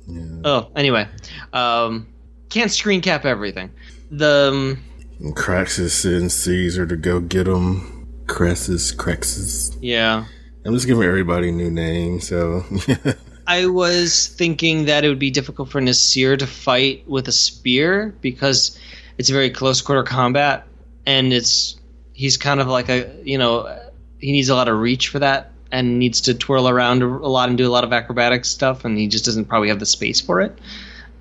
[0.09, 0.23] yeah.
[0.45, 1.07] Oh, anyway,
[1.53, 2.09] um,
[2.49, 3.71] can't screen cap everything.
[4.11, 4.83] The um,
[5.21, 7.97] And Craxus sends Caesar to go get them.
[8.27, 9.77] Crassus, Craxus.
[9.81, 10.25] yeah,
[10.65, 12.65] I'm just giving everybody new names, so
[13.51, 18.15] I was thinking that it would be difficult for Nasir to fight with a spear
[18.21, 18.79] because
[19.19, 20.69] it's very close quarter combat,
[21.05, 21.75] and it's
[22.13, 23.77] he's kind of like a you know
[24.21, 27.49] he needs a lot of reach for that and needs to twirl around a lot
[27.49, 30.21] and do a lot of acrobatic stuff, and he just doesn't probably have the space
[30.21, 30.57] for it.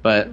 [0.04, 0.30] But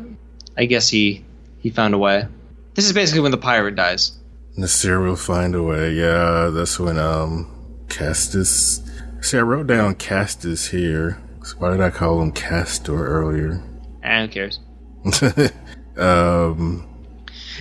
[0.58, 1.24] I guess he
[1.60, 2.26] he found a way.
[2.74, 4.12] This is basically when the pirate dies.
[4.54, 5.94] Nasir will find a way.
[5.94, 7.50] Yeah, that's when um
[7.88, 8.82] Castus.
[9.22, 11.22] See, I wrote down Castus here.
[11.46, 13.62] So why did I call him Castor earlier?
[14.02, 14.58] And who cares?
[15.96, 16.84] um,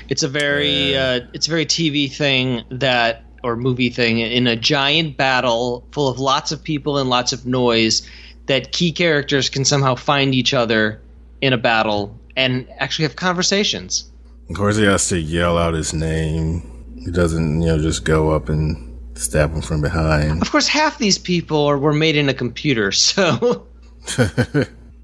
[0.09, 4.55] It's a very uh, it's a very TV thing that or movie thing in a
[4.55, 8.09] giant battle full of lots of people and lots of noise
[8.47, 10.99] that key characters can somehow find each other
[11.41, 14.09] in a battle and actually have conversations.
[14.49, 16.95] of course, he has to yell out his name.
[17.05, 20.41] He doesn't, you know, just go up and stab him from behind.
[20.41, 23.67] Of course, half these people are, were made in a computer, so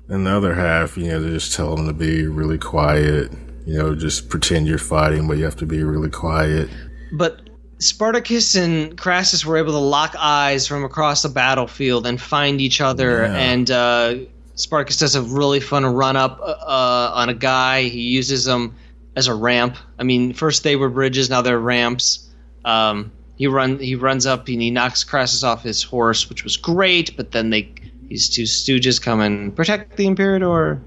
[0.10, 3.32] and the other half, you know, they just tell them to be really quiet.
[3.66, 6.70] You know, just pretend you're fighting, but you have to be really quiet.
[7.12, 7.42] but
[7.80, 12.80] Spartacus and Crassus were able to lock eyes from across the battlefield and find each
[12.80, 13.24] other.
[13.24, 13.36] Yeah.
[13.36, 14.16] And uh,
[14.54, 17.84] Spartacus does a really fun run up uh, on a guy.
[17.84, 18.76] He uses them
[19.16, 19.78] as a ramp.
[19.98, 22.30] I mean, first they were bridges, now they're ramps.
[22.66, 26.58] Um, he run he runs up and he knocks Crassus off his horse, which was
[26.58, 27.18] great.
[27.18, 27.74] But then they
[28.12, 30.82] these two stooges come and protect the Imperator,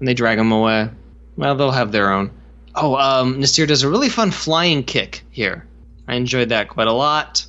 [0.00, 0.90] and they drag him away.
[1.36, 2.32] Well, they'll have their own.
[2.74, 5.64] Oh, um, Nasir does a really fun flying kick here.
[6.08, 7.46] I enjoyed that quite a lot.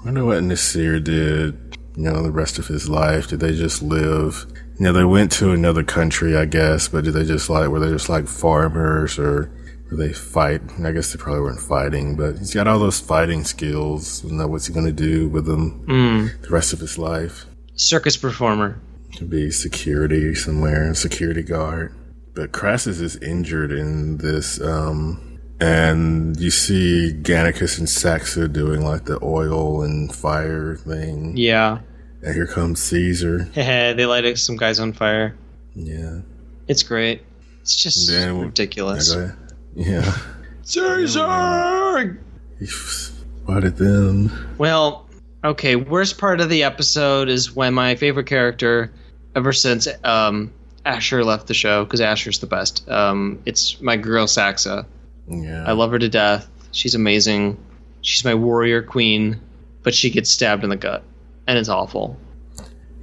[0.00, 3.26] I wonder what Nasir did, you know, the rest of his life.
[3.26, 4.46] Did they just live?
[4.78, 7.80] You know, they went to another country, I guess, but did they just like, were
[7.80, 9.50] they just like farmers or
[9.90, 10.62] were they fight?
[10.84, 14.22] I guess they probably weren't fighting, but he's got all those fighting skills.
[14.24, 17.46] You know, what's he going to do with them Mm, the rest of his life?
[17.80, 18.78] Circus performer.
[19.14, 21.94] To be security somewhere, security guard.
[22.34, 29.04] But Crassus is injured in this, um, and you see Gannicus and Saxa doing like
[29.06, 31.36] the oil and fire thing.
[31.36, 31.80] Yeah.
[32.22, 33.44] And here comes Caesar.
[33.52, 35.36] Hey, they light some guys on fire.
[35.74, 36.20] Yeah.
[36.68, 37.22] It's great.
[37.62, 39.12] It's just Then ridiculous.
[39.12, 39.34] Okay.
[39.74, 40.16] Yeah.
[40.62, 42.22] Caesar!
[42.58, 44.54] He spotted them.
[44.56, 45.09] Well,
[45.44, 48.92] okay, worst part of the episode is when my favorite character,
[49.34, 50.52] ever since um,
[50.84, 54.86] Ashur left the show, because Ashur's the best, um, it's my girl Saxa.
[55.28, 55.64] Yeah.
[55.66, 56.48] I love her to death.
[56.72, 57.58] She's amazing.
[58.02, 59.40] She's my warrior queen,
[59.82, 61.02] but she gets stabbed in the gut,
[61.46, 62.18] and it's awful.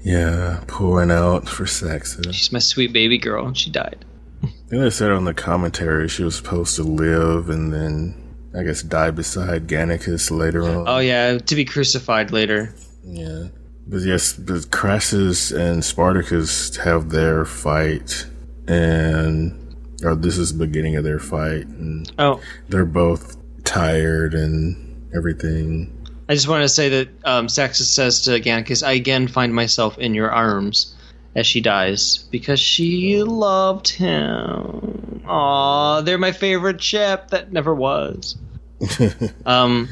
[0.03, 0.64] yeah.
[0.68, 2.34] Pouring out for Saxa.
[2.34, 4.03] She's my sweet baby girl, and she died.
[4.43, 8.15] I think they said on the commentary she was supposed to live and then,
[8.57, 10.88] I guess, die beside Gannicus later on.
[10.88, 12.73] Oh yeah, to be crucified later.
[13.03, 13.47] Yeah.
[13.88, 18.25] But yes, but Crassus and Spartacus have their fight,
[18.67, 25.09] and or this is the beginning of their fight, and Oh, they're both tired and
[25.15, 25.93] everything.
[26.27, 29.97] I just wanted to say that um, Saxus says to Gannicus, "I again find myself
[29.97, 30.93] in your arms."
[31.35, 35.21] As she dies, because she loved him.
[35.27, 38.35] Aw, they're my favorite ship that never was.
[39.45, 39.89] Um,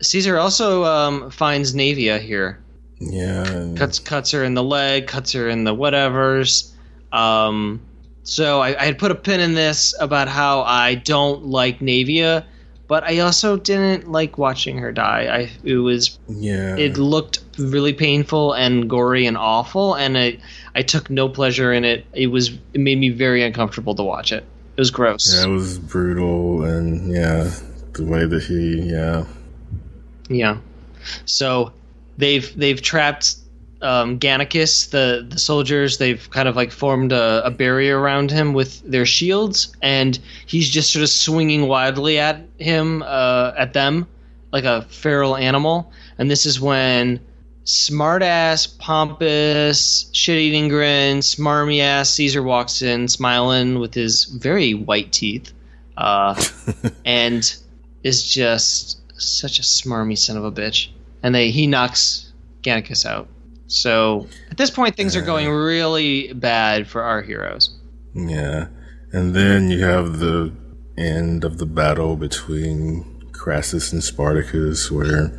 [0.00, 2.58] Caesar also um, finds Naevia here.
[3.00, 6.70] yeah, cuts cuts her in the leg, cuts her in the whatevers.
[7.12, 7.80] Um,
[8.22, 12.44] so I, I had put a pin in this about how I don't like Naevia,
[12.86, 15.26] but I also didn't like watching her die.
[15.30, 20.38] I it was yeah, it looked really painful and gory and awful, and I
[20.74, 22.06] I took no pleasure in it.
[22.12, 24.44] It was it made me very uncomfortable to watch it.
[24.76, 25.34] It was gross.
[25.34, 27.50] yeah, it was brutal, and yeah,
[27.98, 29.24] the way that he, yeah,
[30.28, 30.58] Yeah.
[31.26, 31.72] So
[32.16, 33.36] they've they've trapped
[33.82, 35.98] um, Gannicus, the the soldiers.
[35.98, 40.68] They've kind of like formed a, a barrier around him with their shields, and he's
[40.68, 44.06] just sort of swinging wildly at him, uh, at them,
[44.52, 45.92] like a feral animal.
[46.18, 47.20] And this is when
[47.64, 55.52] smartass, pompous, shit-eating grin, smarmy ass Caesar walks in, smiling with his very white teeth,
[55.96, 56.42] uh,
[57.04, 57.56] and
[58.02, 60.88] is just such a smarmy son of a bitch.
[61.22, 63.28] And they he knocks Gannicus out.
[63.66, 67.78] So at this point, things are going really bad for our heroes.
[68.14, 68.68] yeah,
[69.12, 70.52] and then you have the
[70.96, 75.38] end of the battle between Crassus and Spartacus, where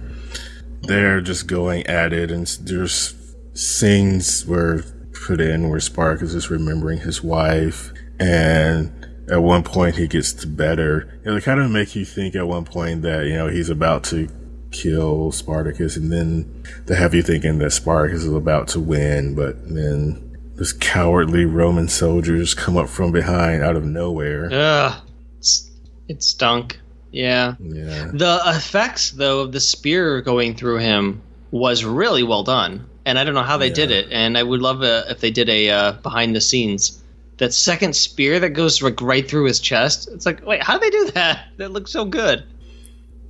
[0.83, 3.15] they're just going at it, and there's
[3.53, 4.83] scenes were
[5.25, 8.98] put in where Spartacus is remembering his wife, and
[9.29, 11.19] at one point he gets better.
[11.23, 14.29] They kind of make you think at one point that you know he's about to
[14.71, 19.67] kill Spartacus, and then they have you thinking that Spartacus is about to win, but
[19.69, 24.49] then this cowardly Roman soldiers come up from behind out of nowhere.
[24.51, 25.01] Ugh,
[25.37, 25.71] it's,
[26.07, 26.79] it stunk.
[27.11, 27.55] Yeah.
[27.59, 28.11] Yeah.
[28.13, 33.23] The effects, though, of the spear going through him was really well done, and I
[33.23, 34.11] don't know how they did it.
[34.11, 36.98] And I would love a, if they did a uh, behind the scenes.
[37.39, 40.07] That second spear that goes like right through his chest.
[40.11, 41.45] It's like, wait, how did they do that?
[41.57, 42.43] That looks so good.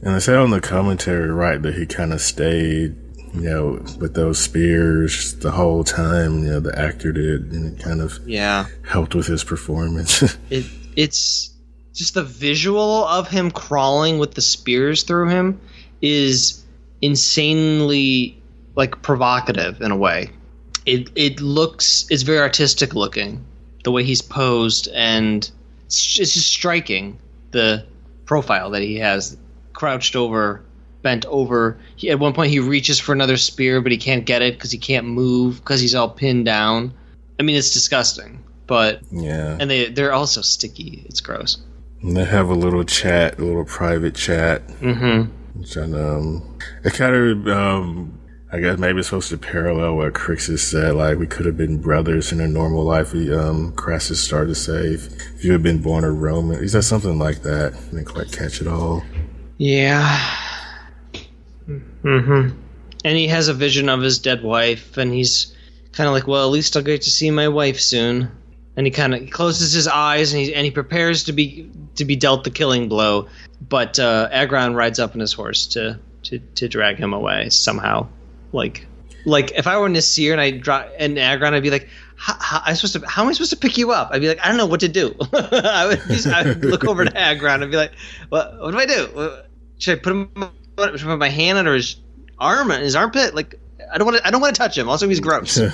[0.01, 2.95] And they said on the commentary, right, that he kind of stayed,
[3.33, 6.43] you know, with those spears the whole time.
[6.43, 8.65] You know, the actor did, and it kind of Yeah.
[8.87, 10.23] helped with his performance.
[10.49, 10.65] It
[10.95, 11.51] it's
[11.93, 15.59] just the visual of him crawling with the spears through him
[16.01, 16.63] is
[17.01, 18.41] insanely
[18.75, 20.29] like provocative in a way.
[20.85, 23.43] It it looks it's very artistic looking
[23.83, 25.49] the way he's posed and
[25.85, 27.17] it's, it's just striking
[27.51, 27.85] the
[28.25, 29.37] profile that he has
[29.73, 30.63] crouched over
[31.01, 34.41] bent over he, at one point he reaches for another spear but he can't get
[34.41, 36.93] it because he can't move because he's all pinned down
[37.39, 39.57] i mean it's disgusting but yeah.
[39.59, 41.03] and they they're also sticky.
[41.07, 41.57] It's gross.
[42.03, 44.67] And they have a little chat, a little private chat.
[44.67, 45.59] Mm-hmm.
[45.59, 48.18] Which I, um, it kind of, um,
[48.51, 50.95] I guess maybe it's supposed to parallel what Crixus said.
[50.95, 53.13] Like we could have been brothers in a normal life.
[53.13, 55.05] Um, Crassus started to say, if,
[55.35, 57.73] if you had been born a Roman, he said something like that.
[57.73, 59.03] I didn't quite catch it all.
[59.57, 60.19] Yeah.
[61.67, 62.57] Mm-hmm.
[63.05, 65.55] And he has a vision of his dead wife, and he's
[65.91, 68.31] kind of like, well, at least I'll get to see my wife soon.
[68.75, 72.05] And he kind of closes his eyes, and he and he prepares to be to
[72.05, 73.27] be dealt the killing blow.
[73.61, 78.07] But uh, Agron rides up on his horse to to to drag him away somehow.
[78.51, 78.87] Like,
[79.25, 82.61] like if I were Nasir and I dro- and Agron, I'd be like, how, how,
[82.65, 84.09] I'm supposed to, how am I supposed to pick you up?
[84.11, 85.15] I'd be like, I don't know what to do.
[85.33, 87.93] I would just, I would look over to Agron and be like,
[88.29, 89.37] what, what do I do?
[89.77, 90.29] Should I put him,
[90.77, 91.97] should I put my hand under his
[92.37, 93.35] arm, his armpit?
[93.35, 93.59] Like,
[93.91, 94.89] I don't want to, I don't want to touch him.
[94.89, 95.59] Also, he's gross.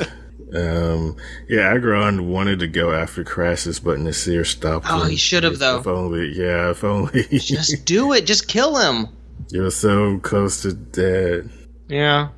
[0.53, 1.17] Um,
[1.49, 4.91] yeah, Agron wanted to go after Crassus, but Nasir stopped him.
[4.93, 5.09] Oh, him.
[5.09, 5.79] he should have, though.
[5.79, 7.23] If only, yeah, if only.
[7.23, 8.25] just do it.
[8.25, 9.07] Just kill him.
[9.49, 11.49] You're so close to dead.
[11.87, 12.29] Yeah.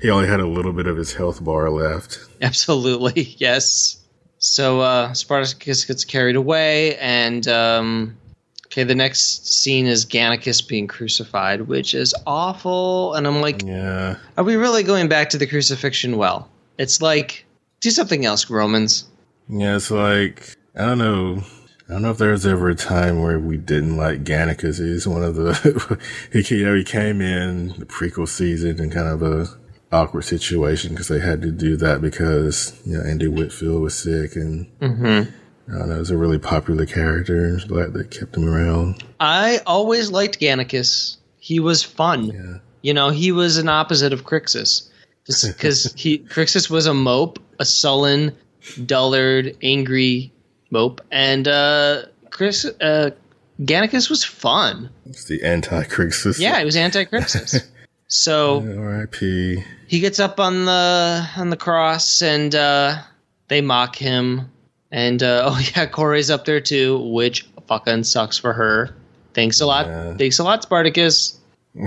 [0.00, 2.18] He only had a little bit of his health bar left.
[2.42, 3.96] Absolutely, yes.
[4.38, 8.16] So uh, Spartacus gets carried away, and um,
[8.66, 13.14] okay, the next scene is Gannicus being crucified, which is awful.
[13.14, 14.16] And I'm like, Yeah.
[14.38, 16.16] are we really going back to the crucifixion?
[16.16, 16.48] Well,
[16.78, 17.44] it's like
[17.80, 19.04] do something else, Romans.
[19.48, 21.42] Yeah, it's like I don't know.
[21.88, 24.78] I don't know if there was ever a time where we didn't like Gannicus.
[24.78, 26.00] He's one of the
[26.32, 29.48] he you know he came in the prequel season and kind of a
[29.92, 34.36] awkward situation because they had to do that because you know Andy Whitfield was sick
[34.36, 35.30] and Mm-hmm.
[35.72, 35.96] I don't know.
[35.96, 37.44] It was a really popular character.
[37.44, 39.04] and Glad they kept him around.
[39.20, 41.16] I always liked Gannicus.
[41.38, 42.24] He was fun.
[42.24, 42.58] Yeah.
[42.82, 44.88] You know, he was an opposite of Crixus.
[45.26, 48.34] Because he Crixus was a mope, a sullen,
[48.84, 50.32] dullard, angry
[50.70, 53.10] mope, and uh, Chris uh,
[53.60, 54.90] Gannicus was fun.
[55.06, 56.40] It's the anti-Crixus.
[56.40, 57.64] Yeah, he was anti-Crixus.
[58.10, 59.64] so R.I.P.
[59.86, 62.98] he gets up on the on the cross, and uh,
[63.48, 64.50] they mock him.
[64.92, 68.94] And uh, oh yeah, Kore's up there too, which fucking sucks for her.
[69.32, 69.86] Thanks a lot.
[69.86, 70.14] Yeah.
[70.16, 71.38] Thanks a lot, Spartacus.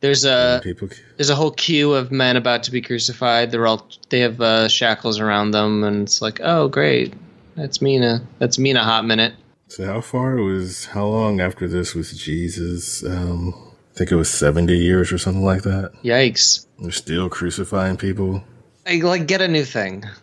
[0.00, 0.88] There's a People.
[1.16, 3.50] there's a whole queue of men about to be crucified.
[3.50, 7.12] They're all they have uh, shackles around them, and it's like, oh great,
[7.54, 8.26] that's Mina.
[8.38, 8.82] That's Mina.
[8.82, 9.34] Hot minute.
[9.68, 13.04] So how far was how long after this was Jesus?
[13.04, 13.54] Um,
[14.00, 15.92] think it was seventy years or something like that.
[16.02, 16.66] Yikes!
[16.78, 18.42] They're still crucifying people.
[18.86, 20.04] I, like get a new thing.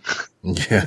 [0.44, 0.86] Yeah,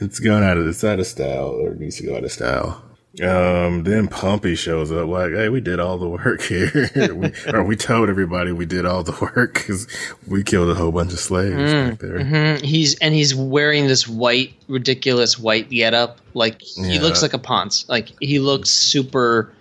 [0.00, 2.32] it's going out of it's out of style, or it needs to go out of
[2.32, 2.82] style.
[3.22, 7.62] Um, then Pompey shows up like, "Hey, we did all the work here, we, or
[7.62, 9.86] we told everybody we did all the work because
[10.26, 12.62] we killed a whole bunch of slaves back there." Mhm.
[12.62, 16.18] He's and he's wearing this white, ridiculous white getup.
[16.34, 17.02] Like he Yeah.
[17.02, 17.88] looks like a ponce.
[17.88, 19.52] Like he looks super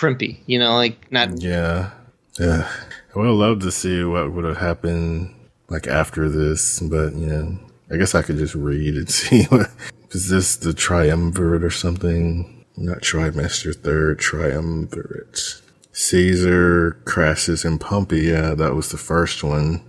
[0.00, 0.38] primpy.
[0.46, 1.40] You know, like not.
[1.40, 1.90] Yeah,
[2.38, 2.70] yeah.
[3.14, 5.34] I would have loved to see what would have happened
[5.68, 7.58] like after this, but you know,
[7.90, 9.70] I guess I could just read and see what
[10.10, 12.64] is this the triumvirate or something?
[12.76, 15.60] Not trimester, third triumvirate.
[15.92, 18.22] Caesar, Crassus, and Pompey.
[18.22, 19.82] Yeah, that was the first one.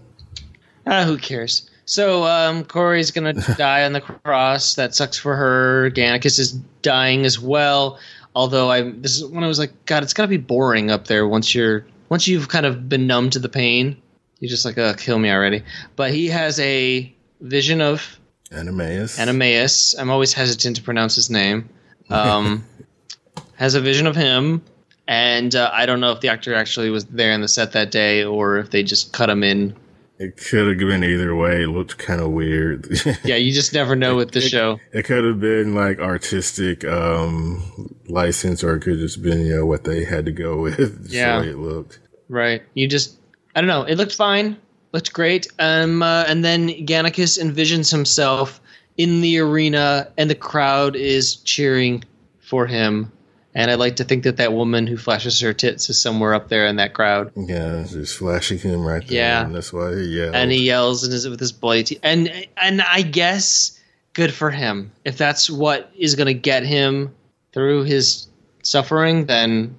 [0.85, 1.69] Ah, who cares?
[1.85, 4.75] So um, Kore's gonna die on the cross.
[4.75, 5.91] That sucks for her.
[5.91, 7.99] Gannicus is dying as well.
[8.35, 11.27] Although I, this is when I was like, God, it's gotta be boring up there
[11.27, 14.01] once you're once you've kind of been numb to the pain.
[14.39, 15.63] You're just like, uh, kill me already.
[15.95, 18.19] But he has a vision of
[18.51, 19.19] Oenomaus.
[19.19, 19.95] Oenomaus.
[19.97, 21.69] I'm always hesitant to pronounce his name.
[22.09, 22.65] Um,
[23.55, 24.63] has a vision of him,
[25.07, 27.91] And uh, I don't know if the actor actually was there in the set that
[27.91, 29.75] day or if they just cut him in.
[30.21, 31.63] It could have been either way.
[31.63, 32.87] It looked kind of weird.
[33.23, 34.79] yeah, you just never know with the it, show.
[34.93, 39.55] It could have been like artistic um, license, or it could have just been you
[39.55, 41.07] know what they had to go with.
[41.09, 41.99] yeah, it looked.
[42.29, 42.61] Right.
[42.75, 43.17] You just
[43.55, 43.81] I don't know.
[43.81, 44.57] It looked fine.
[44.93, 45.47] Looked great.
[45.57, 48.61] Um, uh, and then Gannicus envisions himself
[48.97, 52.03] in the arena, and the crowd is cheering
[52.41, 53.11] for him.
[53.53, 56.47] And I'd like to think that that woman who flashes her tits is somewhere up
[56.47, 57.31] there in that crowd.
[57.35, 59.17] Yeah, just flashing him right there.
[59.17, 60.35] Yeah, and that's why he yelled.
[60.35, 61.99] And he yells and is it with his bloody teeth.
[62.01, 63.77] And and I guess
[64.13, 64.91] good for him.
[65.03, 67.13] If that's what is going to get him
[67.51, 68.27] through his
[68.63, 69.75] suffering, then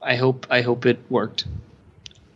[0.00, 1.46] I hope I hope it worked.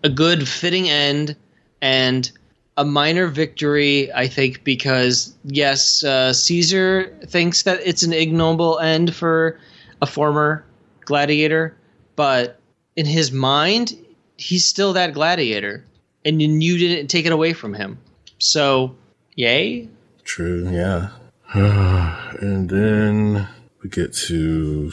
[0.05, 1.37] A good fitting end
[1.81, 2.31] and
[2.77, 9.15] a minor victory, I think, because yes, uh, Caesar thinks that it's an ignoble end
[9.15, 9.59] for
[10.03, 10.67] a former
[11.05, 11.75] gladiator,
[12.17, 12.59] but
[12.97, 13.97] in his mind,
[14.37, 15.85] he's still that gladiator,
[16.25, 17.99] and you didn't take it away from him.
[18.39, 18.97] So,
[19.37, 19.89] yay.
[20.25, 20.69] True.
[20.69, 21.11] Yeah.
[21.55, 23.49] and then
[23.83, 24.93] we get to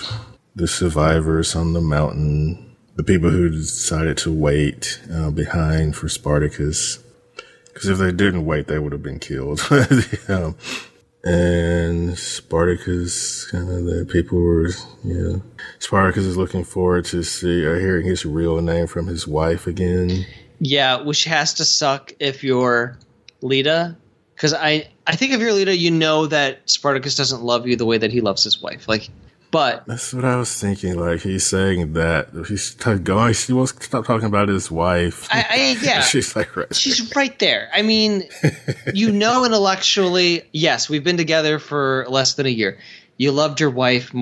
[0.56, 7.00] the survivors on the mountain, the people who decided to wait uh, behind for Spartacus.
[7.66, 9.62] Because if they didn't wait, they would have been killed.
[11.24, 14.70] and Spartacus, kind of the people were,
[15.04, 15.38] yeah.
[15.80, 20.26] Spartacus is looking forward to see or hearing his real name from his wife again.
[20.60, 22.98] Yeah, which has to suck if you're
[23.42, 23.96] Laeta,
[24.36, 27.86] because I I think if you're Laeta, you know that Spartacus doesn't love you the
[27.86, 28.88] way that he loves his wife.
[28.88, 29.10] Like,
[29.52, 30.98] but that's what I was thinking.
[31.00, 33.34] Like he's saying that he's going.
[33.34, 35.28] He wants to stop talking about his wife.
[35.32, 36.02] I, I yeah.
[36.02, 36.74] she's like right.
[36.76, 37.70] She's right there.
[37.74, 38.28] I mean,
[38.94, 42.78] you know, intellectually, yes, we've been together for less than a year.
[43.18, 44.14] You loved your wife.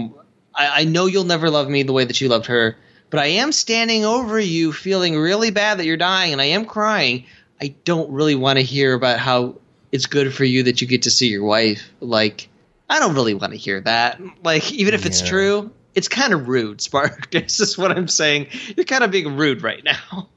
[0.56, 2.78] I, I know you'll never love me the way that you loved her,
[3.10, 6.66] but I am standing over you, feeling really bad that you're dying, and I am
[6.66, 7.26] crying.
[7.62, 9.56] I don't really want to hear about how
[9.92, 11.92] it's good for you that you get to see your wife.
[12.00, 12.50] Like
[12.90, 14.22] I don't really want to hear that.
[14.44, 15.28] Like, even if it's yeah.
[15.28, 17.32] true, it's kind of rude, Spark.
[17.32, 18.48] This is what I'm saying.
[18.76, 20.30] You're kind of being rude right now.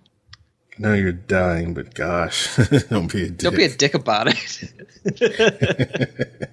[0.79, 2.57] No, you're dying, but gosh,
[2.89, 3.39] don't be a dick.
[3.39, 4.73] Don't be a dick about it.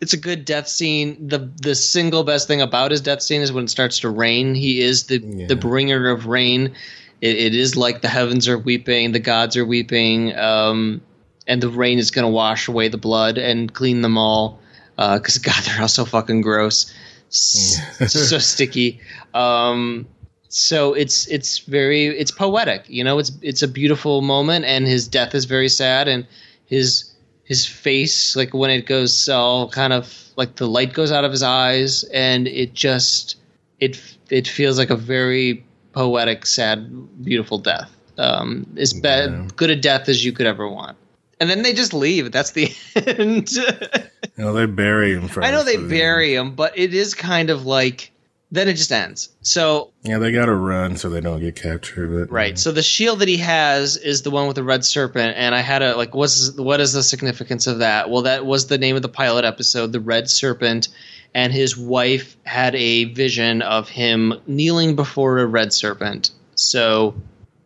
[0.00, 1.28] it's a good death scene.
[1.28, 4.54] The the single best thing about his death scene is when it starts to rain.
[4.54, 5.48] He is the yeah.
[5.48, 6.72] the bringer of rain.
[7.20, 11.02] It, it is like the heavens are weeping, the gods are weeping, um,
[11.46, 14.60] and the rain is going to wash away the blood and clean them all
[14.96, 16.92] because uh, God, they're all so fucking gross,
[17.28, 19.00] so sticky.
[19.34, 20.06] Um,
[20.48, 23.18] so it's it's very it's poetic, you know.
[23.18, 26.26] It's it's a beautiful moment, and his death is very sad, and
[26.66, 27.12] his
[27.44, 31.30] his face, like when it goes all kind of like the light goes out of
[31.30, 33.36] his eyes, and it just
[33.80, 34.00] it
[34.30, 37.90] it feels like a very poetic, sad, beautiful death.
[38.18, 38.94] Um, as
[39.30, 39.48] yeah.
[39.56, 40.96] good a death as you could ever want
[41.40, 42.32] and then they just leave.
[42.32, 43.52] That's the end.
[43.52, 45.28] you know, they bury him.
[45.36, 48.12] I know they bury him, but it is kind of like
[48.50, 49.30] then it just ends.
[49.42, 52.10] So yeah, they got to run so they don't get captured.
[52.12, 52.50] But, right.
[52.50, 52.56] Yeah.
[52.56, 55.60] So the shield that he has is the one with the red serpent, and I
[55.60, 58.08] had a like, what's what is the significance of that?
[58.08, 60.88] Well, that was the name of the pilot episode, the red serpent,
[61.34, 66.30] and his wife had a vision of him kneeling before a red serpent.
[66.54, 67.14] So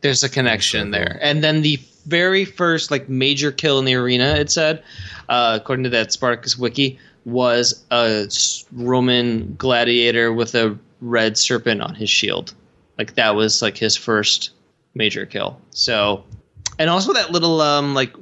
[0.01, 4.35] there's a connection there, and then the very first like major kill in the arena,
[4.36, 4.82] it said,
[5.28, 8.28] uh, according to that Spartacus wiki, was a
[8.72, 12.55] Roman gladiator with a red serpent on his shield.
[12.98, 14.51] Like that was like his first
[14.94, 15.60] major kill.
[15.70, 16.24] So,
[16.78, 18.14] and also that little um like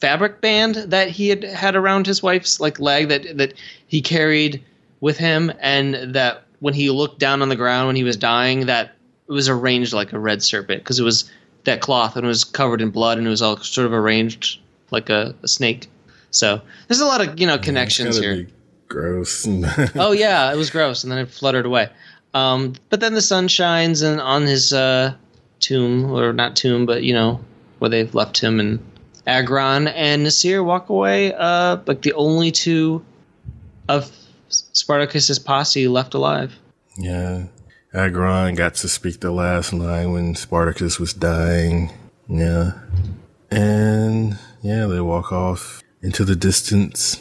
[0.00, 3.54] fabric band that he had had around his wife's like leg that that
[3.86, 4.62] he carried
[5.00, 8.66] with him, and that when he looked down on the ground when he was dying,
[8.66, 8.96] that
[9.28, 11.30] it was arranged like a red serpent because it was
[11.64, 14.60] that cloth and it was covered in blood and it was all sort of arranged
[14.90, 15.88] like a, a snake.
[16.30, 18.48] So there's a lot of you know connections yeah, here.
[18.88, 19.46] Gross.
[19.96, 21.88] oh yeah, it was gross, and then it fluttered away.
[22.34, 25.14] Um, but then the sun shines and on his uh,
[25.60, 27.40] tomb, or not tomb, but you know
[27.78, 28.78] where they've left him, and
[29.26, 33.04] Agron and Nasir walk away, uh, like the only two
[33.88, 34.10] of
[34.48, 36.58] Spartacus's posse left alive.
[36.96, 37.46] Yeah,
[37.94, 41.90] Agron got to speak the last line when Spartacus was dying.
[42.28, 42.72] Yeah.
[43.50, 47.20] And yeah, they walk off into the distance.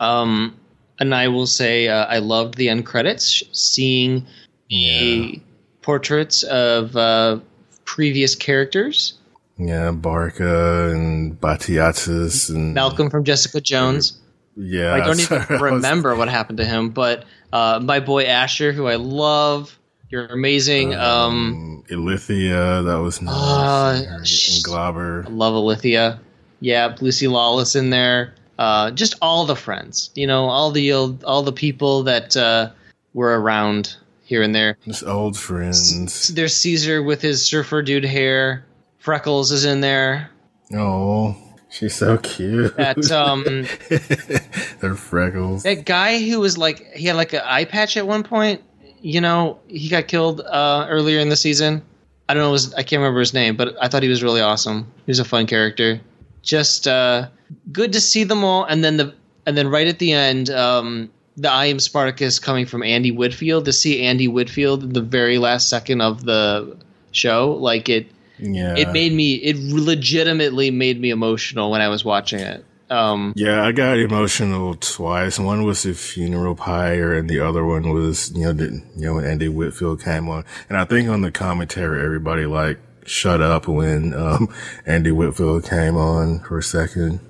[0.00, 0.56] Um,
[0.98, 4.26] and I will say uh, I loved the end credits, seeing
[4.68, 5.38] yeah.
[5.82, 7.40] portraits of uh,
[7.84, 9.14] previous characters.
[9.56, 14.18] Yeah, Barca and Batiatus and Malcolm from Jessica Jones.
[14.56, 18.86] Yeah, I don't even remember what happened to him, but uh, my boy Ashur, who
[18.86, 19.78] I love,
[20.14, 20.94] You're amazing.
[20.94, 23.34] Um, Ilithyia, that was nice.
[23.34, 25.26] Uh, and sh- Glaber.
[25.26, 26.20] I love Ilithyia.
[26.60, 28.34] Yeah, Lucy Lawless in there.
[28.56, 30.10] Uh, just all the friends.
[30.14, 32.70] You know, all the old, all the people that uh,
[33.12, 34.78] were around here and there.
[34.84, 36.28] Just old friends.
[36.28, 38.64] There's Caesar with his surfer dude hair.
[39.00, 40.30] Freckles is in there.
[40.72, 41.36] Oh,
[41.70, 42.76] she's so cute.
[42.76, 43.42] That um,
[44.80, 45.64] They're freckles.
[45.64, 48.62] that guy who was like he had like an eye patch at one point.
[49.04, 51.82] You know, he got killed uh, earlier in the season.
[52.26, 52.52] I don't know.
[52.54, 54.90] His, I can't remember his name, but I thought he was really awesome.
[55.04, 56.00] He was a fun character.
[56.40, 57.28] Just uh,
[57.70, 58.64] good to see them all.
[58.64, 59.14] And then the
[59.44, 63.66] and then right at the end, um, the I am Spartacus coming from Andy Whitfield
[63.66, 66.74] to see Andy Whitfield the very last second of the
[67.12, 67.52] show.
[67.52, 68.06] Like it,
[68.38, 68.74] Yeah.
[68.74, 69.34] it made me.
[69.34, 72.64] It legitimately made me emotional when I was watching it.
[72.94, 75.38] Um, Yeah, I got emotional twice.
[75.38, 79.14] One was the funeral pyre, and the other one was you know the, you know
[79.14, 80.44] when Andy Whitfield came on.
[80.68, 84.54] And I think on the commentary, everybody like shut up when um,
[84.86, 87.20] Andy Whitfield came on for a second.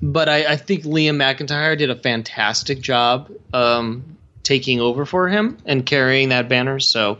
[0.00, 5.58] but I, I think Liam McIntyre did a fantastic job um, taking over for him
[5.64, 6.78] and carrying that banner.
[6.80, 7.18] So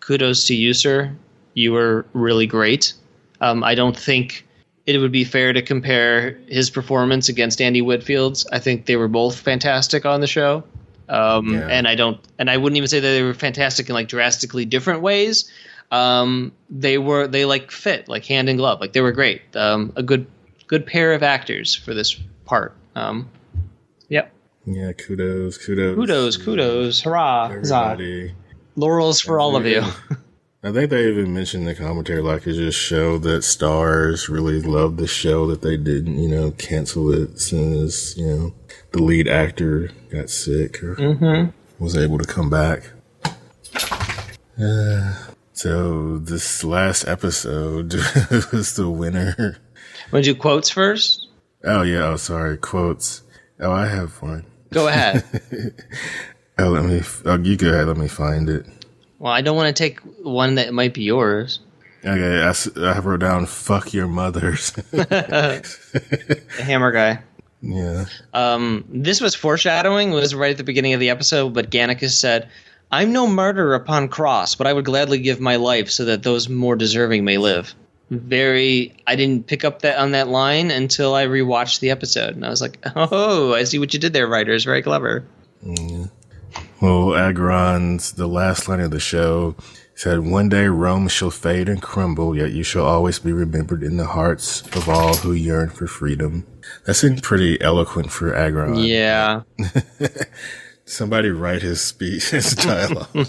[0.00, 1.14] kudos to you, sir.
[1.54, 2.92] You were really great.
[3.40, 4.45] Um, I don't think
[4.86, 8.46] it would be fair to compare his performance against Andy Whitfield's.
[8.52, 10.62] I think they were both fantastic on the show.
[11.08, 11.66] Um, Yeah.
[11.68, 14.64] And I don't, and I wouldn't even say that they were fantastic in like drastically
[14.64, 15.50] different ways.
[15.90, 18.80] Um, they were, they like fit like hand in glove.
[18.80, 19.42] Like they were great.
[19.56, 20.26] Um, a good,
[20.68, 22.14] good pair of actors for this
[22.44, 22.74] part.
[22.94, 23.28] Um,
[24.08, 24.32] yep.
[24.66, 27.74] Yeah, kudos, kudos, Kudos, kudos, hurrah, huzzah.
[27.76, 28.34] everybody.
[28.76, 29.82] Laurels for all of you.
[30.66, 34.60] I think they even mentioned in the commentary like it just showed that Starz really
[34.60, 38.54] loved the show that they didn't, you know, cancel it as soon as, you know,
[38.90, 42.90] the lead actor got sick or was able to come back.
[44.60, 45.14] Uh,
[45.52, 47.94] so this last episode
[48.52, 49.58] was the winner.
[50.10, 51.28] Want to do quotes first?
[51.62, 53.22] Oh yeah, oh sorry, quotes.
[53.60, 54.44] Oh, I have one.
[54.72, 55.22] Go ahead.
[56.58, 57.02] Oh, let me.
[57.26, 57.86] Oh, you go ahead.
[57.86, 58.64] Let me find it.
[59.18, 61.60] Well, I don't want to take one that might be yours.
[62.04, 67.20] Okay, I, I wrote down "fuck your mothers." The hammer guy.
[67.62, 68.04] yeah.
[68.32, 70.12] Um, this was foreshadowing.
[70.12, 72.48] It was right at the beginning of the episode, but Gannicus said,
[72.92, 76.48] "I'm no martyr upon cross, but I would gladly give my life so that those
[76.48, 77.74] more deserving may live."
[78.10, 78.94] Very.
[79.06, 82.50] I didn't pick up that on that line until I rewatched the episode, and I
[82.50, 84.62] was like, "Oh, I see what you did there, writers.
[84.64, 85.24] Very clever."
[86.80, 89.56] Well, Agron's the last line of the show
[89.94, 93.96] said, "One day Rome shall fade and crumble, yet you shall always be remembered in
[93.96, 96.46] the hearts of all who yearn for freedom."
[96.84, 98.76] That seemed pretty eloquent for Agron.
[98.76, 99.42] Yeah.
[100.84, 103.08] Somebody write his speech, his dialogue.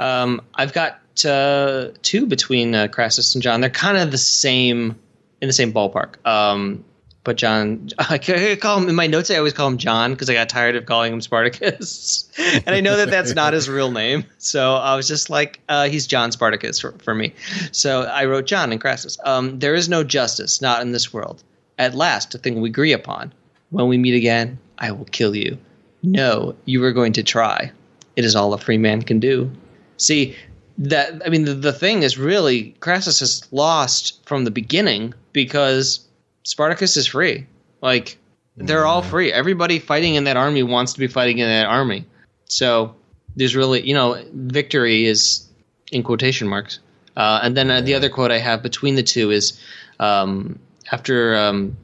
[0.00, 3.60] Um, I've got uh, two between uh, Crassus and John.
[3.60, 4.98] They're kind of the same
[5.40, 6.24] in the same ballpark.
[6.26, 6.84] Um,
[7.24, 8.18] but John, I
[8.60, 9.30] call him in my notes.
[9.30, 12.80] I always call him John because I got tired of calling him Spartacus, and I
[12.80, 14.24] know that that's not his real name.
[14.38, 17.32] So I was just like, uh, he's John Spartacus for, for me.
[17.72, 19.18] So I wrote John and Crassus.
[19.24, 21.42] Um, there is no justice, not in this world.
[21.78, 23.32] At last, a thing we agree upon.
[23.70, 25.58] When we meet again, I will kill you.
[26.02, 27.72] No, you are going to try.
[28.14, 29.50] It is all a free man can do.
[29.96, 30.36] See,
[30.78, 36.06] that I mean, the, the thing is really Crassus has lost from the beginning because
[36.44, 37.46] Spartacus is free.
[37.80, 38.18] Like
[38.56, 39.32] they're all free.
[39.32, 42.06] Everybody fighting in that army wants to be fighting in that army.
[42.46, 42.94] So
[43.36, 45.46] there's really, you know, victory is
[45.90, 46.78] in quotation marks.
[47.16, 49.60] Uh, and then uh, the other quote I have between the two is
[50.00, 50.58] um,
[50.90, 51.76] after um,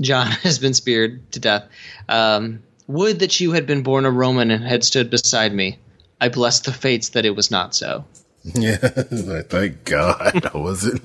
[0.00, 1.68] John has been speared to death.
[2.08, 5.78] Um, Would that you had been born a Roman and had stood beside me.
[6.20, 8.04] I bless the fates that it was not so.
[8.54, 11.02] yeah, thank God I wasn't.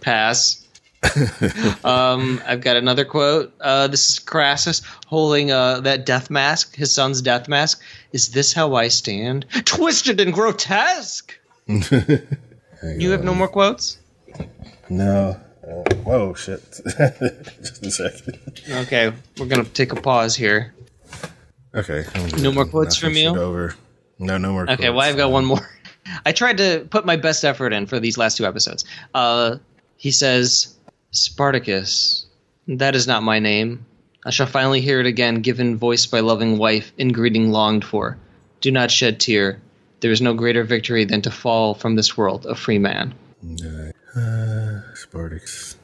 [0.00, 0.63] Pass.
[1.84, 3.52] um, I've got another quote.
[3.60, 7.82] Uh, this is Crassus holding uh, that death mask, his son's death mask.
[8.12, 9.46] Is this how I stand?
[9.64, 11.38] Twisted and grotesque.
[11.66, 13.98] you have no more quotes?
[14.88, 15.40] No.
[15.66, 16.62] Uh, whoa, shit.
[16.84, 18.38] Just a second.
[18.68, 20.74] Okay, we're gonna take a pause here.
[21.74, 22.04] Okay.
[22.38, 23.28] No more quotes from you?
[23.28, 23.74] Over.
[24.18, 24.62] No, no more.
[24.64, 24.90] Okay, quotes.
[24.90, 25.68] well, I've got one more.
[26.26, 28.84] I tried to put my best effort in for these last two episodes.
[29.14, 29.56] Uh,
[29.96, 30.73] he says,
[31.14, 32.26] Spartacus,
[32.68, 33.86] that is not my name.
[34.26, 38.18] I shall finally hear it again, given voice by loving wife, in greeting longed for.
[38.60, 39.60] Do not shed tear.
[40.00, 43.14] There is no greater victory than to fall from this world a free man.
[44.16, 45.76] Uh, Spartacus.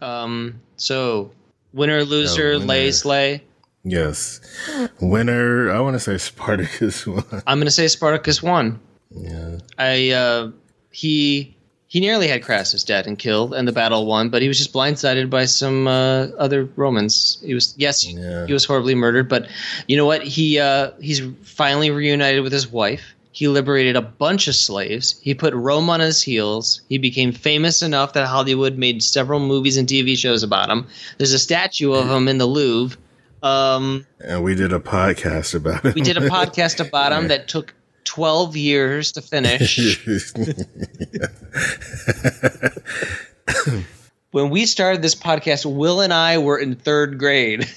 [0.00, 1.32] Um, so,
[1.72, 2.66] winner, loser, Oh, winner.
[2.66, 3.42] lay, slay.
[3.82, 4.40] Yes.
[5.00, 7.24] Winner, I want to say Spartacus won.
[7.46, 8.78] I'm going to say Spartacus won.
[9.10, 9.58] Yeah.
[9.78, 10.50] I uh,
[10.90, 11.55] he
[11.96, 14.74] he nearly had Crassus dead and killed, and the battle won, but he was just
[14.74, 17.38] blindsided by some uh, other Romans.
[17.42, 18.44] He was yes, Yeah.
[18.46, 19.48] he was horribly murdered, but
[19.88, 20.22] you know what?
[20.22, 23.14] He uh, he's finally reunited with his wife.
[23.32, 25.18] He liberated a bunch of slaves.
[25.22, 26.82] He put Rome on his heels.
[26.90, 30.86] He became famous enough that Hollywood made several movies and TV shows about him.
[31.16, 32.98] There's a statue of him in the Louvre.
[33.42, 35.94] Um, And we did a podcast about it.
[35.94, 37.74] we did a podcast about him that took
[38.06, 40.00] 12 years to finish.
[44.30, 47.68] when we started this podcast, Will and I were in third grade.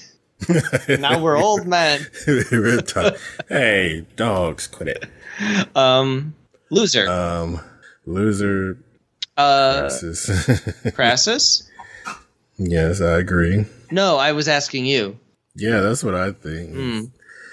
[0.88, 2.06] now we're old men.
[3.48, 5.04] Hey, dogs, quit it.
[5.76, 6.34] Um,
[6.70, 7.08] loser.
[7.08, 7.60] Um,
[8.06, 8.78] loser.
[9.36, 11.68] Uh, versus- Crassus?
[12.58, 13.66] yes, I agree.
[13.90, 15.18] No, I was asking you.
[15.56, 16.74] Yeah, that's what I think.
[16.74, 17.00] Hmm.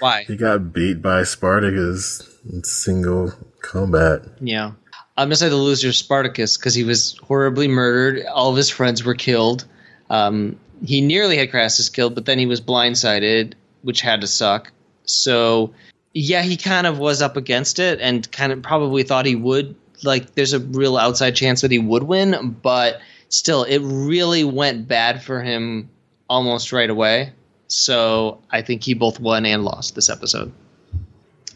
[0.00, 0.22] Why?
[0.24, 2.22] He got beat by Spartacus
[2.62, 4.22] single combat.
[4.40, 4.72] Yeah.
[5.16, 8.24] I'm to say the loser Spartacus because he was horribly murdered.
[8.26, 9.64] All of his friends were killed.
[10.10, 14.70] Um, he nearly had Crassus killed, but then he was blindsided, which had to suck.
[15.04, 15.74] So,
[16.14, 19.74] yeah, he kind of was up against it and kind of probably thought he would.
[20.04, 24.86] Like, there's a real outside chance that he would win, but still, it really went
[24.86, 25.90] bad for him
[26.30, 27.32] almost right away.
[27.66, 30.52] So, I think he both won and lost this episode.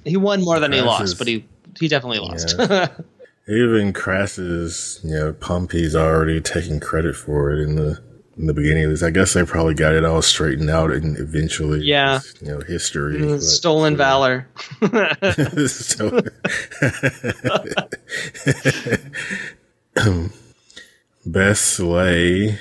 [0.05, 1.45] He won more than he lost, but he
[1.79, 2.55] he definitely lost.
[3.49, 8.01] Even Crassus, you know, Pompey's already taking credit for it in the
[8.39, 9.03] in the beginning of this.
[9.03, 12.21] I guess they probably got it all straightened out and eventually, Yeah.
[12.41, 13.21] you know, history.
[13.27, 14.49] but- Stolen valor.
[15.67, 16.21] so,
[21.27, 22.59] best sleigh.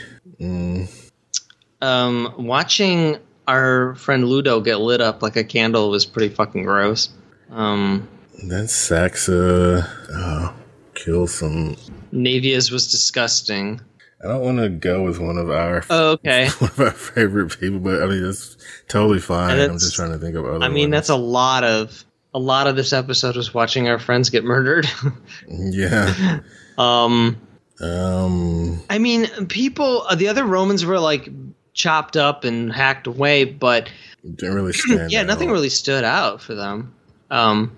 [1.82, 7.10] um, watching our friend Lugo get lit up like a candle was pretty fucking gross.
[7.52, 8.08] Um,
[8.48, 9.88] That's Saxa.
[10.14, 10.54] Oh,
[10.96, 11.76] kill some.
[12.12, 13.82] Naevia's was disgusting.
[14.24, 16.48] I don't want to go with one of our Oh, okay.
[16.60, 18.56] one of our favorite people, but I mean that's
[18.88, 19.58] totally fine.
[19.60, 20.64] And I'm just trying to think of other.
[20.64, 20.92] I mean, ones.
[20.92, 24.88] that's a lot of a lot of this episode was watching our friends get murdered.
[25.50, 26.40] yeah.
[26.78, 27.36] um,
[27.82, 28.82] Um.
[28.90, 30.04] I mean, people.
[30.08, 31.28] uh, The other Romans were like
[31.74, 33.90] chopped up and hacked away, but
[34.36, 35.12] Didn't really stand.
[35.12, 36.94] yeah, nothing really stood out for them.
[37.32, 37.76] Um,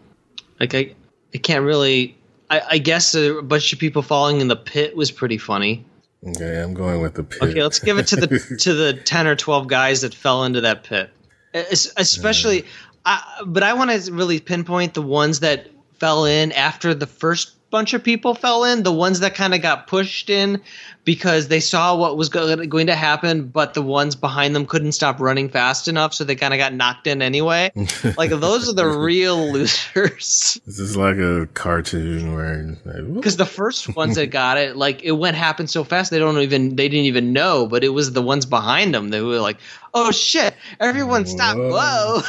[0.60, 0.94] like I,
[1.34, 2.18] I can't really.
[2.50, 5.86] I, I guess a bunch of people falling in the pit was pretty funny.
[6.28, 7.42] Okay, I'm going with the pit.
[7.42, 10.62] Okay, let's give it to the to the ten or twelve guys that fell into
[10.62, 11.10] that pit,
[11.54, 12.66] Es- especially.
[13.06, 15.68] I, but I want to really pinpoint the ones that
[16.00, 18.84] fell in after the first bunch of people fell in.
[18.84, 20.62] The ones that kind of got pushed in
[21.06, 24.92] because they saw what was go- going to happen, but the ones behind them couldn't
[24.92, 27.72] stop running fast enough, so they kind of got knocked in anyway.
[28.16, 30.62] like those are the real losers.
[30.68, 32.78] This is like a cartoon where
[33.12, 36.38] because the first ones that got it, like it went happen so fast they don't
[36.38, 39.58] even they didn't even know, but it was the ones behind them that were like,
[39.96, 40.54] "Oh shit!
[40.80, 41.58] Everyone stop!
[41.58, 42.22] Whoa.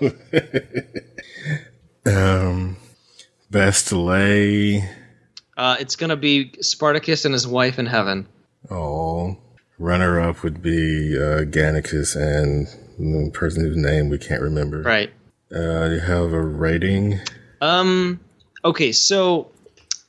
[0.00, 0.10] Whoa!"
[2.06, 2.76] um
[3.50, 4.88] best lay.
[5.56, 8.26] Uh, it's gonna be Spartacus and his wife in heaven.
[8.70, 9.36] Oh,
[9.78, 12.66] runner up would be uh, Gannicus and
[12.98, 14.82] the person whose name we can't remember.
[14.82, 15.10] Right.
[15.54, 17.20] Uh, you have a rating.
[17.60, 18.20] Um.
[18.64, 19.50] Okay, so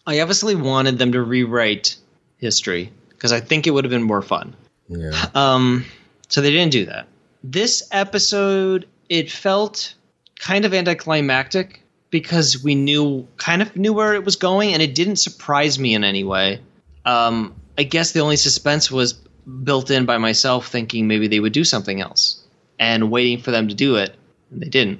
[0.05, 1.97] I obviously wanted them to rewrite
[2.37, 4.55] history because I think it would have been more fun.
[4.87, 5.29] Yeah.
[5.35, 5.85] Um,
[6.27, 7.07] so they didn't do that.
[7.43, 9.93] This episode, it felt
[10.39, 14.95] kind of anticlimactic because we knew kind of knew where it was going, and it
[14.95, 16.61] didn't surprise me in any way.
[17.05, 21.53] Um, I guess the only suspense was built in by myself, thinking maybe they would
[21.53, 22.43] do something else,
[22.79, 24.15] and waiting for them to do it,
[24.51, 24.99] and they didn't.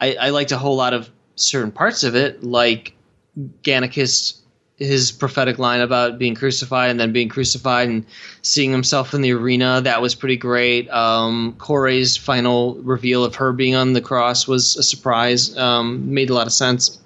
[0.00, 2.94] I, I liked a whole lot of certain parts of it, like
[3.62, 4.38] Gannicus
[4.78, 8.06] his prophetic line about being crucified and then being crucified and
[8.42, 10.88] seeing himself in the arena that was pretty great.
[10.90, 16.30] Um Kore's final reveal of her being on the cross was a surprise um made
[16.30, 16.98] a lot of sense.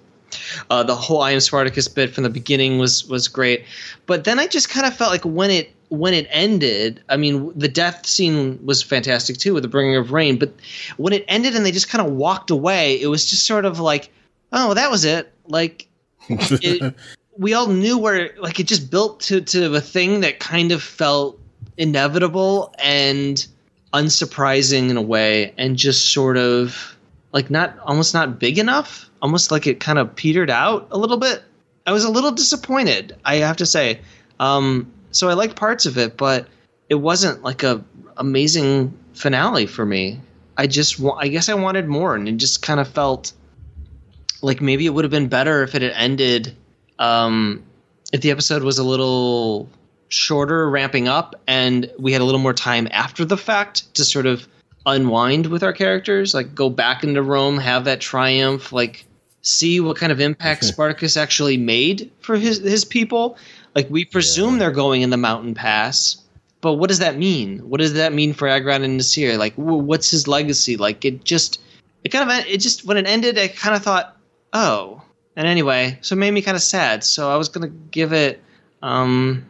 [0.71, 3.65] Uh, the whole I am Spartacus bit from the beginning was was great,
[4.07, 7.53] but then I just kind of felt like when it when it ended, I mean
[7.55, 10.53] the death scene was fantastic too with the bringing of rain, but
[10.97, 13.79] when it ended and they just kind of walked away, it was just sort of
[13.79, 14.11] like,
[14.53, 15.31] oh, that was it.
[15.47, 15.87] Like
[16.29, 16.95] it,
[17.37, 20.83] we all knew where like it just built to to a thing that kind of
[20.83, 21.39] felt
[21.77, 23.47] inevitable and
[23.95, 26.97] unsurprising in a way and just sort of
[27.33, 31.17] like not almost not big enough almost like it kind of petered out a little
[31.19, 31.43] bit
[31.87, 34.01] i was a little disappointed i have to say
[34.41, 36.49] um so i liked parts of it but
[36.89, 37.83] it wasn't like a
[38.17, 40.21] amazing finale for me
[40.57, 43.33] I just wa- I guess I wanted more, and it just kind of felt
[44.43, 46.57] like maybe it would have been better if it had ended.
[46.99, 47.63] Um,
[48.13, 49.69] if the episode was a little
[50.09, 54.27] shorter, ramping up, and we had a little more time after the fact to sort
[54.27, 54.47] of
[54.85, 59.07] unwind with our characters, like go back into Rome, have that triumph, like
[59.41, 63.37] see what kind of impact Spartacus actually made for his his people.
[63.75, 64.61] Like we presume yeah.
[64.61, 66.23] they're going in the mountain pass,
[66.61, 67.59] but what does that mean?
[67.61, 69.39] What does that mean for Agron and Nasir?
[69.39, 70.77] Like what's his legacy?
[70.77, 71.61] Like it just
[72.05, 74.17] it kind of it just when it ended, I kind of thought,
[74.53, 75.02] oh.
[75.37, 77.05] And anyway, so it made me kind of sad.
[77.05, 78.43] So I was gonna give it
[78.83, 79.47] um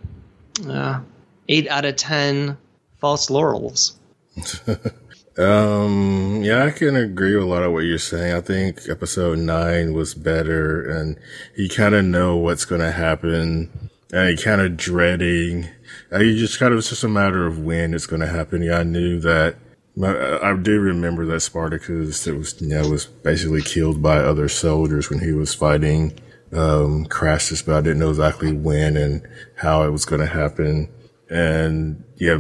[0.69, 1.01] uh,
[1.49, 2.57] eight out of ten
[3.01, 3.99] false laurels.
[5.39, 8.35] um, yeah, I can agree with a lot of what you're saying.
[8.35, 11.19] I think episode nine was better, and
[11.57, 13.71] you kind of know what's to happen,
[14.13, 15.69] and you kind of dreading.
[16.13, 18.63] Uh, you just kind of it's just a matter of when it's to happen.
[18.63, 19.57] Yeah, I knew that.
[20.01, 25.10] I do remember that Spartacus it was you know was basically killed by other soldiers
[25.10, 26.19] when he was fighting
[26.52, 30.89] um, Crassus, but I didn't know exactly when and how it was going to happen.
[31.28, 32.39] And yeah,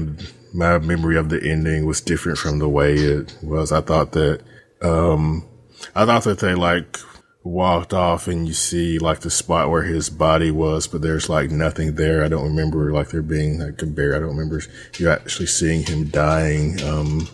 [0.54, 3.72] my memory of the ending was different from the way it was.
[3.72, 4.42] I thought that,
[4.82, 5.46] um,
[5.94, 6.98] I thought that they like
[7.44, 11.50] walked off and you see like the spot where his body was, but there's like
[11.50, 12.22] nothing there.
[12.22, 14.14] I don't remember like there being like a bear.
[14.14, 14.62] I don't remember
[14.98, 16.82] you actually seeing him dying.
[16.82, 17.28] Um,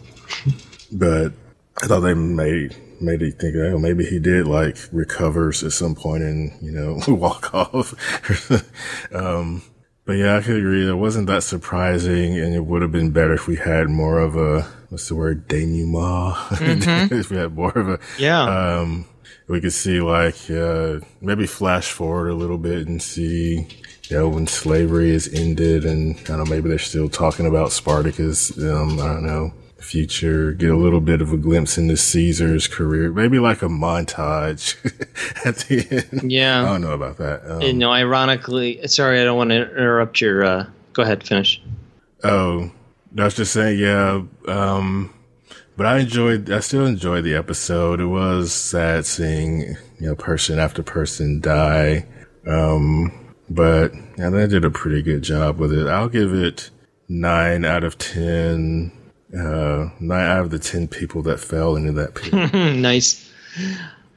[0.93, 1.33] but
[1.83, 5.95] I thought they made made me think, oh, maybe he did like recovers at some
[5.95, 7.95] point and, you know, walk off.
[9.15, 9.63] um,
[10.05, 10.89] but yeah, I could agree.
[10.89, 14.37] It wasn't that surprising and it would have been better if we had more of
[14.37, 16.35] a, what's the word, denouement?
[16.35, 17.15] Mm-hmm.
[17.21, 18.43] if we had more of a, yeah.
[18.43, 19.07] Um,
[19.47, 23.67] we could see like, uh, maybe flash forward a little bit and see,
[24.09, 27.73] you know, when slavery is ended and I don't know, maybe they're still talking about
[27.73, 28.57] Spartacus.
[28.59, 33.13] Um, I don't know future, get a little bit of a glimpse into Caesar's career,
[33.13, 34.77] maybe like a montage
[35.47, 36.31] at the end.
[36.31, 36.63] Yeah.
[36.63, 37.51] I don't know about that.
[37.51, 41.63] Um, you know, ironically, sorry, I don't want to interrupt your, uh, go ahead, finish.
[42.25, 42.71] Oh,
[43.17, 44.23] I was just saying, yeah.
[44.47, 45.15] Um,
[45.77, 48.01] but I enjoyed, I still enjoyed the episode.
[48.01, 49.61] It was sad seeing,
[50.01, 52.05] you know, person after person die.
[52.47, 55.87] Um, but yeah, they did a pretty good job with it.
[55.87, 56.71] I'll give it
[57.09, 58.93] nine out of 10
[59.35, 62.33] uh, nine out of the ten people that fell into that pit.
[62.77, 63.31] nice.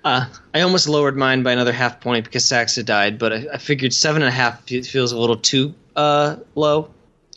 [0.04, 3.58] Uh, I almost lowered mine by another half point because Saxa died, but I, I,
[3.58, 6.90] figured seven and a half feels a little too uh, low.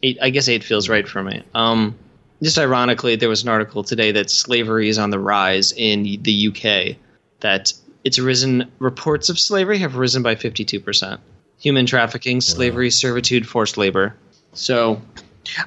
[0.02, 1.42] Eight, I guess eight feels right for me.
[1.54, 1.94] Um,
[2.42, 6.48] just ironically, there was an article today that slavery is on the rise in the
[6.48, 6.96] UK.
[7.40, 8.70] That it's risen.
[8.78, 11.20] Reports of slavery have risen by fifty-two percent.
[11.58, 12.90] Human trafficking, slavery, wow.
[12.90, 14.14] servitude, forced labor.
[14.52, 15.00] So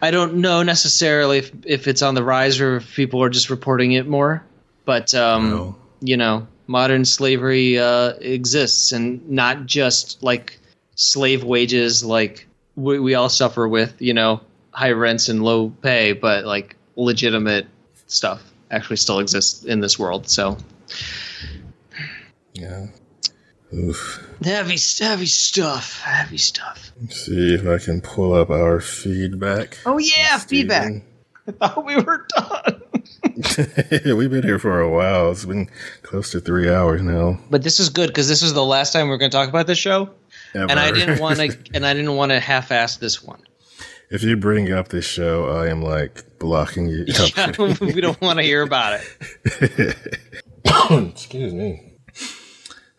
[0.01, 3.49] I don't know necessarily if, if it's on the rise or if people are just
[3.49, 4.43] reporting it more,
[4.85, 5.75] but um, no.
[6.01, 10.59] you know, modern slavery uh, exists, and not just like
[10.95, 14.41] slave wages, like we, we all suffer with, you know,
[14.71, 17.67] high rents and low pay, but like legitimate
[18.07, 20.29] stuff actually still exists in this world.
[20.29, 20.57] So,
[22.53, 22.87] yeah.
[23.73, 24.25] Oof.
[24.43, 25.99] Heavy, heavy stuff.
[26.01, 26.91] Heavy stuff.
[27.01, 29.77] Let's see if I can pull up our feedback.
[29.85, 31.03] Oh yeah, feedback.
[31.47, 32.81] I thought we were done.
[34.17, 35.31] We've been here for a while.
[35.31, 35.69] It's been
[36.01, 37.39] close to three hours now.
[37.49, 39.67] But this is good because this is the last time we're going to talk about
[39.67, 40.09] this show,
[40.53, 40.67] Ever.
[40.71, 41.57] and I didn't want to.
[41.73, 43.41] and I didn't want to half-ass this one.
[44.09, 47.05] If you bring up this show, I am like blocking you.
[47.35, 49.97] Yeah, we don't want to hear about it.
[50.89, 51.86] Excuse me.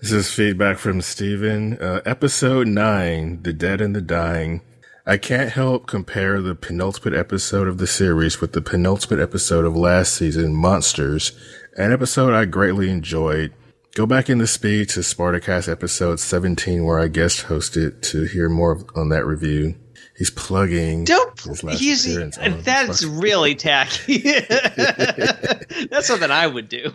[0.01, 1.77] This is feedback from Steven.
[1.77, 4.61] Uh, episode 9, The Dead and the Dying.
[5.05, 9.77] I can't help compare the penultimate episode of the series with the penultimate episode of
[9.77, 11.33] last season, Monsters,
[11.77, 13.53] an episode I greatly enjoyed.
[13.97, 18.49] Go back in the speed to Spartacast episode 17 where I guest hosted to hear
[18.49, 19.75] more on that review.
[20.17, 22.07] He's plugging Don't, his last he's.
[22.63, 24.19] That's really tacky.
[25.91, 26.93] that's something I would do.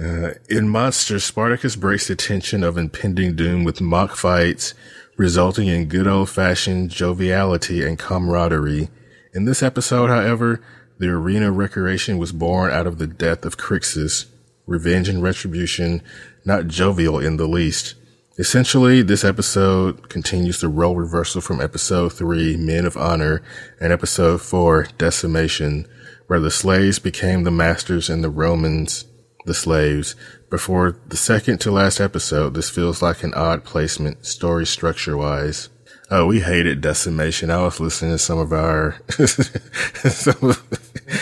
[0.00, 4.74] Uh, in Monster, Spartacus breaks the tension of impending doom with mock fights,
[5.16, 8.88] resulting in good old fashioned joviality and camaraderie.
[9.34, 10.62] In this episode, however,
[10.98, 14.26] the arena recreation was born out of the death of Crixus,
[14.66, 16.02] revenge and retribution,
[16.44, 17.96] not jovial in the least.
[18.38, 23.42] Essentially, this episode continues the role reversal from episode 3, Men of Honor,
[23.80, 25.88] and episode 4, Decimation,
[26.28, 29.07] where the slaves became the masters and the Romans
[29.48, 30.14] the slaves.
[30.48, 35.68] Before the second to last episode, this feels like an odd placement, story structure wise.
[36.10, 37.50] Oh, we hated decimation.
[37.50, 40.62] I was listening to some of our, some of,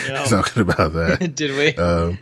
[0.29, 1.33] talking about that.
[1.35, 1.75] Did we?
[1.83, 2.19] Um,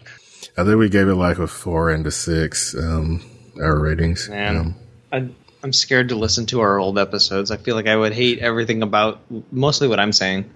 [0.56, 2.74] I think we gave it like a four and a six.
[2.74, 3.22] Um,
[3.60, 4.28] our ratings.
[4.28, 4.56] Man.
[4.56, 4.74] Um,
[5.12, 5.28] I,
[5.62, 7.50] I'm scared to listen to our old episodes.
[7.50, 9.20] I feel like I would hate everything about
[9.52, 10.50] mostly what I'm saying.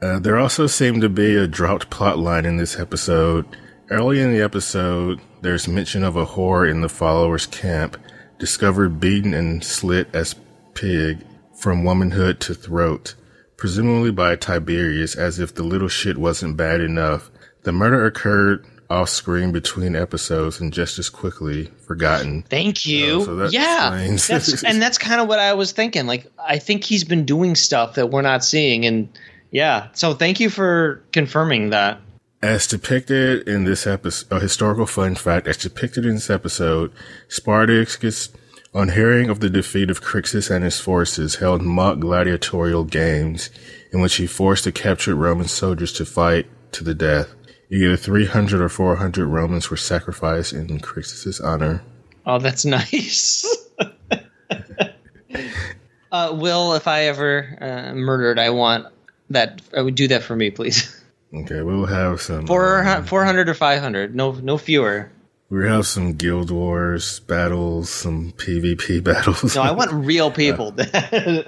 [0.00, 3.46] Uh, there also seemed to be a dropped plot line in this episode.
[3.92, 7.98] Early in the episode, there's mention of a whore in the followers' camp,
[8.38, 10.34] discovered beaten and slit as
[10.72, 11.18] pig
[11.54, 13.14] from womanhood to throat,
[13.58, 17.30] presumably by Tiberius, as if the little shit wasn't bad enough.
[17.64, 22.44] The murder occurred off screen between episodes and just as quickly forgotten.
[22.48, 23.12] Thank uh, you.
[23.12, 23.90] Oh, so that yeah,
[24.26, 26.06] that's and that's kind of what I was thinking.
[26.06, 29.10] Like, I think he's been doing stuff that we're not seeing, and
[29.50, 29.88] yeah.
[29.92, 32.00] So thank you for confirming that.
[32.42, 36.92] As depicted in this episode, a historical fun fact, as depicted in this episode,
[37.28, 38.30] Spartacus,
[38.74, 43.48] on hearing of the defeat of Crixus and his forces, held mock gladiatorial games
[43.92, 47.32] in which he forced the captured Roman soldiers to fight to the death.
[47.70, 51.84] Either 300 or 400 Romans were sacrificed in Crixus's honor.
[52.26, 53.46] Oh, that's nice.
[56.10, 58.86] uh, Will, if I ever uh, murdered, I want
[59.30, 59.62] that.
[59.76, 60.98] I would do that for me, please.
[61.34, 62.46] Okay, we'll have some.
[62.46, 64.14] Four, um, 400 or 500.
[64.14, 65.10] No, no fewer.
[65.48, 69.54] we have some Guild Wars battles, some PvP battles.
[69.56, 70.72] No, I want real people.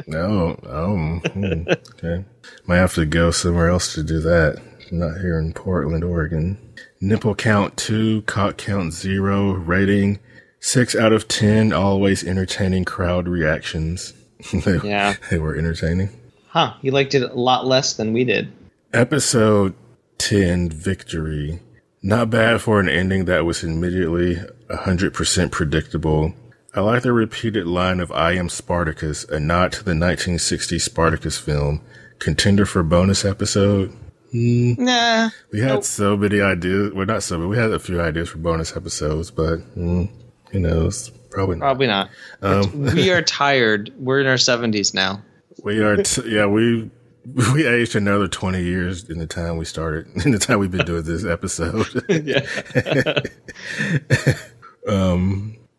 [0.07, 0.97] No, oh,
[1.29, 2.25] hmm, okay.
[2.67, 4.61] Might have to go somewhere else to do that.
[4.91, 6.59] Not here in Portland, Oregon.
[7.01, 10.19] Nipple count two, cock count zero, rating
[10.61, 11.73] six out of ten.
[11.75, 14.15] Always entertaining crowd reactions.
[14.65, 15.15] they, Yeah.
[15.31, 16.09] they were entertaining.
[16.49, 16.75] huh?
[16.81, 18.51] You liked it a lot less than we did.
[18.95, 19.75] Episode
[20.19, 21.59] ten, victory.
[22.01, 24.39] Not bad for an ending that was immediately
[24.71, 26.33] hundred percent predictable.
[26.77, 31.37] I like the repeated line of "I am Spartacus," a nod to the 1960 Spartacus
[31.37, 31.81] film.
[32.21, 33.93] Contender for bonus episode.
[34.33, 35.31] Nah.
[35.51, 36.93] We had so many ideas.
[36.95, 37.51] Well, not so many.
[37.51, 40.09] We had a few ideas for bonus episodes, but mm,
[40.53, 41.11] who knows?
[41.31, 41.65] Probably not.
[41.65, 42.11] Probably not.
[42.43, 43.93] Um, we are tired.
[43.99, 45.21] We're in our 70s now.
[45.65, 45.97] we are.
[45.97, 46.91] T- yeah, we
[47.53, 50.07] we aged another 20 years in the time we started.
[50.25, 51.87] In the time we've been doing this episode.
[52.25, 52.41] Yeah.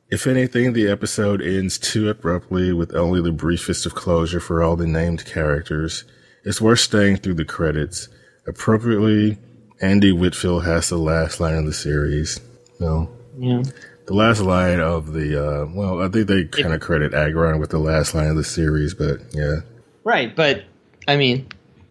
[0.10, 4.76] if anything, the episode ends too abruptly with only the briefest of closure for all
[4.76, 6.04] the named characters.
[6.44, 8.10] It's worth staying through the credits.
[8.48, 9.38] Appropriately,
[9.82, 12.40] Andy Whitfield has the last line of the series.
[12.80, 13.10] No.
[13.38, 13.64] yeah.
[14.08, 17.72] The last line of the, uh, well, I think they kind of credit Agron with
[17.72, 19.62] the last line of the series, but yeah.
[20.04, 20.36] Right.
[20.36, 20.66] But,
[21.08, 21.48] I mean,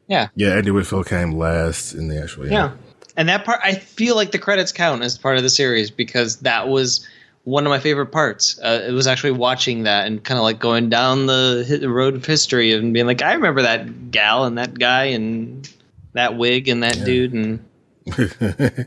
[0.07, 0.29] yeah.
[0.35, 2.73] Yeah, Andy Whitfield came last in the actual, Yeah.
[3.17, 6.39] And that part, I feel like the credits count as part of the series because
[6.39, 7.07] that was
[7.45, 8.59] one of my favorite parts.
[8.59, 12.15] Uh, it was actually watching that and kind of like going down the the road
[12.15, 15.69] of history and being like, I remember that gal and that guy and
[16.15, 17.35] that wig and that dude.
[17.35, 17.65] And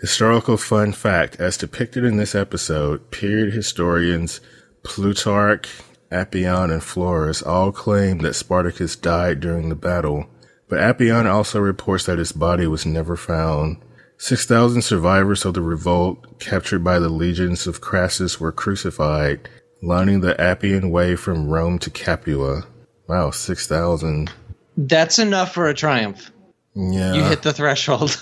[0.00, 4.40] Historical fun fact as depicted in this episode, period historians
[4.82, 5.80] Plutarch,
[6.14, 10.26] Appian, and Florus all claim that Spartacus died during the battle,
[10.68, 13.78] but Appian also reports that his body was never found.
[14.18, 19.48] 6,000 survivors of the revolt captured by the legions of Crassus were crucified,
[19.82, 22.62] lining the Appian way from Rome to Capua.
[23.08, 24.30] Wow, 6,000.
[24.76, 26.30] that's enough for a triumph.
[26.74, 27.14] Yeah.
[27.14, 28.16] You hit the threshold.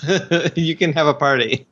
[0.57, 1.67] you can have a party.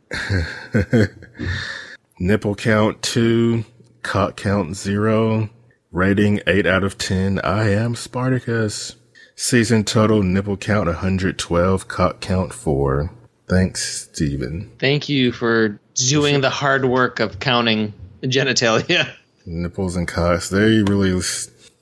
[2.20, 3.64] Nipple count two,
[4.02, 5.50] cock count zero,
[5.92, 7.38] rating eight out of ten.
[7.40, 8.96] I am Spartacus.
[9.36, 13.10] Season total nipple count 112, cock count four.
[13.48, 14.70] Thanks, Steven.
[14.78, 19.10] Thank you for doing the hard work of counting genitalia.
[19.46, 21.10] Nipples and cocks, they really,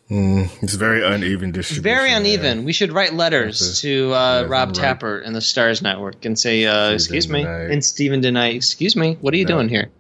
[0.09, 1.83] mm, it's very uneven distribution.
[1.83, 2.19] Very there.
[2.19, 2.65] uneven.
[2.65, 4.73] We should write letters to uh, Rob.
[4.73, 7.73] Tapert and the Starz Network and say, uh, "Excuse me," DeKnight.
[7.73, 8.55] and Steven DeKnight.
[8.55, 9.19] Excuse me.
[9.21, 9.91] What are you doing here?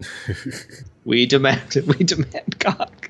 [1.04, 1.74] we demand.
[1.86, 3.07] We demand cock.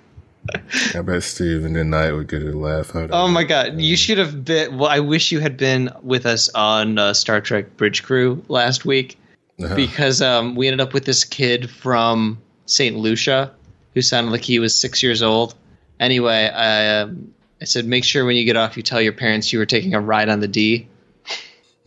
[0.94, 3.80] I bet Steven DeKnight would get a laugh out of Oh my god!
[3.80, 4.78] You should have been.
[4.78, 8.84] Well, I wish you had been with us on uh, Star Trek Bridge Crew last
[8.84, 9.18] week
[9.62, 9.74] Uh-huh.
[9.74, 13.52] because um, we ended up with this kid from Saint Lucia
[13.94, 15.54] who sounded like he was six years old.
[15.98, 19.52] Anyway, I, um, I said, make sure when you get off, you tell your parents
[19.52, 20.86] you were taking a ride on the D.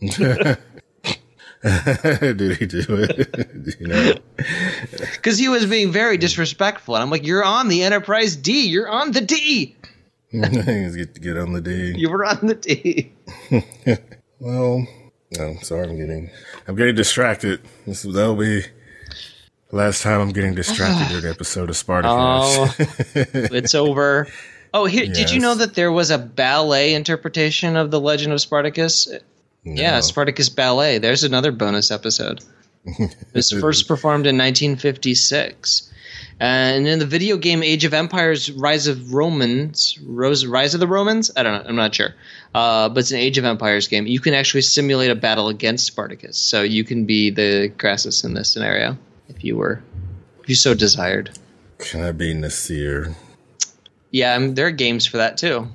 [2.20, 3.28] Did he do it?
[3.80, 4.14] You know?
[5.12, 6.96] because he was being very disrespectful.
[6.96, 8.66] And I'm like, you're on the Enterprise D.
[8.66, 9.76] You're on the D.
[10.32, 11.94] get get on the D.
[11.96, 13.12] You were on the D."
[14.40, 14.86] well,
[15.38, 16.30] no, sorry, I'm getting,
[16.66, 17.60] I'm getting distracted.
[17.86, 18.64] This that'll be
[19.70, 22.14] last time I'm getting distracted during an episode of Spartacus.
[22.16, 22.74] Oh,
[23.14, 24.26] it's over.
[24.74, 28.40] Oh, here, did you know that there was a ballet interpretation of the Legend of
[28.40, 29.08] Spartacus?
[29.64, 30.98] Yeah, Spartacus Ballet.
[30.98, 32.42] There's another bonus episode.
[32.84, 35.90] it was first performed in 1956.
[36.40, 40.88] And in the video game Age of Empires: Rise of Romans, Rose, Rise of the
[40.88, 41.30] Romans.
[41.36, 41.68] I don't know.
[41.68, 42.14] I'm not sure.
[42.52, 44.06] Uh, but it's an Age of Empires game.
[44.06, 48.34] You can actually simulate a battle against Spartacus, so you can be the Crassus in
[48.34, 49.82] this scenario if you were,
[50.42, 51.30] if you so desired.
[51.78, 53.14] Can I be Nasir?
[54.10, 55.68] Yeah, I mean, there are games for that too.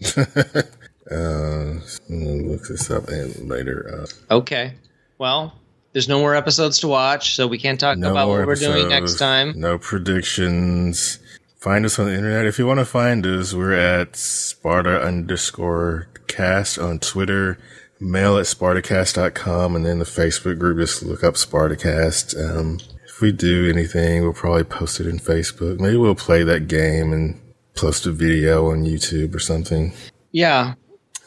[1.10, 4.06] Uh, look this up and later.
[4.30, 4.74] Uh, Okay.
[5.18, 5.54] Well,
[5.92, 8.88] there's no more episodes to watch, so we can't talk no about what we're doing
[8.88, 9.54] next time.
[9.58, 11.18] No predictions.
[11.56, 12.46] Find us on the internet.
[12.46, 17.58] If you want to find us, we're at Sparta underscore cast on Twitter,
[17.98, 22.36] mail at spartacast.com, and then the Facebook group, just look up Spartacast.
[22.38, 25.80] Um, if we do anything, we'll probably post it in Facebook.
[25.80, 27.40] Maybe we'll play that game and
[27.74, 29.92] post a video on YouTube or something.
[30.30, 30.74] Yeah.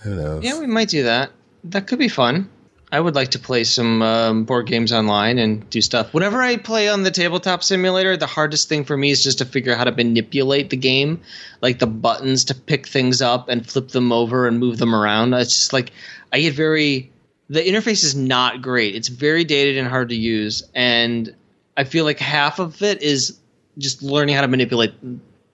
[0.01, 0.43] Who knows?
[0.43, 1.31] Yeah, we might do that.
[1.65, 2.49] That could be fun.
[2.93, 6.13] I would like to play some um, board games online and do stuff.
[6.13, 9.45] Whenever I play on the tabletop simulator, the hardest thing for me is just to
[9.45, 11.21] figure out how to manipulate the game,
[11.61, 15.33] like the buttons to pick things up and flip them over and move them around.
[15.33, 15.91] It's just like
[16.33, 17.11] I get very.
[17.49, 18.95] The interface is not great.
[18.95, 21.33] It's very dated and hard to use, and
[21.77, 23.39] I feel like half of it is
[23.77, 24.93] just learning how to manipulate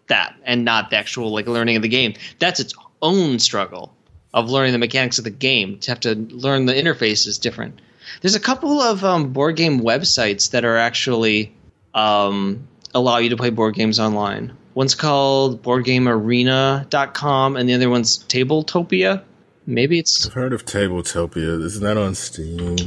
[0.08, 2.16] that, and not the actual like learning of the game.
[2.40, 3.97] That's its own struggle
[4.38, 5.80] of learning the mechanics of the game.
[5.80, 7.80] To have to learn the interface is different.
[8.22, 11.54] There's a couple of um, board game websites that are actually
[11.94, 14.56] um, allow you to play board games online.
[14.76, 19.24] One's called BoardGameArena.com, and the other one's Tabletopia.
[19.66, 21.62] Maybe it's I've heard of Tabletopia.
[21.64, 22.78] Isn't that on Steam?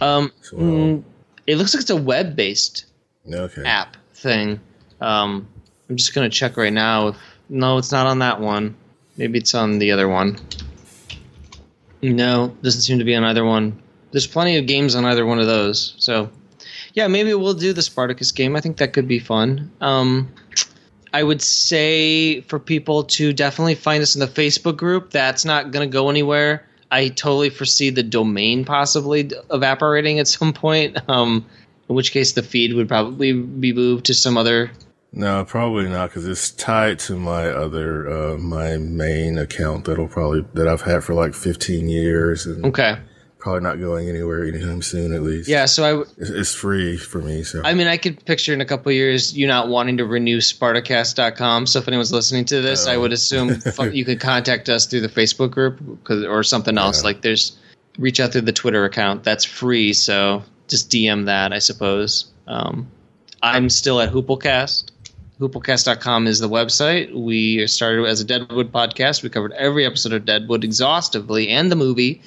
[0.00, 0.62] um, well?
[0.62, 1.02] mm,
[1.46, 2.86] it looks like it's a web-based
[3.32, 3.64] Okay.
[3.64, 4.60] app thing.
[5.00, 5.48] Um,
[5.90, 7.08] I'm just gonna check right now.
[7.08, 7.16] If
[7.48, 8.76] no, it's not on that one.
[9.16, 10.38] Maybe it's on the other one.
[12.12, 13.80] No, doesn't seem to be on either one.
[14.10, 15.94] There's plenty of games on either one of those.
[15.98, 16.30] So,
[16.92, 18.56] yeah, maybe we'll do the Spartacus game.
[18.56, 19.70] I think that could be fun.
[19.80, 20.32] Um,
[21.12, 25.10] I would say for people to definitely find us in the Facebook group.
[25.10, 26.66] That's not going to go anywhere.
[26.90, 30.98] I totally foresee the domain possibly evaporating at some point.
[31.08, 31.46] Um,
[31.88, 34.70] in which case, the feed would probably be moved to some other.
[35.16, 40.44] No, probably not because it's tied to my other, uh, my main account that'll probably,
[40.54, 42.96] that I've had for like 15 years and Okay.
[43.38, 45.48] probably not going anywhere anytime soon at least.
[45.48, 45.66] Yeah.
[45.66, 47.44] So I, w- It's, free for me.
[47.44, 50.04] So I mean, I could picture in a couple of years you not wanting to
[50.04, 51.66] renew Spartacast.com.
[51.66, 55.02] So if anyone's listening to this, I would assume fu- you could contact us through
[55.02, 57.02] the Facebook group 'cause- or something else.
[57.02, 57.04] Yeah.
[57.08, 57.56] Like there's
[57.98, 59.22] reach out through the Twitter account.
[59.22, 59.92] That's free.
[59.92, 62.26] So just DM that, I suppose.
[62.48, 62.88] Um,
[63.42, 64.86] I'm still at Hooplecast.
[65.40, 67.12] Hooplecast.com is the website.
[67.12, 69.22] We started as a Deadwood podcast.
[69.22, 72.22] We covered every episode of Deadwood exhaustively and the movie.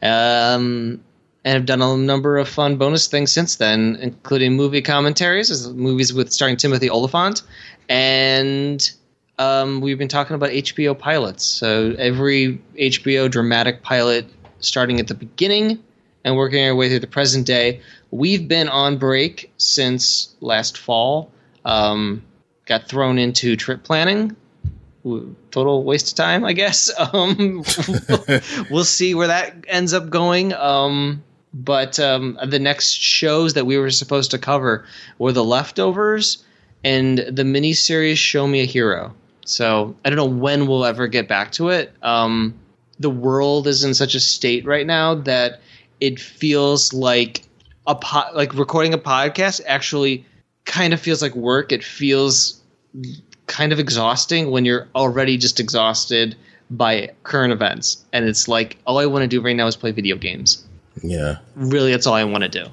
[0.00, 1.02] Um,
[1.44, 6.12] and have done a number of fun bonus things since then, including movie commentaries, movies
[6.12, 7.42] with starring Timothy Olyphant,
[7.88, 8.92] and
[9.38, 11.44] um, we've been talking about HBO pilots.
[11.44, 14.26] So every HBO dramatic pilot,
[14.60, 15.82] starting at the beginning
[16.24, 17.80] and working our way through the present day.
[18.12, 21.32] We've been on break since last fall.
[21.64, 22.22] Um,
[22.72, 24.34] got thrown into trip planning.
[25.50, 26.90] Total waste of time, I guess.
[27.12, 27.64] Um,
[28.70, 30.54] we'll see where that ends up going.
[30.54, 34.86] Um, but um, the next shows that we were supposed to cover
[35.18, 36.44] were the leftovers
[36.82, 39.14] and the miniseries Show Me a Hero.
[39.44, 41.92] So I don't know when we'll ever get back to it.
[42.02, 42.54] Um,
[42.98, 45.60] the world is in such a state right now that
[46.00, 47.42] it feels like
[47.86, 50.24] a po- like recording a podcast actually
[50.64, 51.72] kind of feels like work.
[51.72, 52.61] It feels
[53.46, 56.36] kind of exhausting when you're already just exhausted
[56.70, 59.90] by current events, and it's like all I want to do right now is play
[59.92, 60.64] video games.
[61.02, 62.66] yeah, Really, that's all I want to do.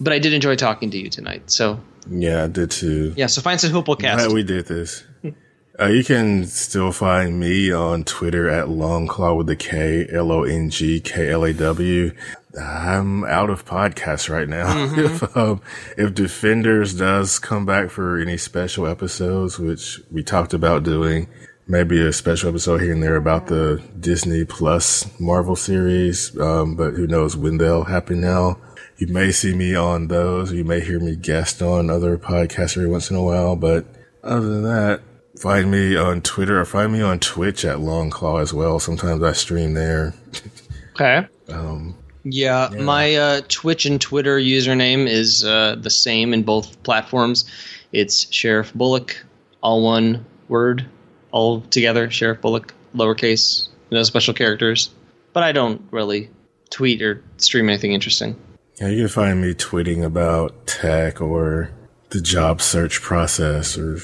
[0.00, 1.50] But I did enjoy talking to you tonight.
[1.50, 3.14] So yeah, I did too.
[3.16, 4.16] yeah, so find some Hooplecast.
[4.16, 5.04] Glad we did this.
[5.76, 10.44] Uh, you can still find me on Twitter at Longclaw with the K L O
[10.44, 12.12] N G K L A W.
[12.60, 14.94] I'm out of podcasts right now.
[14.96, 15.60] if um,
[15.96, 21.28] if Defenders does come back for any special episodes, which we talked about doing,
[21.66, 26.94] maybe a special episode here and there about the Disney Plus Marvel series, um, but
[26.94, 28.58] who knows when they'll happen now.
[28.96, 30.52] You may see me on those.
[30.52, 33.86] You may hear me guest on other podcasts every once in a while, but
[34.22, 35.02] other than that,
[35.36, 38.78] find me on Twitter or find me on Twitch at Longclaw as well.
[38.78, 40.14] Sometimes I stream there.
[40.92, 41.26] okay.
[41.48, 47.44] Um, Yeah, my uh, Twitch and Twitter username is uh, the same in both platforms.
[47.92, 49.22] It's Sheriff Bullock,
[49.62, 50.86] all one word,
[51.30, 52.10] all together.
[52.10, 54.90] Sheriff Bullock, lowercase, no special characters.
[55.34, 56.30] but I don't really
[56.70, 58.36] tweet or stream anything interesting.
[58.80, 61.70] Yeah, you can find me tweeting about tech or
[62.10, 63.98] the job search process or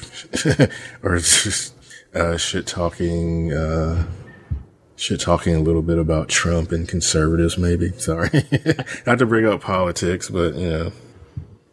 [1.02, 1.74] or just
[2.14, 4.04] uh, shit talking uh,
[5.00, 7.90] shit talking a little bit about Trump and conservatives maybe.
[7.98, 8.30] Sorry.
[9.06, 10.92] Not to bring up politics, but you know,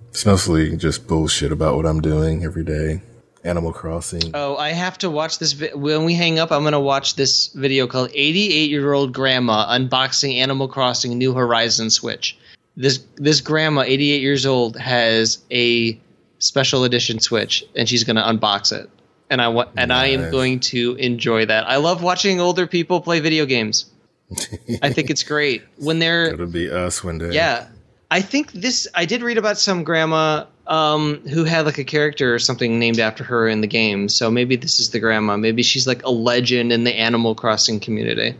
[0.10, 3.02] it's mostly just bullshit about what I'm doing every day.
[3.44, 4.32] Animal Crossing.
[4.34, 5.54] Oh, I have to watch this.
[5.54, 9.14] Vi- when we hang up, I'm going to watch this video called 88 Year Old
[9.14, 12.38] Grandma Unboxing Animal Crossing New Horizon Switch.
[12.76, 15.98] This, this grandma, 88 years old, has a
[16.40, 18.90] special edition Switch, and she's going to unbox it.
[19.30, 21.68] And I wa- and I am going to enjoy that.
[21.68, 23.86] I love watching older people play video games.
[24.82, 27.32] I think it's great when they're It'll be us one day.
[27.32, 27.68] yeah.
[28.10, 32.34] I think this I did read about some grandma um, who had like a character
[32.34, 34.08] or something named after her in the game.
[34.08, 35.36] So maybe this is the grandma.
[35.36, 38.36] Maybe she's like a legend in the Animal Crossing community.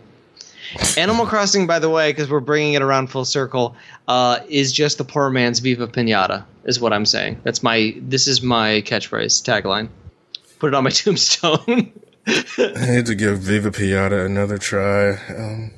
[0.98, 3.76] Animal Crossing, by the way, because we're bringing it around full circle,
[4.08, 7.42] uh, is just the poor man's Viva Pinata, is what I'm saying.
[7.44, 7.94] That's my.
[8.00, 9.90] This is my catchphrase tagline.
[10.60, 11.92] Put it on my tombstone.
[12.28, 15.12] I need to give Viva Piñata another try.
[15.12, 15.72] Um,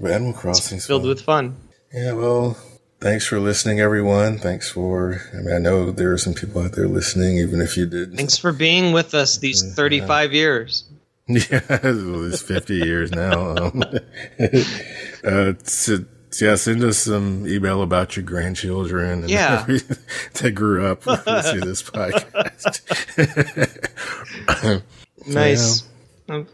[0.00, 1.56] but Animal Crossing Filled with fun.
[1.92, 2.56] Yeah, well,
[3.00, 4.38] thanks for listening, everyone.
[4.38, 5.20] Thanks for.
[5.32, 8.16] I mean, I know there are some people out there listening, even if you did.
[8.16, 10.84] Thanks for being with us these 35 years.
[11.32, 13.54] Yeah, well, it's 50 years now.
[13.56, 13.84] Um,
[15.22, 16.06] uh, to,
[16.40, 19.64] yeah, send us some email about your grandchildren and Yeah.
[20.34, 22.80] that grew up to this podcast.
[25.26, 25.84] Nice.
[26.28, 26.46] Um,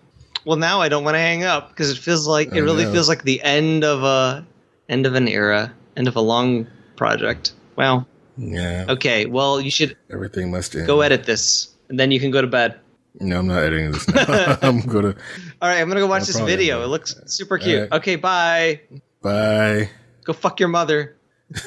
[0.44, 2.84] well, now I don't want to hang up because it feels like it I really
[2.84, 2.92] know.
[2.92, 4.44] feels like the end of a
[4.88, 7.52] end of an era, end of a long project.
[7.76, 8.06] Wow.
[8.36, 9.26] yeah, Okay.
[9.26, 10.86] Well, you should everything must end.
[10.86, 12.78] go edit this, and then you can go to bed.
[13.20, 14.58] No, I'm not editing this now.
[14.62, 15.14] I'm gonna.
[15.62, 16.82] All right, I'm gonna go watch this video.
[16.82, 17.82] It looks super cute.
[17.82, 17.92] right.
[17.98, 18.80] Okay, bye.
[19.26, 19.90] Bye.
[20.22, 21.16] Go fuck your mother.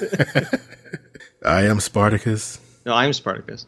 [1.43, 2.57] I am Spartacus.
[2.85, 3.67] No, I'm Spartacus.